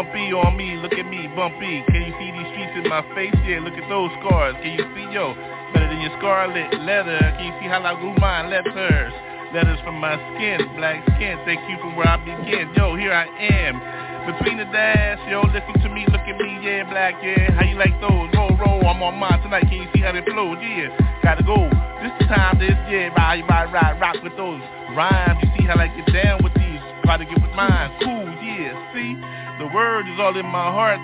Bumpy 0.00 0.32
on 0.32 0.56
me, 0.56 0.80
look 0.80 0.96
at 0.96 1.04
me, 1.04 1.28
bumpy. 1.36 1.84
Can 1.92 2.00
you 2.00 2.16
see 2.16 2.32
these 2.32 2.48
streets 2.56 2.72
in 2.72 2.88
my 2.88 3.04
face? 3.12 3.36
Yeah, 3.44 3.60
look 3.60 3.76
at 3.76 3.84
those 3.92 4.08
scars. 4.24 4.56
Can 4.64 4.72
you 4.72 4.84
see, 4.96 5.12
yo, 5.12 5.36
better 5.76 5.92
than 5.92 6.00
your 6.00 6.16
scarlet 6.16 6.72
leather? 6.88 7.20
Can 7.36 7.52
you 7.52 7.54
see 7.60 7.68
how 7.68 7.84
I 7.84 7.92
grew 8.00 8.16
mine 8.16 8.48
letters? 8.48 9.12
Letters 9.52 9.76
from 9.84 10.00
my 10.00 10.16
skin, 10.32 10.64
black 10.80 11.04
skin. 11.16 11.36
Thank 11.44 11.68
you 11.68 11.76
from 11.84 12.00
where 12.00 12.08
I 12.08 12.16
begin. 12.16 12.72
Yo, 12.72 12.96
here 12.96 13.12
I 13.12 13.28
am. 13.28 13.76
Between 14.24 14.56
the 14.56 14.64
dash, 14.72 15.20
yo, 15.28 15.44
listen 15.52 15.76
to 15.84 15.88
me, 15.92 16.08
look 16.08 16.24
at 16.24 16.36
me, 16.40 16.48
yeah, 16.64 16.88
black, 16.88 17.20
yeah. 17.20 17.52
How 17.52 17.68
you 17.68 17.76
like 17.76 17.92
those? 18.00 18.32
Roll, 18.32 18.56
roll, 18.56 18.80
I'm 18.88 19.04
on 19.04 19.20
mine 19.20 19.36
tonight. 19.44 19.68
Can 19.68 19.84
you 19.84 19.88
see 19.92 20.00
how 20.00 20.16
they 20.16 20.24
flow? 20.24 20.56
Yeah, 20.56 20.96
gotta 21.20 21.44
go. 21.44 21.68
This 22.00 22.12
the 22.20 22.24
time, 22.24 22.56
this, 22.56 22.72
yeah, 22.88 23.12
ride, 23.20 23.44
ride, 23.44 23.68
ride, 23.68 24.00
rock 24.00 24.16
with 24.24 24.32
those 24.40 24.64
rhymes. 24.96 25.44
You 25.44 25.48
see 25.60 25.64
how 25.68 25.76
I 25.76 25.92
get 25.92 26.08
down 26.08 26.40
with 26.40 26.56
these? 26.56 26.80
Try 27.04 27.20
to 27.20 27.24
get 27.28 27.36
with 27.36 27.52
mine. 27.52 27.92
Cool, 28.00 28.32
yeah, 28.40 28.72
see? 28.96 29.49
Word 29.74 30.08
is 30.08 30.18
all 30.18 30.36
in 30.36 30.46
my 30.46 30.70
heart. 30.70 31.00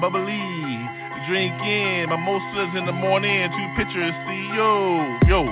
Bubbly. 0.00 0.40
Drink 1.28 1.56
in. 1.62 2.08
Mimosas 2.08 2.76
in 2.76 2.86
the 2.86 2.92
morning. 2.92 3.50
Two 3.50 3.68
pictures. 3.76 4.12
See, 4.28 4.44
yo, 4.56 5.18
yo. 5.26 5.46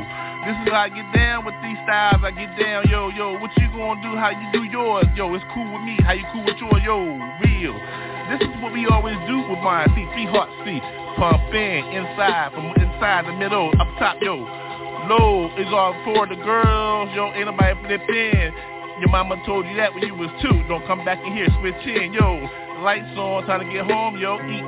This 0.47 0.55
is 0.65 0.73
how 0.73 0.87
I 0.87 0.89
get 0.89 1.13
down 1.13 1.45
with 1.45 1.55
these 1.63 1.77
styles. 1.85 2.23
I 2.25 2.31
get 2.31 2.57
down, 2.59 2.89
yo, 2.89 3.09
yo. 3.09 3.39
What 3.39 3.51
you 3.57 3.69
gonna 3.75 4.01
do? 4.01 4.17
How 4.17 4.31
you 4.31 4.49
do 4.53 4.63
yours? 4.65 5.07
Yo, 5.17 5.35
it's 5.35 5.45
cool 5.53 5.67
with 5.73 5.83
me. 5.83 5.99
How 6.05 6.13
you 6.13 6.25
cool 6.33 6.45
with 6.45 6.57
yours? 6.57 6.81
Yo, 6.85 6.97
real. 7.45 7.77
This 8.29 8.45
is 8.45 8.63
what 8.63 8.73
we 8.73 8.87
always 8.87 9.17
do 9.27 9.41
with 9.49 9.59
mine. 9.65 9.89
See, 9.97 10.05
three 10.13 10.29
hearts, 10.29 10.53
see. 10.65 10.81
Pump 11.17 11.53
in, 11.53 11.81
inside, 11.97 12.53
from 12.53 12.71
inside 12.77 13.27
the 13.27 13.33
middle, 13.33 13.73
up 13.81 13.89
top, 13.99 14.21
yo. 14.21 14.37
low. 15.09 15.51
is 15.57 15.67
all 15.73 15.97
for 16.05 16.27
the 16.29 16.37
girls, 16.37 17.09
yo, 17.17 17.33
ain't 17.33 17.47
nobody 17.47 17.75
flip 17.89 18.05
in. 18.09 18.53
Your 19.01 19.11
mama 19.11 19.41
told 19.47 19.67
you 19.67 19.77
that 19.77 19.95
when 19.95 20.03
you 20.03 20.15
was 20.15 20.31
two. 20.43 20.63
Don't 20.69 20.87
come 20.87 21.05
back 21.05 21.19
in 21.25 21.33
here, 21.33 21.47
switch 21.61 21.87
in, 21.87 22.13
yo. 22.13 22.49
Lights 22.83 23.17
on, 23.17 23.47
time 23.47 23.67
to 23.67 23.73
get 23.73 23.87
home, 23.87 24.19
yo. 24.19 24.39
Eat. 24.43 24.65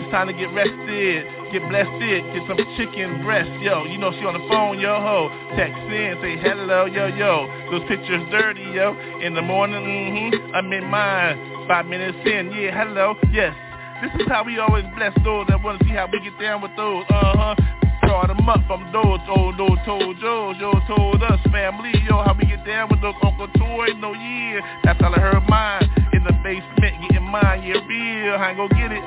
It's 0.00 0.10
time 0.10 0.28
to 0.28 0.32
get 0.32 0.48
rested, 0.52 1.26
get 1.52 1.60
blessed, 1.68 2.00
get 2.00 2.42
some 2.48 2.56
chicken 2.76 3.22
breast, 3.22 3.50
yo. 3.60 3.84
You 3.84 3.98
know 3.98 4.12
she 4.12 4.24
on 4.24 4.32
the 4.32 4.46
phone, 4.48 4.78
yo 4.78 4.96
ho. 4.96 5.28
Text 5.56 5.76
in, 5.76 6.16
say 6.20 6.36
hello, 6.40 6.86
yo 6.86 7.06
yo. 7.06 7.48
Those 7.70 7.84
pictures 7.88 8.22
dirty, 8.30 8.64
yo. 8.72 8.96
In 9.20 9.34
the 9.34 9.42
morning, 9.42 9.84
mm-hmm. 9.84 10.54
I'm 10.54 10.72
in 10.72 10.84
mine. 10.84 11.66
Five 11.68 11.86
minutes 11.86 12.18
in, 12.24 12.50
yeah, 12.52 12.72
hello, 12.72 13.14
yes. 13.30 13.54
This 14.00 14.22
is 14.22 14.28
how 14.28 14.44
we 14.44 14.58
always 14.58 14.84
bless 14.96 15.14
those 15.24 15.46
that 15.48 15.62
wanna 15.62 15.78
see 15.84 15.90
how 15.92 16.08
we 16.10 16.20
get 16.20 16.38
down 16.40 16.62
with 16.62 16.74
those, 16.76 17.04
uh-huh. 17.10 17.54
Brought 18.02 18.28
them 18.28 18.48
up 18.48 18.60
from 18.66 18.90
those 18.92 19.20
old 19.28 19.56
no 19.58 19.76
told 19.84 20.18
Joe, 20.18 20.54
Joe 20.58 20.80
told 20.88 21.22
us. 21.22 21.38
Family, 21.52 21.92
yo, 22.08 22.22
how 22.24 22.34
we 22.36 22.46
get 22.46 22.64
down 22.64 22.88
with 22.90 23.00
those. 23.02 23.14
Uncle 23.22 23.46
Toy, 23.58 23.92
no 23.98 24.12
yeah, 24.14 24.60
that's 24.84 25.00
how 25.00 25.12
I 25.12 25.18
heard 25.20 25.44
mine, 25.48 25.84
in 26.12 26.24
the 26.24 26.32
basement, 26.42 26.96
getting 27.02 27.28
mine, 27.28 27.62
yeah, 27.62 27.78
real, 27.86 28.34
I 28.34 28.50
ain't 28.50 28.58
gon' 28.58 28.68
get 28.70 28.90
it, 28.90 29.04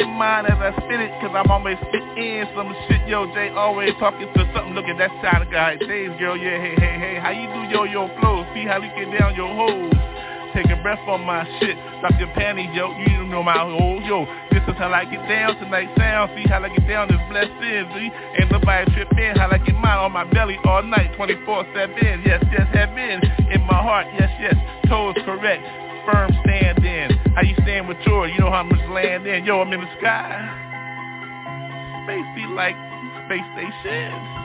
in 0.00 0.08
mine 0.16 0.46
as 0.46 0.58
I 0.58 0.72
spit 0.84 1.00
it, 1.00 1.10
cause 1.20 1.30
I'm 1.34 1.50
always 1.50 1.76
spit 1.88 2.02
in 2.18 2.46
some 2.56 2.74
shit, 2.88 3.06
yo, 3.08 3.26
Jay 3.34 3.50
always 3.50 3.92
talking 4.00 4.26
to 4.32 4.42
something, 4.54 4.74
look 4.74 4.86
at 4.86 4.98
that 4.98 5.10
side 5.22 5.42
of 5.42 5.50
guy, 5.50 5.76
Jay's 5.76 6.10
girl, 6.18 6.36
yeah, 6.36 6.60
hey, 6.60 6.74
hey, 6.78 6.96
hey, 6.98 7.14
how 7.20 7.30
you 7.30 7.46
do 7.52 7.62
yo, 7.70 7.84
yo, 7.84 8.08
flow, 8.20 8.44
see 8.54 8.64
how 8.64 8.80
we 8.80 8.88
get 8.98 9.10
down 9.18 9.34
your 9.34 9.52
hoes, 9.54 9.92
taking 10.54 10.80
breath 10.82 11.02
on 11.08 11.24
my 11.24 11.44
shit. 11.58 11.76
Drop 12.00 12.12
your 12.18 12.28
panties, 12.34 12.70
yo. 12.72 12.92
You 12.96 13.24
know 13.26 13.42
my 13.42 13.60
old 13.60 14.04
yo. 14.04 14.26
This 14.50 14.62
is 14.68 14.76
how 14.78 14.92
I 14.92 15.04
get 15.04 15.26
down 15.28 15.56
tonight. 15.56 15.88
Sound, 15.96 16.30
see 16.36 16.48
how 16.48 16.62
I 16.62 16.68
get 16.68 16.86
down. 16.86 17.08
This 17.08 17.20
blessed 17.28 17.58
is, 17.62 17.86
see. 17.94 18.10
Ain't 18.40 18.50
nobody 18.50 18.90
trip 18.92 19.12
in. 19.18 19.36
How 19.36 19.50
I 19.50 19.58
get 19.58 19.74
mine 19.74 19.98
on 19.98 20.12
my 20.12 20.24
belly 20.24 20.58
all 20.64 20.82
night, 20.82 21.12
24/7. 21.18 22.24
Yes, 22.24 22.44
yes, 22.52 22.66
heaven 22.72 23.20
in 23.50 23.60
my 23.62 23.80
heart. 23.80 24.06
Yes, 24.18 24.30
yes. 24.40 24.56
Toes 24.88 25.16
correct. 25.24 25.64
Firm 26.04 26.30
stand 26.44 26.84
in. 26.84 27.16
How 27.34 27.42
you 27.42 27.54
stand 27.62 27.88
with 27.88 27.98
yours? 28.04 28.30
You 28.34 28.40
know 28.40 28.50
how 28.50 28.62
much 28.62 28.80
land 28.90 29.26
in. 29.26 29.44
Yo, 29.44 29.60
I'm 29.60 29.72
in 29.72 29.80
the 29.80 29.90
sky. 29.98 30.68
Spacey 32.04 32.54
like 32.54 32.76
space 33.26 33.46
station. 33.54 34.41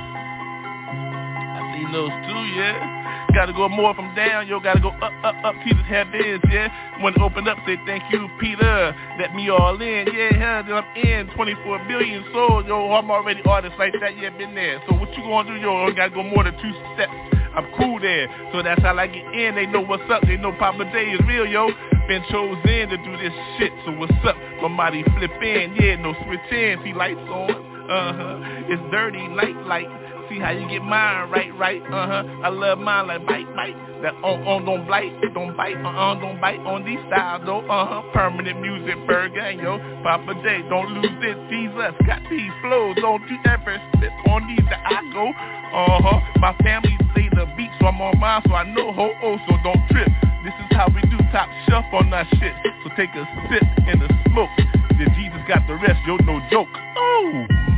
I 1.78 1.86
see 1.86 1.92
those 1.94 2.10
too, 2.10 2.44
yeah. 2.58 3.28
Gotta 3.34 3.54
go 3.54 3.70
more 3.70 3.94
from 3.94 4.16
down, 4.16 4.48
yo. 4.48 4.60
Gotta 4.60 4.80
go 4.80 4.90
up, 4.90 5.14
up, 5.24 5.36
up. 5.44 5.56
Peter's 5.64 5.78
Jesus 5.78 5.86
heavens, 5.86 6.44
yeah. 6.50 7.04
When 7.04 7.14
it 7.14 7.22
open 7.22 7.48
up, 7.48 7.58
say 7.68 7.78
thank 7.86 8.04
you, 8.12 8.28
Peter. 8.40 8.96
Let 9.20 9.36
me 9.36 9.50
all 9.50 9.80
in, 9.80 10.08
yeah. 10.12 10.34
Hell, 10.34 10.64
then 10.64 10.74
I'm 10.74 10.96
in. 10.96 11.36
24 11.36 11.86
billion 11.88 12.26
souls, 12.34 12.66
yo. 12.68 12.92
I'm 12.94 13.12
already 13.12 13.42
artist 13.46 13.76
like 13.78 13.94
that, 14.02 14.18
yeah. 14.18 14.30
Been 14.38 14.56
there. 14.56 14.82
So 14.90 14.96
what 14.96 15.10
you 15.14 15.24
gonna 15.24 15.50
do, 15.54 15.62
yo? 15.62 15.92
Gotta 15.94 16.16
go 16.16 16.24
more 16.24 16.44
than 16.44 16.54
two 16.54 16.74
steps. 16.96 17.14
I'm 17.54 17.68
cool 17.78 18.00
there. 18.00 18.28
So 18.54 18.64
that's 18.64 18.82
how 18.82 18.98
I 18.98 19.08
get 19.08 19.26
in. 19.34 19.56
They 19.56 19.66
know 19.66 19.82
what's 19.82 20.04
up. 20.10 20.24
They 20.24 20.38
know 20.38 20.54
Poppa 20.58 20.86
J 20.92 21.12
is 21.12 21.22
real, 21.28 21.46
yo. 21.46 21.70
Been 22.08 22.24
chosen 22.32 22.90
to 22.90 22.98
do 22.98 23.18
this 23.18 23.34
shit. 23.58 23.72
So 23.86 23.92
what's 23.98 24.14
up? 24.26 24.36
My 24.62 24.76
body 24.76 25.04
flip 25.18 25.32
in. 25.42 25.76
Yeah, 25.76 25.96
no 25.98 26.14
switch 26.26 26.52
in. 26.52 26.80
See 26.84 26.94
lights 26.94 27.20
on. 27.30 27.52
Uh-huh. 27.90 28.66
It's 28.68 28.82
dirty, 28.92 29.28
light, 29.30 29.56
light. 29.66 29.88
See 30.30 30.40
how 30.40 30.52
you 30.52 30.68
get 30.68 30.84
mine 30.84 31.30
right, 31.32 31.56
right, 31.58 31.82
uh-huh. 31.82 32.44
I 32.44 32.50
love 32.50 32.80
mine 32.80 33.08
like 33.08 33.26
bite, 33.26 33.48
bite. 33.56 33.76
That 34.04 34.14
on, 34.22 34.44
on, 34.44 34.66
don't 34.66 34.86
bite, 34.88 35.16
don't 35.34 35.56
bite, 35.56 35.78
uh-uh, 35.78 36.20
don't 36.20 36.40
bite 36.40 36.60
on 36.68 36.84
these 36.84 37.00
styles, 37.08 37.44
though, 37.46 37.64
uh-huh. 37.64 38.12
Permanent 38.14 38.60
Muzik, 38.60 39.08
burger, 39.08 39.52
yo. 39.52 39.80
Poppa 40.04 40.36
J, 40.44 40.68
don't 40.70 40.92
lose 40.92 41.16
this, 41.24 41.34
it, 41.34 41.50
Jesus. 41.50 41.96
Got 42.06 42.22
these 42.30 42.52
flows, 42.62 43.00
don't 43.00 43.24
you 43.30 43.40
ever 43.46 43.80
spit 43.96 44.12
on 44.28 44.46
these 44.52 44.68
that 44.68 44.84
I 44.84 45.00
go, 45.16 45.32
uh-huh. 45.32 46.20
My 46.40 46.54
family 46.60 46.98
say 47.16 47.30
the 47.32 47.48
beat, 47.56 47.72
so 47.80 47.88
I'm 47.88 48.02
on 48.02 48.20
mine, 48.20 48.44
so 48.48 48.54
I 48.54 48.68
know 48.68 48.92
ho, 48.92 49.12
oh, 49.24 49.38
so 49.48 49.56
don't 49.64 49.80
trip. 49.90 50.12
This 50.44 50.54
is 50.60 50.68
how 50.72 50.92
we 50.92 51.02
do 51.08 51.18
top 51.32 51.50
shelf 51.68 51.86
on 51.94 52.10
that 52.12 52.28
shit. 52.36 52.54
So 52.84 52.92
take 52.96 53.16
a 53.16 53.24
sip 53.48 53.64
in 53.88 54.00
the 54.00 54.08
smoke. 54.30 54.52
Then 54.92 55.08
Jesus 55.16 55.40
got 55.48 55.66
the 55.68 55.76
rest, 55.76 56.00
yo, 56.06 56.18
no 56.28 56.40
joke. 56.52 56.70
Oh! 56.96 57.77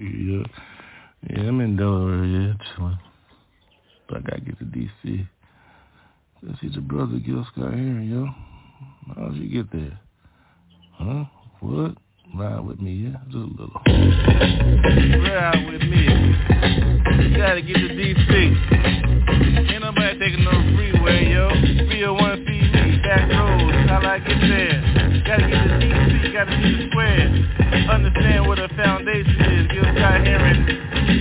Yeah, 0.00 0.44
yeah, 1.28 1.42
I'm 1.42 1.60
in 1.60 1.76
Delaware, 1.76 2.24
yeah, 2.24 2.54
chilling. 2.74 2.98
But 4.08 4.16
I 4.16 4.20
gotta 4.20 4.40
get 4.40 4.58
to 4.58 4.64
D.C. 4.64 5.26
Let's 6.42 6.58
see 6.62 6.70
the 6.74 6.80
brother 6.80 7.18
Gil 7.18 7.46
Scott 7.52 7.74
Heron, 7.74 8.08
yo. 8.10 8.26
How'd 9.14 9.36
you 9.36 9.50
get 9.50 9.70
there? 9.70 10.00
Huh? 10.94 11.24
What? 11.60 11.98
Ride 12.34 12.60
with 12.60 12.80
me, 12.80 12.92
yeah? 12.94 13.18
Just 13.26 13.36
a 13.36 13.40
little. 13.40 13.82
Ride 15.28 15.66
with 15.70 15.82
me. 15.82 16.06
You 17.28 17.36
gotta 17.36 17.60
get 17.60 17.74
to 17.74 17.88
D.C. 17.94 18.32
Ain't 19.70 19.82
nobody 19.82 20.18
taking 20.18 20.44
no 20.44 20.52
freeway, 20.76 21.30
yo. 21.30 21.50
301 21.50 22.49
Back 23.10 23.26
roads, 23.26 23.90
how 23.90 23.98
I 24.06 24.20
get 24.20 24.38
there. 24.38 24.78
Gotta 25.26 25.50
get 25.50 25.66
to 25.66 25.78
D.C., 25.82 26.30
gotta 26.30 26.54
see 26.62 26.78
the 26.78 26.86
square. 26.94 27.26
Understand 27.90 28.46
what 28.46 28.60
a 28.60 28.68
foundation 28.78 29.34
is, 29.50 29.66
Gil 29.66 29.82
Scott 29.82 30.22
Heron. 30.22 30.62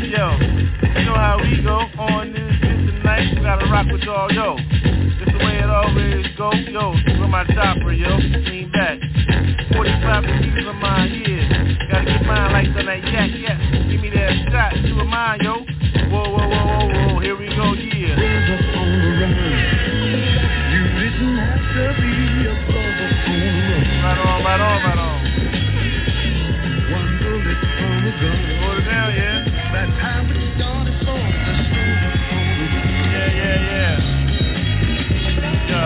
Yo, 0.06 0.38
you 0.38 1.06
know 1.10 1.18
how 1.18 1.42
we 1.42 1.58
go 1.66 1.82
on 1.98 2.30
this 2.30 2.54
shit 2.62 2.94
tonight. 2.94 3.34
We 3.34 3.42
gotta 3.42 3.66
rock 3.74 3.88
with 3.90 4.04
y'all, 4.04 4.30
yo. 4.30 4.58
This 5.18 5.34
the 5.34 5.42
way 5.42 5.58
it 5.58 5.66
always 5.66 6.30
go, 6.38 6.54
yo. 6.70 6.94
With 6.94 7.30
my 7.34 7.42
chopper, 7.58 7.92
yo. 7.92 8.22
Lean 8.46 8.70
back. 8.70 9.02
45 9.74 10.30
degrees 10.30 10.68
of 10.70 10.76
mine, 10.76 11.10
yeah. 11.26 11.90
Gotta 11.90 12.06
get 12.06 12.22
mine 12.22 12.54
like 12.54 12.70
the 12.78 12.84
night, 12.84 13.02
yak, 13.10 13.34
yak. 13.34 13.58
Give 13.90 14.00
me 14.00 14.12
that 14.14 14.38
shot, 14.54 14.78
you 14.86 14.94
a 14.94 15.06
mine, 15.06 15.40
yo. 15.42 15.66
Whoa, 16.14 16.22
whoa, 16.22 16.38
whoa, 16.38 16.66
whoa, 16.70 17.14
whoa. 17.18 17.20
Here 17.20 17.34
we 17.36 17.50
go, 17.50 17.74
yeah. 17.74 18.49
On, 24.80 24.86
right 24.86 24.98
on, 24.98 25.20
right 26.92 27.08
on. 27.12 27.20
Hold 28.64 28.78
it 28.78 28.86
down, 28.86 29.10
yeah. 29.16 29.46
Yeah, 33.12 33.30
yeah, 33.40 33.58
yeah. 33.70 33.96
Yo, 35.70 35.84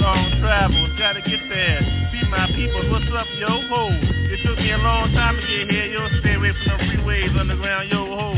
long 0.00 0.30
gotta 0.98 1.20
get 1.22 1.40
there. 1.48 1.80
My 2.30 2.46
people, 2.54 2.90
what's 2.90 3.06
up, 3.14 3.26
yo 3.38 3.48
ho? 3.68 3.90
It 3.92 4.42
took 4.42 4.58
me 4.58 4.72
a 4.72 4.78
long 4.78 5.12
time 5.12 5.36
to 5.36 5.42
get 5.42 5.70
here, 5.70 5.86
yo. 5.86 6.08
Stay 6.20 6.34
away 6.34 6.52
from 6.64 6.78
the 6.78 6.84
freeways, 6.84 7.38
underground, 7.38 7.90
yo 7.90 8.06
ho. 8.06 8.34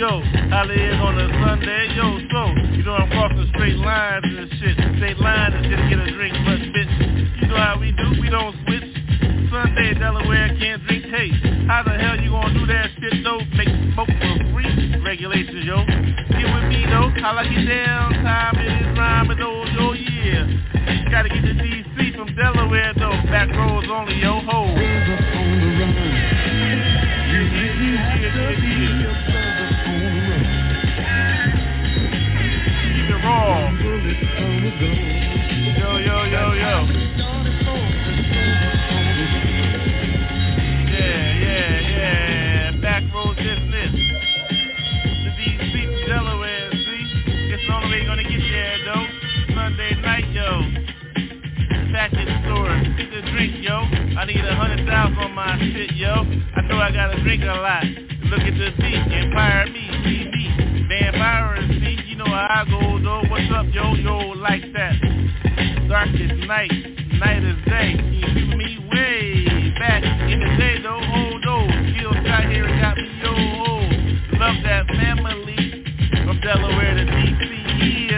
Yo, 0.00 0.08
I 0.08 0.64
live 0.64 1.00
on 1.04 1.18
a 1.20 1.28
Sunday, 1.44 1.92
yo, 1.92 2.16
so 2.32 2.40
you 2.72 2.82
know 2.82 2.94
I'm 2.94 3.48
straight 3.52 3.76
lines 3.76 4.24
and 4.24 4.48
shit. 4.56 4.72
Straight 4.96 5.18
lines 5.20 5.54
and 5.54 5.64
shit 5.66 5.76
to 5.76 5.88
get 5.92 5.98
a 6.00 6.08
drink, 6.16 6.32
but 6.46 6.56
you 7.50 7.56
how 7.56 7.78
we 7.78 7.90
do, 7.92 8.20
we 8.20 8.30
don't 8.30 8.54
switch. 8.64 8.86
Sunday, 9.50 9.94
Delaware 9.98 10.54
can't 10.58 10.82
drink 10.86 11.04
taste. 11.10 11.42
How 11.66 11.82
the 11.82 11.90
hell 11.98 12.14
you 12.20 12.30
gonna 12.30 12.54
do 12.54 12.66
that 12.66 12.90
shit 13.00 13.24
though? 13.24 13.40
Make 13.58 13.68
smoke 13.92 14.06
for 14.06 14.38
free? 14.54 14.70
Regulations, 15.02 15.64
yo. 15.66 15.84
Get 15.84 16.46
with 16.46 16.70
me 16.70 16.86
though. 16.86 17.10
I 17.10 17.44
get 17.50 17.66
down, 17.66 18.12
time 18.22 18.56
it 18.58 18.70
is 18.70 18.98
rhyming 18.98 19.38
though, 19.38 19.64
yo, 19.66 19.92
yeah. 19.94 21.10
Gotta 21.10 21.28
get 21.28 21.42
to 21.42 21.54
DC 21.54 22.16
from 22.16 22.34
Delaware 22.36 22.94
though. 22.94 23.18
Back 23.26 23.50
roads 23.50 23.88
only, 23.90 24.20
yo, 24.20 24.40
ho. 24.46 24.70
Keep 32.94 33.10
it 33.10 33.24
raw. 33.24 35.09
In 51.90 51.98
store. 52.46 52.70
Get 52.96 53.10
the 53.10 53.20
drink, 53.34 53.66
yo. 53.66 53.82
I 54.14 54.24
need 54.24 54.38
a 54.38 54.54
hundred 54.54 54.86
thousand 54.86 55.18
on 55.18 55.34
my 55.34 55.58
shit, 55.58 55.90
yo. 55.96 56.22
I 56.54 56.62
know 56.62 56.78
I 56.78 56.92
gotta 56.92 57.20
drink 57.24 57.42
a 57.42 57.46
lot. 57.46 57.82
Look 58.30 58.46
at 58.46 58.54
the 58.54 58.70
beat, 58.78 59.10
Empire 59.10 59.66
me, 59.66 59.90
TV. 60.06 60.86
Vampire, 60.86 61.54
and 61.56 61.82
see, 61.82 61.98
you 62.06 62.14
know 62.14 62.30
how 62.30 62.62
I 62.62 62.64
go, 62.70 63.02
though. 63.02 63.26
What's 63.28 63.50
up, 63.50 63.66
yo, 63.74 63.94
yo, 63.94 64.18
like 64.38 64.62
that? 64.72 64.94
Dark 65.88 66.14
is 66.14 66.30
night, 66.46 66.70
night 67.18 67.42
is 67.42 67.58
day. 67.66 67.98
You 67.98 68.26
see 68.38 68.54
me 68.54 68.86
way 68.94 69.74
back 69.76 70.04
in 70.30 70.38
the 70.38 70.50
day, 70.62 70.78
though? 70.80 70.94
Oh, 70.94 71.38
no. 71.42 71.66
Gil 71.98 72.14
Scott 72.22 72.46
Heron 72.54 72.78
got 72.78 72.96
me, 72.96 73.10
yo, 73.18 73.34
oh. 73.34 74.38
Love 74.38 74.62
that 74.62 74.86
family 74.94 75.82
from 76.24 76.38
Delaware 76.40 76.94
to 76.94 77.04
D.C. 77.04 78.09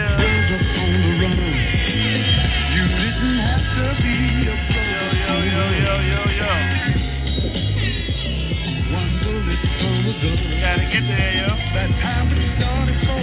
get 10.89 11.05
there, 11.05 11.33
yo. 11.37 11.49
That 11.73 11.89
time 12.01 12.29
we 12.33 12.41
started 12.57 12.97
for. 13.05 13.21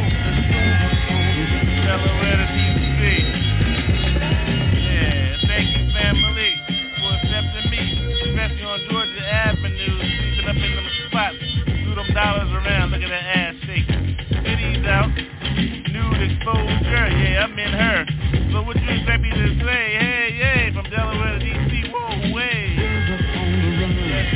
Delaware 1.82 2.38
to 2.38 2.46
DC. 2.54 3.02
Yeah, 4.78 5.34
thank 5.50 5.66
you, 5.74 5.90
family, 5.90 6.52
for 7.02 7.10
accepting 7.18 7.66
me, 7.70 7.82
especially 8.30 8.62
on 8.62 8.78
Georgia 8.90 9.24
Avenue, 9.26 9.98
sleeping 10.38 10.46
up 10.46 10.54
in 10.54 10.70
them 10.78 10.88
spots, 11.08 11.42
threw 11.66 11.94
them 11.94 12.06
dollars 12.14 12.50
around, 12.54 12.92
look 12.92 13.02
at 13.02 13.10
that 13.10 13.26
ass 13.26 13.54
shaking. 13.66 14.14
Titties 14.46 14.86
out, 14.86 15.10
nude 15.10 16.22
exposure, 16.30 17.06
yeah, 17.18 17.44
I'm 17.44 17.58
in 17.58 17.72
her. 17.74 18.06
So 18.52 18.62
what 18.62 18.76
you 18.78 18.88
expect 18.88 19.22
me 19.22 19.30
to 19.30 19.58
say? 19.66 19.82
Hey, 19.98 20.38
hey, 20.38 20.70
from 20.72 20.86
Delaware 20.90 21.38
to 21.38 21.44
DC. 21.44 21.89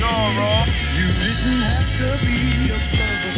Yeah, 0.04 0.66
be 2.24 2.70
a 2.70 2.78
Yeah, 2.96 3.33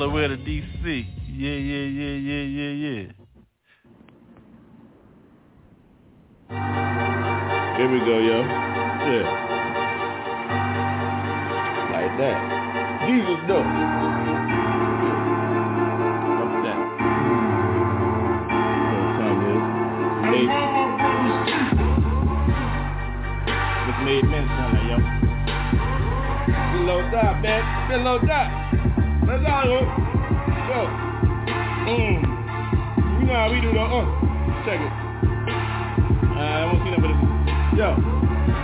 Delaware 0.00 0.28
to 0.28 0.36
DC. 0.38 1.04
Yeah, 1.28 1.60
yeah, 1.60 1.84
yeah, 1.84 2.16
yeah, 2.16 2.44
yeah, 2.56 2.72
yeah. 2.72 3.12
Here 7.76 7.90
we 7.92 7.98
go, 8.00 8.16
yo. 8.16 8.40
Yeah. 8.40 9.28
Like 11.92 12.12
that. 12.16 12.38
Jesus. 13.04 13.52
Just 23.84 24.00
made 24.06 24.24
minutes 24.24 24.56
on 24.56 24.72
that, 24.72 24.84
yo. 24.88 24.96
Below 26.78 27.00
that, 27.12 27.42
man. 27.42 27.62
Below 27.90 28.18
that. 29.30 29.38
Let's 29.38 29.66
go, 29.66 29.78
yo. 30.70 30.80
Mmm. 31.86 32.18
You 33.20 33.26
know 33.26 33.34
how 33.34 33.50
we 33.52 33.60
do, 33.60 33.72
though. 33.72 33.86
Uh, 33.86 34.64
check 34.64 34.80
it. 34.80 34.92
Uh, 36.30 36.40
I 36.40 36.64
won't 36.66 36.82
see 36.82 36.90
nothing 36.90 37.02
but 37.02 37.20
this. 37.20 37.29
Yo, 37.80 37.96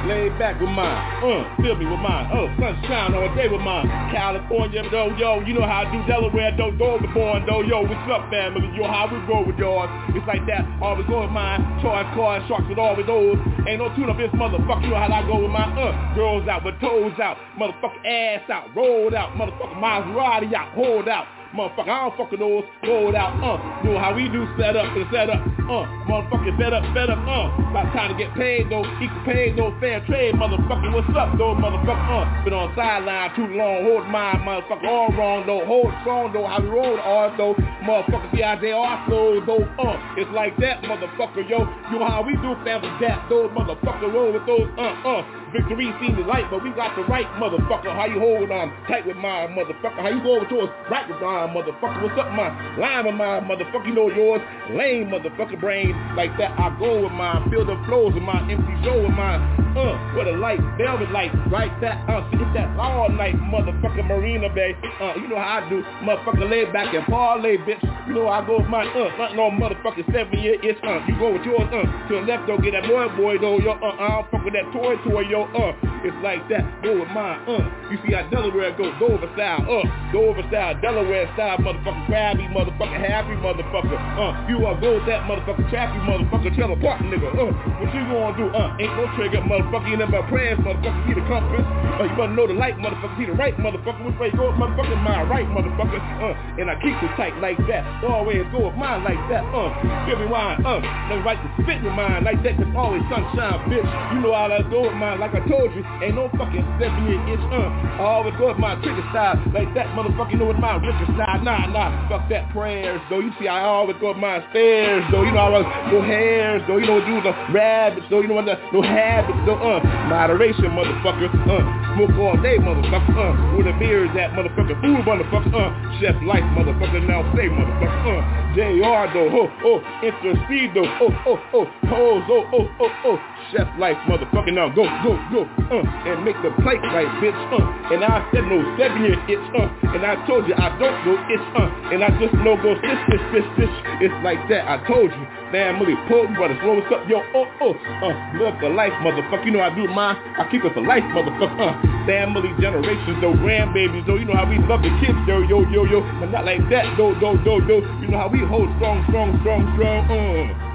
lay 0.04 0.28
back 0.36 0.60
with 0.60 0.68
mine, 0.68 1.24
uh, 1.24 1.56
feel 1.56 1.74
me 1.74 1.86
with 1.88 2.04
mine, 2.04 2.28
oh, 2.36 2.52
sunshine 2.60 3.14
all 3.14 3.34
day 3.34 3.48
with 3.48 3.62
mine, 3.62 3.88
California, 4.12 4.84
though, 4.92 5.08
yo, 5.16 5.40
you 5.40 5.54
know 5.54 5.64
how 5.64 5.88
I 5.88 5.90
do. 5.90 6.04
Delaware, 6.04 6.52
though, 6.52 6.70
go 6.76 7.00
overboard, 7.00 7.44
though, 7.48 7.62
yo, 7.62 7.80
what's 7.80 8.12
up, 8.12 8.28
family, 8.28 8.68
yo, 8.76 8.84
how 8.84 9.08
we 9.08 9.16
roll 9.24 9.46
with 9.46 9.56
yours, 9.56 9.88
it's 10.12 10.26
like 10.28 10.44
that, 10.44 10.68
always 10.82 11.06
go 11.06 11.22
with 11.22 11.30
mine, 11.30 11.64
charge 11.80 12.04
cars, 12.14 12.44
sharks 12.46 12.68
with 12.68 12.76
all 12.76 12.94
with 12.94 13.06
those, 13.06 13.40
ain't 13.66 13.80
no 13.80 13.88
tune 13.96 14.10
up 14.10 14.18
this 14.18 14.28
motherfucker, 14.36 14.84
you 14.84 14.92
know 14.92 15.00
how 15.00 15.08
I 15.08 15.24
go 15.24 15.40
with 15.40 15.50
mine, 15.50 15.72
uh, 15.72 16.12
girls 16.14 16.46
out 16.46 16.62
with 16.62 16.78
toes 16.84 17.16
out, 17.16 17.38
motherfucker 17.56 18.04
ass 18.04 18.44
out, 18.50 18.68
rolled 18.76 19.14
out, 19.14 19.32
motherfucker 19.32 19.80
Maserati 19.80 20.52
out, 20.52 20.76
hold 20.76 21.08
out, 21.08 21.24
Motherfucker, 21.56 21.88
I 21.88 22.04
don't 22.04 22.16
fuck 22.20 22.30
with 22.30 22.40
those 22.40 22.64
rolled 22.84 23.14
out, 23.16 23.32
uh, 23.40 23.56
know 23.80 23.96
how 23.96 24.12
we 24.12 24.28
do 24.28 24.44
set 24.60 24.76
up 24.76 24.92
and 24.92 25.08
set 25.08 25.32
up, 25.32 25.40
uh, 25.40 25.88
motherfucker, 26.04 26.52
fed 26.60 26.76
up, 26.76 26.84
fed 26.92 27.08
up, 27.08 27.16
uh, 27.24 27.48
about 27.72 27.88
time 27.96 28.12
to 28.12 28.16
get 28.20 28.28
paid, 28.36 28.68
though, 28.68 28.84
equal 29.00 29.24
pay, 29.24 29.56
no 29.56 29.72
fair 29.80 30.04
trade, 30.04 30.34
motherfucker, 30.36 30.92
what's 30.92 31.08
up, 31.16 31.32
though, 31.40 31.56
motherfucker, 31.56 32.12
uh, 32.12 32.44
been 32.44 32.52
on 32.52 32.68
sideline 32.76 33.32
too 33.34 33.48
long, 33.56 33.88
hold 33.88 34.04
mine, 34.12 34.36
motherfucker, 34.44 34.84
all 34.84 35.08
wrong, 35.16 35.48
though, 35.48 35.64
hold 35.64 35.88
strong, 36.04 36.28
though, 36.36 36.44
how 36.44 36.60
we 36.60 36.68
roll 36.68 37.00
all, 37.00 37.32
though, 37.40 37.54
motherfucker, 37.88 38.28
see 38.36 38.42
how 38.44 38.60
they 38.60 38.72
are 38.72 39.00
slow, 39.08 39.40
though, 39.40 39.64
uh, 39.80 39.96
it's 40.20 40.30
like 40.36 40.52
that, 40.60 40.84
motherfucker, 40.84 41.40
yo, 41.48 41.64
you 41.88 41.96
know 41.96 42.04
how 42.04 42.20
we 42.20 42.36
do 42.44 42.52
family 42.68 42.92
that, 43.00 43.24
those 43.32 43.48
motherfucker 43.56 44.12
roll 44.12 44.28
with 44.28 44.44
those, 44.44 44.68
uh, 44.76 44.92
uh, 45.08 45.24
victory 45.56 45.88
seems 46.00 46.18
light, 46.26 46.44
but 46.50 46.62
we 46.62 46.70
got 46.70 46.94
the 46.96 47.02
right, 47.04 47.26
motherfucker, 47.40 47.88
how 47.94 48.04
you 48.04 48.18
hold 48.20 48.50
on 48.50 48.68
tight 48.86 49.06
with 49.06 49.16
my 49.16 49.48
motherfucker, 49.48 49.96
how 50.02 50.08
you 50.08 50.22
go 50.22 50.44
to 50.44 50.60
us 50.60 50.70
right 50.90 51.08
with 51.08 51.20
my 51.20 51.48
motherfucker, 51.48 52.02
what's 52.02 52.18
up, 52.18 52.28
my 52.36 52.52
line 52.76 53.06
with 53.06 53.14
my 53.14 53.40
motherfucker, 53.40 53.86
you 53.86 53.94
know 53.94 54.08
yours, 54.10 54.42
lame 54.70 55.08
motherfucker 55.08 55.58
brain, 55.60 55.96
like 56.16 56.36
that, 56.38 56.52
I 56.58 56.76
go 56.78 57.02
with 57.04 57.12
mine, 57.12 57.48
feel 57.50 57.64
the 57.64 57.80
flows 57.86 58.12
with 58.12 58.22
my 58.22 58.40
empty 58.50 58.74
show 58.84 59.00
with 59.00 59.16
mine, 59.16 59.40
uh, 59.76 60.14
with 60.16 60.28
a 60.28 60.36
light, 60.36 60.60
velvet 60.76 61.10
light, 61.10 61.32
right 61.50 61.72
that, 61.80 62.04
uh, 62.08 62.28
hit 62.30 62.52
that 62.54 62.68
all 62.78 63.08
night, 63.08 63.36
motherfucker, 63.36 64.06
Marina 64.06 64.52
Bay, 64.52 64.76
uh, 65.00 65.14
you 65.16 65.28
know 65.28 65.36
how 65.40 65.64
I 65.64 65.68
do, 65.70 65.82
motherfucker, 66.04 66.50
lay 66.50 66.64
back 66.70 66.94
and 66.94 67.04
parlay, 67.06 67.56
bitch, 67.58 67.80
you 68.08 68.14
know 68.14 68.28
I 68.28 68.44
go 68.46 68.58
with 68.58 68.68
mine, 68.68 68.88
uh, 68.88 69.08
nothing 69.16 69.38
on 69.38 69.58
motherfucking 69.58 70.12
seven 70.12 70.38
year 70.38 70.60
itch, 70.62 70.78
uh, 70.84 71.00
you 71.08 71.16
go 71.18 71.32
with 71.32 71.42
yours, 71.44 71.64
uh, 71.72 72.08
to 72.08 72.20
the 72.20 72.20
left, 72.22 72.46
don't 72.46 72.62
get 72.62 72.72
that 72.72 72.84
boy, 72.84 73.08
boy, 73.16 73.38
though, 73.38 73.58
yo, 73.58 73.72
uh, 73.72 73.96
I 73.96 74.08
don't 74.20 74.30
fuck 74.30 74.44
with 74.44 74.52
that 74.54 74.68
toy, 74.72 74.96
toy, 75.08 75.20
yo, 75.22 75.45
uh, 75.54 75.72
it's 76.06 76.16
like 76.22 76.42
that, 76.48 76.62
go 76.82 76.98
with 76.98 77.10
mine, 77.10 77.42
uh, 77.50 77.62
you 77.90 77.98
see 78.06 78.14
how 78.14 78.22
Delaware 78.30 78.70
go, 78.78 78.90
Dover 78.98 79.26
style, 79.34 79.62
uh, 79.66 79.82
Dover 80.12 80.42
style, 80.48 80.74
Delaware 80.80 81.26
style, 81.34 81.58
motherfucker, 81.58 82.06
crabby, 82.06 82.46
motherfucker, 82.54 82.98
happy, 82.98 83.34
motherfucker, 83.42 83.98
uh, 84.18 84.32
you 84.46 84.64
are 84.66 84.78
go 84.80 84.98
with 84.98 85.06
that 85.06 85.26
motherfucker, 85.26 85.66
trappy, 85.70 85.98
motherfucker, 86.06 86.54
tell 86.54 86.70
apart, 86.72 87.02
nigga, 87.02 87.26
uh, 87.34 87.50
what 87.82 87.90
you 87.94 88.02
gonna 88.06 88.36
do, 88.38 88.46
uh, 88.54 88.76
ain't 88.78 88.94
no 88.94 89.04
trigger, 89.16 89.42
motherfucker, 89.42 89.90
you 89.90 89.96
never 89.96 90.22
prayers, 90.30 90.58
motherfucker, 90.62 90.94
see 91.08 91.14
the 91.14 91.24
compass, 91.26 91.64
uh, 91.98 92.04
you 92.06 92.14
better 92.14 92.34
know 92.34 92.46
the 92.46 92.54
light, 92.54 92.76
motherfucker, 92.78 93.16
see 93.18 93.26
the 93.26 93.34
right, 93.34 93.56
motherfucker, 93.58 94.02
which 94.06 94.18
way 94.18 94.30
you 94.30 94.38
go, 94.38 94.52
motherfucker, 94.54 94.96
my 95.02 95.22
right, 95.26 95.46
motherfucker, 95.50 95.98
uh, 96.22 96.60
and 96.60 96.70
I 96.70 96.74
keep 96.78 96.94
it 97.02 97.12
tight 97.18 97.34
like 97.42 97.58
that, 97.66 97.82
always 98.04 98.46
go 98.54 98.70
with 98.70 98.76
mine 98.78 99.02
like 99.02 99.20
that, 99.30 99.42
uh, 99.50 99.70
give 100.06 100.18
me 100.18 100.26
wine, 100.26 100.62
uh, 100.64 100.78
never 101.10 101.22
right 101.22 101.38
to 101.38 101.48
spit 101.62 101.82
with 101.82 101.94
mine 101.94 102.22
like 102.22 102.42
that, 102.46 102.56
cause 102.56 102.70
always 102.76 103.02
sunshine, 103.10 103.58
bitch, 103.66 103.86
you 104.14 104.22
know 104.22 104.34
how 104.34 104.46
I 104.46 104.62
go 104.70 104.86
with 104.86 104.94
mine, 104.94 105.18
like 105.18 105.25
I 105.34 105.40
told 105.48 105.74
you, 105.74 105.82
ain't 106.02 106.14
no 106.14 106.28
fucking 106.36 106.64
seven 106.78 107.02
year 107.08 107.20
itch, 107.32 107.40
uh, 107.50 107.68
I 107.98 108.20
always 108.20 108.34
go 108.38 108.48
with 108.48 108.58
my 108.58 108.74
trigger 108.82 109.02
style, 109.10 109.40
like 109.54 109.72
that, 109.74 109.86
motherfucker, 109.96 110.38
know 110.38 110.46
with 110.46 110.58
my 110.58 110.76
richer 110.76 111.08
style, 111.16 111.42
nah, 111.42 111.66
nah, 111.66 111.90
fuck 112.08 112.28
that 112.28 112.50
prayers, 112.52 113.00
though, 113.08 113.20
you 113.20 113.32
see 113.40 113.48
I 113.48 113.64
always 113.64 113.96
go 114.00 114.12
with 114.12 114.22
my 114.22 114.44
stairs, 114.50 115.04
though, 115.10 115.22
you 115.22 115.32
know 115.32 115.38
I 115.38 115.48
always 115.50 115.68
go 115.90 116.02
hairs, 116.02 116.62
though, 116.68 116.76
you 116.76 116.86
know 116.86 117.00
do 117.04 117.22
the 117.22 117.32
rabbits, 117.52 118.06
though, 118.10 118.20
you 118.20 118.28
know 118.28 118.44
the, 118.44 118.58
no 118.72 118.82
habits, 118.82 119.38
though, 119.46 119.58
uh, 119.58 119.80
moderation, 120.08 120.70
motherfucker, 120.76 121.32
uh, 121.48 121.64
smoke 121.96 122.14
all 122.20 122.36
day, 122.42 122.58
motherfucker, 122.58 123.16
uh, 123.16 123.32
where 123.56 123.64
the 123.64 123.74
beer 123.78 124.04
is 124.04 124.14
at, 124.16 124.30
motherfucker, 124.36 124.76
food, 124.84 125.00
motherfucker, 125.06 125.54
uh, 125.54 125.72
chef 126.00 126.14
life, 126.22 126.44
motherfucker, 126.52 127.00
now 127.08 127.24
say, 127.34 127.48
motherfucker, 127.48 128.20
uh, 128.20 128.54
JR, 128.54 129.08
though, 129.12 129.28
oh, 129.32 129.48
oh, 129.64 129.78
intercede, 130.04 130.74
though, 130.74 130.88
oh, 131.00 131.12
oh, 131.26 131.38
oh, 131.52 131.64
pose, 131.88 132.24
oh, 132.28 132.44
oh, 132.52 132.68
oh, 132.80 132.90
oh, 133.04 133.35
chef 133.52 133.68
life, 133.78 133.96
motherfucker, 134.06 134.52
now. 134.52 134.68
Go, 134.68 134.84
go, 135.02 135.16
go, 135.30 135.42
uh, 135.70 136.10
and 136.10 136.24
make 136.24 136.36
the 136.42 136.50
plate 136.62 136.82
right, 136.92 137.08
bitch, 137.22 137.36
uh, 137.54 137.94
and 137.94 138.04
I 138.04 138.22
said 138.32 138.44
no 138.44 138.58
seven 138.76 139.02
year 139.02 139.16
itch, 139.30 139.46
uh, 139.54 139.94
and 139.94 140.04
I 140.04 140.18
told 140.26 140.46
you 140.48 140.54
I 140.54 140.74
don't 140.78 140.98
go 141.06 141.14
itch, 141.30 141.46
uh, 141.54 141.94
and 141.94 142.02
I 142.04 142.10
just 142.18 142.34
know 142.42 142.58
go 142.58 142.74
fish, 142.82 143.02
fish, 143.10 143.24
fish, 143.32 143.48
fish, 143.56 143.74
it's 144.02 144.14
like 144.26 144.42
that, 144.50 144.66
I 144.66 144.82
told 144.86 145.10
you, 145.10 145.24
family, 145.54 145.94
potent 146.10 146.36
brothers, 146.36 146.58
roll 146.62 146.82
us 146.82 146.90
up, 146.92 147.08
yo, 147.08 147.22
oh, 147.34 147.46
oh, 147.62 147.74
uh, 148.02 148.14
live 148.36 148.58
for 148.60 148.70
life, 148.70 148.92
motherfucker, 149.00 149.46
you 149.46 149.52
know 149.52 149.62
I 149.62 149.70
do 149.74 149.86
mine, 149.88 150.16
I 150.36 150.48
keep 150.50 150.64
it 150.64 150.74
for 150.74 150.82
life, 150.82 151.04
motherfucker, 151.14 151.56
uh, 151.56 152.06
family, 152.06 152.50
generations, 152.60 153.18
though, 153.22 153.34
grandbabies, 153.38 154.06
though, 154.06 154.16
you 154.16 154.26
know 154.26 154.36
how 154.36 154.48
we 154.48 154.58
love 154.66 154.82
the 154.82 154.90
kids, 154.98 155.18
yo, 155.26 155.40
yo, 155.46 155.62
yo, 155.70 155.86
yo, 155.86 156.02
but 156.20 156.30
not 156.34 156.44
like 156.44 156.62
that, 156.70 156.84
though, 156.98 157.14
though, 157.22 157.38
though, 157.46 157.62
though, 157.62 157.82
you 158.02 158.08
know 158.10 158.18
how 158.18 158.28
we 158.28 158.40
hold 158.44 158.68
strong, 158.76 159.04
strong, 159.08 159.38
strong, 159.40 159.62
strong, 159.78 160.02
uh, 160.10 160.65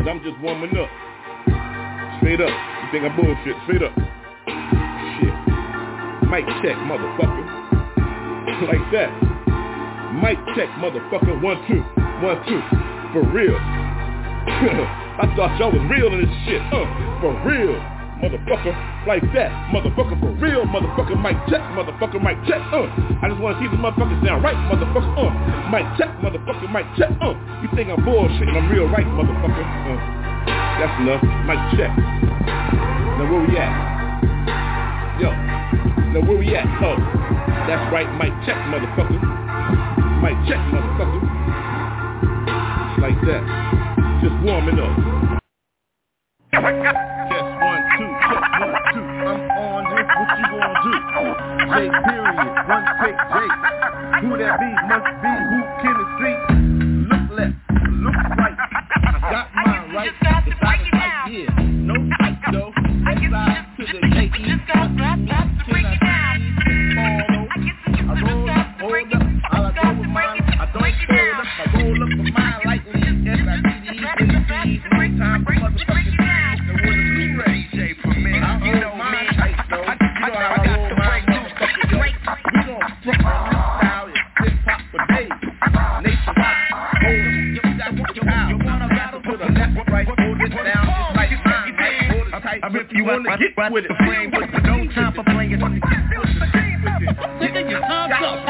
cause 0.00 0.08
I'm 0.08 0.24
just 0.24 0.40
warming 0.40 0.72
up. 0.80 0.88
Straight 2.18 2.40
up. 2.40 2.48
You 2.48 2.88
think 2.88 3.04
I'm 3.04 3.12
bullshit? 3.16 3.56
Straight 3.68 3.84
up. 3.84 3.92
Shit. 5.20 5.34
Mic 6.24 6.48
check, 6.64 6.76
motherfucker. 6.88 7.44
like 8.72 8.86
that. 8.96 9.12
Mic 10.24 10.38
check, 10.56 10.72
motherfucker. 10.80 11.36
One, 11.42 11.60
two. 11.68 11.84
One, 12.24 12.40
two. 12.48 12.60
For 13.12 13.28
real. 13.28 13.56
I 15.20 15.28
thought 15.36 15.60
y'all 15.60 15.70
was 15.70 15.84
real 15.92 16.12
in 16.14 16.24
this 16.24 16.36
shit. 16.48 16.62
Uh, 16.72 16.88
for 17.20 17.36
real 17.44 17.99
motherfucker 18.20 18.72
like 19.06 19.24
that. 19.34 19.50
Motherfucker 19.72 20.20
for 20.20 20.32
real, 20.36 20.64
motherfucker 20.68 21.16
mic 21.16 21.36
check, 21.48 21.60
motherfucker 21.72 22.20
mic 22.22 22.36
check, 22.46 22.60
uh. 22.72 22.86
I 23.24 23.28
just 23.28 23.40
wanna 23.40 23.58
see 23.60 23.68
the 23.68 23.80
motherfuckers 23.80 24.22
now, 24.22 24.38
right, 24.40 24.56
motherfucker, 24.68 25.12
uh. 25.16 25.32
Mic 25.72 25.84
check, 25.96 26.12
motherfucker, 26.20 26.68
mic 26.70 26.86
check, 26.96 27.10
uh. 27.20 27.34
You 27.64 27.68
think 27.74 27.88
I'm 27.88 28.04
bullshitting, 28.04 28.54
I'm 28.54 28.68
real 28.68 28.88
right, 28.88 29.06
motherfucker, 29.06 29.64
uh. 29.64 29.98
That's 30.78 30.94
enough, 31.00 31.24
mic 31.48 31.60
check. 31.76 31.92
Now 33.18 33.24
where 33.28 33.42
we 33.44 33.56
at? 33.56 33.72
Yo, 35.20 35.30
now 36.12 36.20
where 36.28 36.38
we 36.38 36.54
at, 36.54 36.66
oh. 36.84 36.96
That's 37.66 37.92
right, 37.92 38.08
mic 38.20 38.32
check, 38.46 38.56
motherfucker. 38.68 39.20
Mic 40.20 40.36
check, 40.48 40.60
motherfucker. 40.68 41.22
Like 43.00 43.20
that. 43.22 43.42
Just 44.20 44.34
warming 44.44 44.78
up 44.78 45.30
want 48.40 48.84
to. 48.94 49.00
I'm 49.00 49.40
on 49.50 49.82
this, 49.90 50.08
what 50.16 50.30
you 50.38 50.46
gonna 50.50 50.80
do? 50.84 50.92
Take 51.70 51.94
period, 52.08 52.52
one 52.68 52.86
take 53.00 53.20
date. 53.30 53.56
Who 54.20 54.28
that 54.36 54.54
be 54.60 54.70
must 54.88 55.08
be 55.20 55.32
who 55.50 55.58
can 55.80 55.96
it 56.00 56.10
see? 56.20 56.36
Look 57.10 57.24
left, 57.36 57.56
look 58.00 58.18
right. 58.36 58.58
I 58.58 59.18
got 59.20 59.46
mine 59.54 59.94
right. 59.94 60.10
Just 60.10 60.20
got 60.24 60.44
to 60.44 60.52
no 61.90 61.94
fight 62.18 62.38
though. 62.52 62.72
Let's 63.06 63.24
ride 63.30 63.66
to 63.76 63.84
the 63.86 64.00
gate. 64.08 64.32
Just 64.34 64.64
got 64.66 64.88
to 64.88 65.10
break 65.68 65.86
it 65.86 66.00
down. 66.00 66.40
I 67.40 67.56
get 67.60 67.76
to 67.84 67.90
just 67.92 68.10
got 68.46 68.78
to 68.78 68.88
break 68.88 69.06
it 69.06 69.18
down. 69.18 69.40
I 69.40 69.80
do 69.80 70.00
with 70.00 70.08
mine, 70.08 70.40
I 70.40 70.66
don't 70.72 70.94
fold 71.08 71.34
up. 71.34 71.46
I 71.46 71.64
roll 71.76 72.02
up 72.02 72.10
for 72.10 72.26
mine 72.32 72.60
lightly. 72.64 73.00
If 73.00 73.48
I 73.48 73.56
see 73.62 73.78
these, 73.84 74.00
these, 74.18 74.40
these, 74.64 74.84
no 74.92 75.18
time 75.18 75.44
for 75.44 76.19
You 93.00 93.06
wanna 93.06 93.24
get 93.38 93.56
with 93.72 93.86
it, 93.86 93.96
frame, 93.96 94.30
but 94.30 94.42
you 94.52 94.60
time 94.92 95.14
for 95.14 95.24
playing. 95.24 95.52
Nigga, 95.56 97.64
your 97.70 97.80
time's 97.80 98.12
up. 98.20 98.44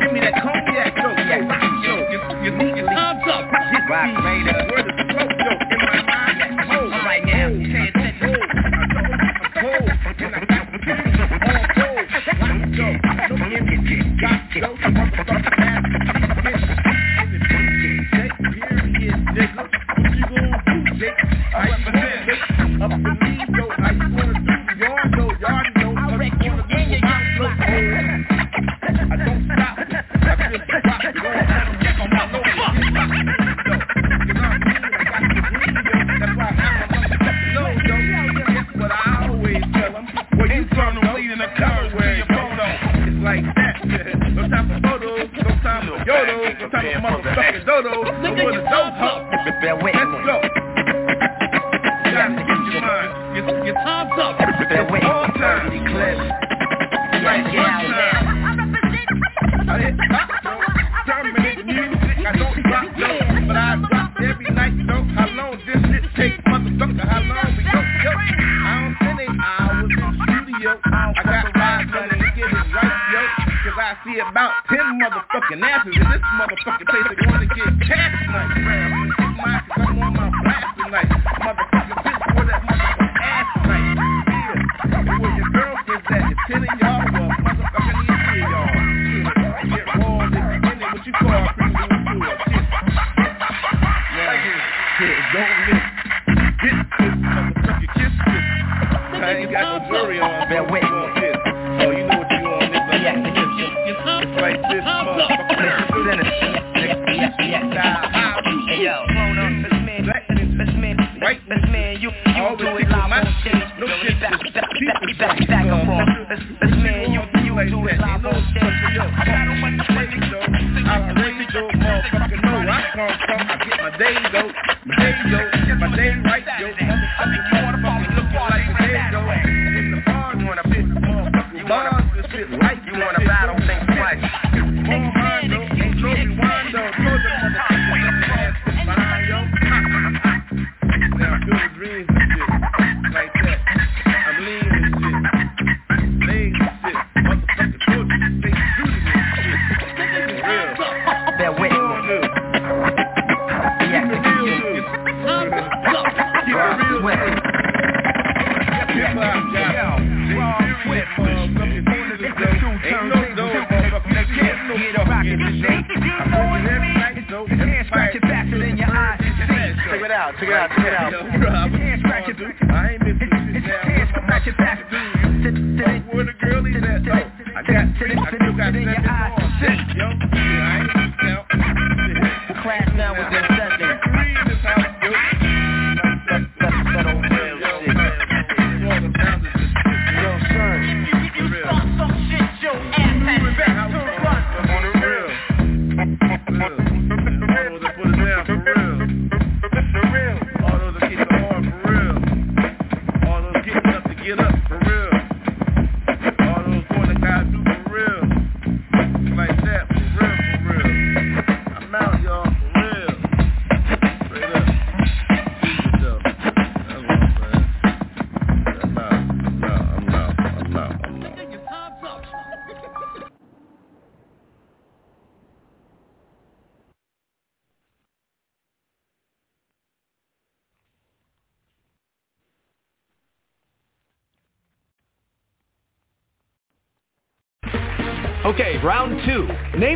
Give 0.00 0.12
me 0.12 0.20
that 0.20 0.32
cognac, 0.40 0.96
yo, 0.96 1.10
yo, 1.12 1.36
yo. 1.84 1.96
Your 2.74 2.86
time's 2.86 3.28
up. 3.28 3.52
Rock, 3.90 4.24
Raider. 4.24 4.66
Where 4.72 4.82
the 4.82 4.92
smoke, 5.12 5.28
yo, 5.28 5.50
in 5.68 5.80
my 5.84 6.00
mind, 6.08 6.40
that's 6.40 6.56
right 7.04 7.20
now. 7.26 7.48